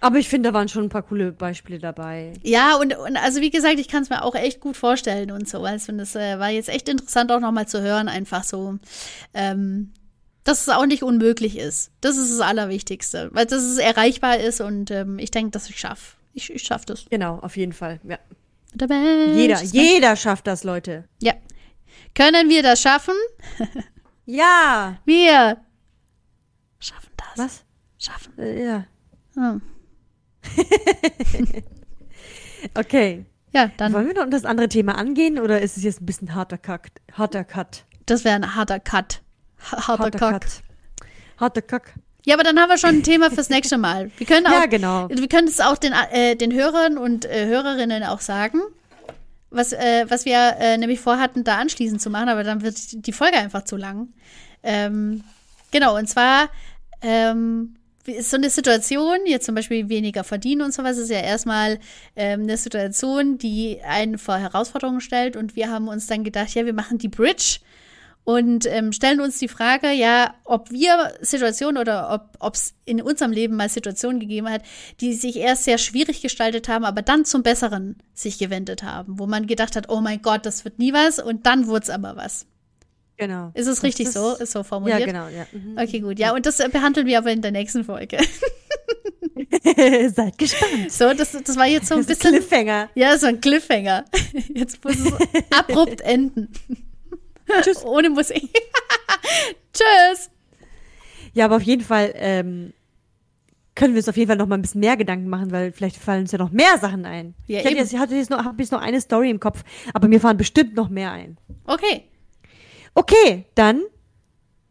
Aber 0.00 0.18
ich 0.18 0.28
finde, 0.28 0.50
da 0.50 0.54
waren 0.54 0.68
schon 0.68 0.84
ein 0.84 0.88
paar 0.90 1.02
coole 1.02 1.32
Beispiele 1.32 1.78
dabei. 1.78 2.34
Ja, 2.42 2.76
und, 2.76 2.94
und 2.96 3.16
also 3.16 3.40
wie 3.40 3.50
gesagt, 3.50 3.78
ich 3.78 3.88
kann 3.88 4.02
es 4.02 4.10
mir 4.10 4.22
auch 4.22 4.34
echt 4.34 4.60
gut 4.60 4.76
vorstellen 4.76 5.30
und 5.30 5.48
so. 5.48 5.62
Also 5.62 5.92
das 5.92 6.14
äh, 6.14 6.38
war 6.38 6.50
jetzt 6.50 6.68
echt 6.68 6.88
interessant 6.90 7.32
auch 7.32 7.40
nochmal 7.40 7.66
zu 7.68 7.80
hören, 7.80 8.08
einfach 8.08 8.44
so, 8.44 8.78
ähm, 9.32 9.92
dass 10.44 10.62
es 10.62 10.68
auch 10.68 10.86
nicht 10.86 11.02
unmöglich 11.02 11.58
ist. 11.58 11.90
Das 12.00 12.16
ist 12.16 12.30
das 12.30 12.40
Allerwichtigste, 12.40 13.30
weil 13.32 13.46
dass 13.46 13.62
es 13.62 13.78
erreichbar 13.78 14.38
ist 14.38 14.60
und 14.60 14.90
ähm, 14.90 15.18
ich 15.18 15.30
denke, 15.30 15.50
dass 15.50 15.68
ich 15.68 15.78
schaffe. 15.78 16.16
Ich, 16.32 16.50
ich 16.50 16.62
schaffe 16.62 16.86
das. 16.86 17.06
Genau, 17.10 17.38
auf 17.38 17.56
jeden 17.56 17.72
Fall. 17.72 18.00
Ja. 18.04 18.18
Jeder, 19.34 19.62
jeder 19.62 20.16
schafft 20.16 20.46
das, 20.46 20.64
Leute. 20.64 21.04
Ja. 21.22 21.34
Können 22.14 22.48
wir 22.48 22.62
das 22.62 22.80
schaffen? 22.80 23.14
Ja. 24.26 24.96
Wir 25.04 25.58
schaffen 26.78 27.10
das. 27.14 27.36
Was? 27.36 27.64
Schaffen. 27.98 28.38
Äh, 28.38 28.64
ja. 28.64 28.86
Hm. 29.34 29.60
Okay. 32.72 33.26
Ja, 33.52 33.70
dann, 33.76 33.92
Wollen 33.92 34.06
wir 34.06 34.14
noch 34.14 34.30
das 34.30 34.44
andere 34.44 34.68
Thema 34.68 34.96
angehen 34.96 35.38
oder 35.38 35.60
ist 35.60 35.76
es 35.76 35.84
jetzt 35.84 36.00
ein 36.00 36.06
bisschen 36.06 36.34
harter 36.34 36.58
Cut? 36.58 36.90
Harter 37.12 37.44
Cut. 37.44 37.84
das 38.06 38.24
wäre 38.24 38.36
ein 38.36 38.54
harter 38.54 38.80
Cut. 38.80 39.22
Ha- 39.70 39.88
Harter, 39.88 40.10
Cut. 40.10 40.44
Harter 41.38 41.62
Kack. 41.62 41.94
Ja, 42.26 42.34
aber 42.36 42.44
dann 42.44 42.58
haben 42.58 42.70
wir 42.70 42.78
schon 42.78 42.90
ein 42.90 43.02
Thema 43.02 43.30
fürs 43.30 43.50
nächste 43.50 43.76
Mal. 43.78 44.10
Wir 44.16 44.26
können 44.26 44.46
auch, 44.48 44.52
Ja, 44.52 44.66
genau. 44.66 45.08
wir 45.10 45.28
können 45.28 45.48
es 45.48 45.60
auch 45.60 45.76
den, 45.76 45.92
äh, 46.12 46.36
den 46.36 46.52
Hörern 46.52 46.96
und 46.98 47.24
äh, 47.26 47.46
Hörerinnen 47.46 48.02
auch 48.04 48.20
sagen, 48.20 48.60
was, 49.50 49.72
äh, 49.72 50.06
was 50.08 50.24
wir 50.24 50.56
äh, 50.58 50.78
nämlich 50.78 51.00
vorhatten, 51.00 51.44
da 51.44 51.58
anschließend 51.58 52.00
zu 52.00 52.10
machen, 52.10 52.28
aber 52.28 52.42
dann 52.44 52.62
wird 52.62 52.76
die 53.06 53.12
Folge 53.12 53.36
einfach 53.36 53.64
zu 53.64 53.76
lang. 53.76 54.08
Ähm, 54.62 55.22
genau, 55.70 55.96
und 55.96 56.08
zwar 56.08 56.48
ähm, 57.02 57.74
ist 58.06 58.30
so 58.30 58.36
eine 58.36 58.50
Situation, 58.50 59.18
jetzt 59.26 59.46
zum 59.46 59.54
Beispiel 59.54 59.88
weniger 59.88 60.24
verdienen 60.24 60.62
und 60.62 60.74
sowas, 60.74 60.96
ist 60.98 61.10
ja 61.10 61.20
erstmal 61.20 61.78
ähm, 62.16 62.42
eine 62.42 62.56
Situation, 62.56 63.38
die 63.38 63.80
einen 63.86 64.18
vor 64.18 64.36
Herausforderungen 64.38 65.00
stellt. 65.00 65.36
Und 65.36 65.56
wir 65.56 65.70
haben 65.70 65.88
uns 65.88 66.06
dann 66.06 66.24
gedacht, 66.24 66.54
ja, 66.54 66.64
wir 66.66 66.72
machen 66.74 66.98
die 66.98 67.08
Bridge 67.08 67.58
und 68.24 68.64
ähm, 68.66 68.92
stellen 68.92 69.20
uns 69.20 69.38
die 69.38 69.48
Frage, 69.48 69.90
ja, 69.92 70.34
ob 70.44 70.70
wir 70.70 71.12
Situationen 71.20 71.78
oder 71.78 72.26
ob 72.40 72.54
es 72.54 72.74
in 72.86 73.02
unserem 73.02 73.32
Leben 73.32 73.54
mal 73.56 73.68
Situationen 73.68 74.18
gegeben 74.18 74.48
hat, 74.48 74.62
die 75.00 75.12
sich 75.14 75.36
erst 75.36 75.64
sehr 75.64 75.76
schwierig 75.78 76.22
gestaltet 76.22 76.68
haben, 76.68 76.84
aber 76.84 77.02
dann 77.02 77.24
zum 77.26 77.42
Besseren 77.42 77.98
sich 78.14 78.38
gewendet 78.38 78.82
haben, 78.82 79.18
wo 79.18 79.26
man 79.26 79.46
gedacht 79.46 79.76
hat, 79.76 79.88
oh 79.90 80.00
mein 80.00 80.22
Gott, 80.22 80.46
das 80.46 80.64
wird 80.64 80.78
nie 80.78 80.92
was 80.94 81.18
und 81.18 81.44
dann 81.46 81.66
wurde 81.66 81.82
es 81.84 81.90
aber 81.90 82.16
was. 82.16 82.46
Genau. 83.16 83.50
Ist 83.54 83.68
es 83.68 83.82
richtig 83.82 84.06
ist- 84.06 84.14
so? 84.14 84.32
Ist 84.34 84.52
so 84.52 84.62
formuliert? 84.64 85.00
Ja, 85.00 85.06
genau. 85.06 85.28
Ja. 85.28 85.46
Mhm. 85.52 85.78
Okay, 85.78 86.00
gut. 86.00 86.18
Ja, 86.18 86.34
und 86.34 86.46
das 86.46 86.58
äh, 86.60 86.68
behandeln 86.68 87.06
wir 87.06 87.18
aber 87.18 87.30
in 87.30 87.42
der 87.42 87.52
nächsten 87.52 87.84
Folge. 87.84 88.18
Seid 90.14 90.38
gespannt. 90.38 90.90
So, 90.90 91.12
das, 91.14 91.32
das 91.32 91.56
war 91.56 91.66
jetzt 91.66 91.88
so 91.88 91.94
ein 91.94 92.04
bisschen. 92.04 92.32
Cliffhanger. 92.32 92.88
Ja, 92.94 93.16
so 93.18 93.26
ein 93.26 93.40
Cliffhanger. 93.40 94.04
Jetzt 94.54 94.82
muss 94.84 94.96
es 94.96 95.12
abrupt 95.56 96.00
enden. 96.02 96.48
Tschüss. 97.62 97.78
Ohne 97.84 98.10
Musik. 98.10 98.50
Tschüss. 99.72 100.30
Ja, 101.32 101.46
aber 101.46 101.56
auf 101.56 101.62
jeden 101.62 101.82
Fall 101.82 102.12
ähm, 102.16 102.72
können 103.74 103.94
wir 103.94 103.98
uns 103.98 104.08
auf 104.08 104.16
jeden 104.16 104.28
Fall 104.28 104.36
noch 104.36 104.46
mal 104.46 104.56
ein 104.56 104.62
bisschen 104.62 104.80
mehr 104.80 104.96
Gedanken 104.96 105.28
machen, 105.28 105.50
weil 105.50 105.72
vielleicht 105.72 105.96
fallen 105.96 106.22
uns 106.22 106.32
ja 106.32 106.38
noch 106.38 106.50
mehr 106.50 106.78
Sachen 106.78 107.04
ein. 107.04 107.34
Ja, 107.46 107.60
ich 107.60 107.66
eben. 107.66 107.76
jetzt, 107.76 107.92
ich 107.92 107.98
hatte 107.98 108.14
jetzt 108.14 108.30
noch, 108.30 108.44
habe 108.44 108.62
jetzt 108.62 108.72
noch 108.72 108.80
eine 108.80 109.00
Story 109.00 109.30
im 109.30 109.40
Kopf, 109.40 109.64
aber 109.92 110.08
mir 110.08 110.20
fallen 110.20 110.36
bestimmt 110.36 110.76
noch 110.76 110.88
mehr 110.88 111.10
ein. 111.10 111.36
Okay. 111.64 112.04
Okay, 112.94 113.44
dann 113.56 113.82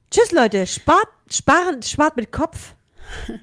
tschüss 0.10 0.32
Leute, 0.32 0.66
spart, 0.66 1.10
sparen, 1.30 1.84
spart 1.84 2.16
mit 2.16 2.32
Kopf. 2.32 2.76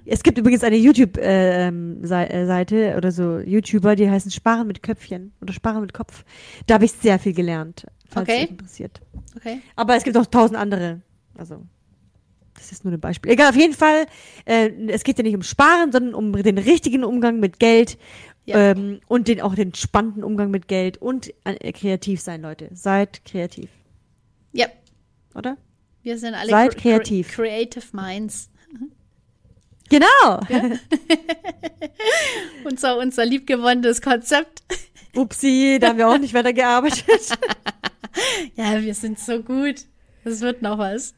Es 0.07 0.22
gibt 0.22 0.38
übrigens 0.38 0.64
eine 0.64 0.76
YouTube-Seite 0.76 2.95
oder 2.97 3.12
so 3.12 3.41
YouTuber, 3.41 3.95
die 3.95 4.09
heißen 4.09 4.30
Sparen 4.30 4.66
mit 4.66 4.82
Köpfchen 4.82 5.34
oder 5.43 5.53
Sparen 5.53 5.82
mit 5.82 5.93
Kopf. 5.93 6.24
Da 6.66 6.72
habe 6.74 6.86
ich 6.86 6.93
sehr 6.93 7.18
viel 7.18 7.34
gelernt, 7.34 7.84
falls 8.11 8.28
Okay. 8.28 8.44
euch 8.44 8.50
interessiert. 8.50 9.00
Okay. 9.36 9.61
Aber 9.76 9.96
es 9.96 10.04
gibt 10.04 10.16
auch 10.16 10.26
tausend 10.26 10.58
andere. 10.58 11.00
Also, 11.36 11.62
das 12.54 12.72
ist 12.72 12.84
nur 12.84 12.92
ein 12.92 13.00
Beispiel. 13.00 13.30
Egal, 13.32 13.48
auf 13.50 13.56
jeden 13.56 13.72
Fall, 13.74 14.06
äh, 14.44 14.70
es 14.88 15.04
geht 15.04 15.16
ja 15.18 15.24
nicht 15.24 15.34
um 15.36 15.42
Sparen, 15.42 15.92
sondern 15.92 16.14
um 16.14 16.32
den 16.32 16.58
richtigen 16.58 17.04
Umgang 17.04 17.40
mit 17.40 17.58
Geld 17.58 17.96
Ja. 18.44 18.72
ähm, 18.72 19.00
und 19.08 19.28
den, 19.28 19.40
auch 19.40 19.54
den 19.54 19.74
spannenden 19.74 20.24
Umgang 20.24 20.50
mit 20.50 20.68
Geld 20.68 20.98
und 20.98 21.32
äh, 21.44 21.72
kreativ 21.72 22.20
sein, 22.20 22.42
Leute. 22.42 22.68
Seid 22.72 23.24
kreativ, 23.24 23.70
Ja, 24.52 24.66
oder? 25.34 25.56
wir 26.02 26.18
sind 26.18 26.34
alle 26.34 26.50
Seid 26.50 26.74
cre- 26.74 26.80
kreativ. 26.80 27.28
cre- 27.30 27.34
Creative 27.36 27.84
Minds. 27.92 28.50
Genau! 29.88 30.40
Unser, 32.64 32.98
unser 32.98 33.24
liebgewonnenes 33.24 34.00
Konzept. 34.02 34.62
Upsi, 35.16 35.78
da 35.80 35.88
haben 35.88 35.98
wir 35.98 36.08
auch 36.08 36.18
nicht 36.18 36.34
weitergearbeitet. 36.34 37.04
Ja, 38.56 38.80
wir 38.80 38.94
sind 38.94 39.18
so 39.18 39.42
gut. 39.42 39.86
Das 40.24 40.40
wird 40.40 40.62
noch 40.62 40.78
was. 40.78 41.14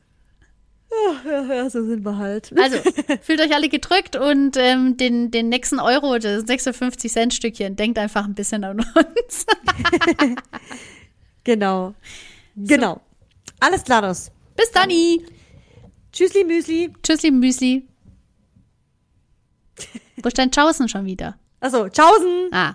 ja, 1.25 1.43
ja, 1.43 1.71
so 1.71 1.85
sind 1.85 2.05
wir 2.05 2.19
halt. 2.19 2.53
Also, 2.57 2.79
fühlt 3.23 3.41
euch 3.41 3.55
alle 3.55 3.69
gedrückt 3.69 4.17
und 4.17 4.57
ähm, 4.57 4.97
den, 4.97 5.31
den 5.31 5.49
nächsten 5.49 5.81
Euro, 5.81 6.19
das 6.19 6.43
56 6.47 7.11
Cent 7.11 7.35
Stückchen, 7.35 7.77
denkt 7.77 7.99
einfach 7.99 8.25
ein 8.25 8.35
bisschen 8.35 8.65
an 8.65 8.81
uns. 8.81 9.47
Genau. 11.45 11.95
Genau. 12.55 13.01
Alles 13.59 13.83
klar, 13.85 14.03
das. 14.03 14.31
Bis 14.57 14.71
dann. 14.71 14.91
Tschüssli, 16.13 16.45
Müsli. 16.45 16.93
Tschüss, 17.03 17.23
liebe 17.23 17.37
Müsli. 17.37 17.89
Wo 20.23 20.29
ist 20.29 20.39
dein 20.39 20.51
Tschaußen 20.51 20.89
schon 20.89 21.05
wieder? 21.05 21.37
Achso, 21.61 21.89
tschaußen. 21.89 22.49
Ah. 22.53 22.75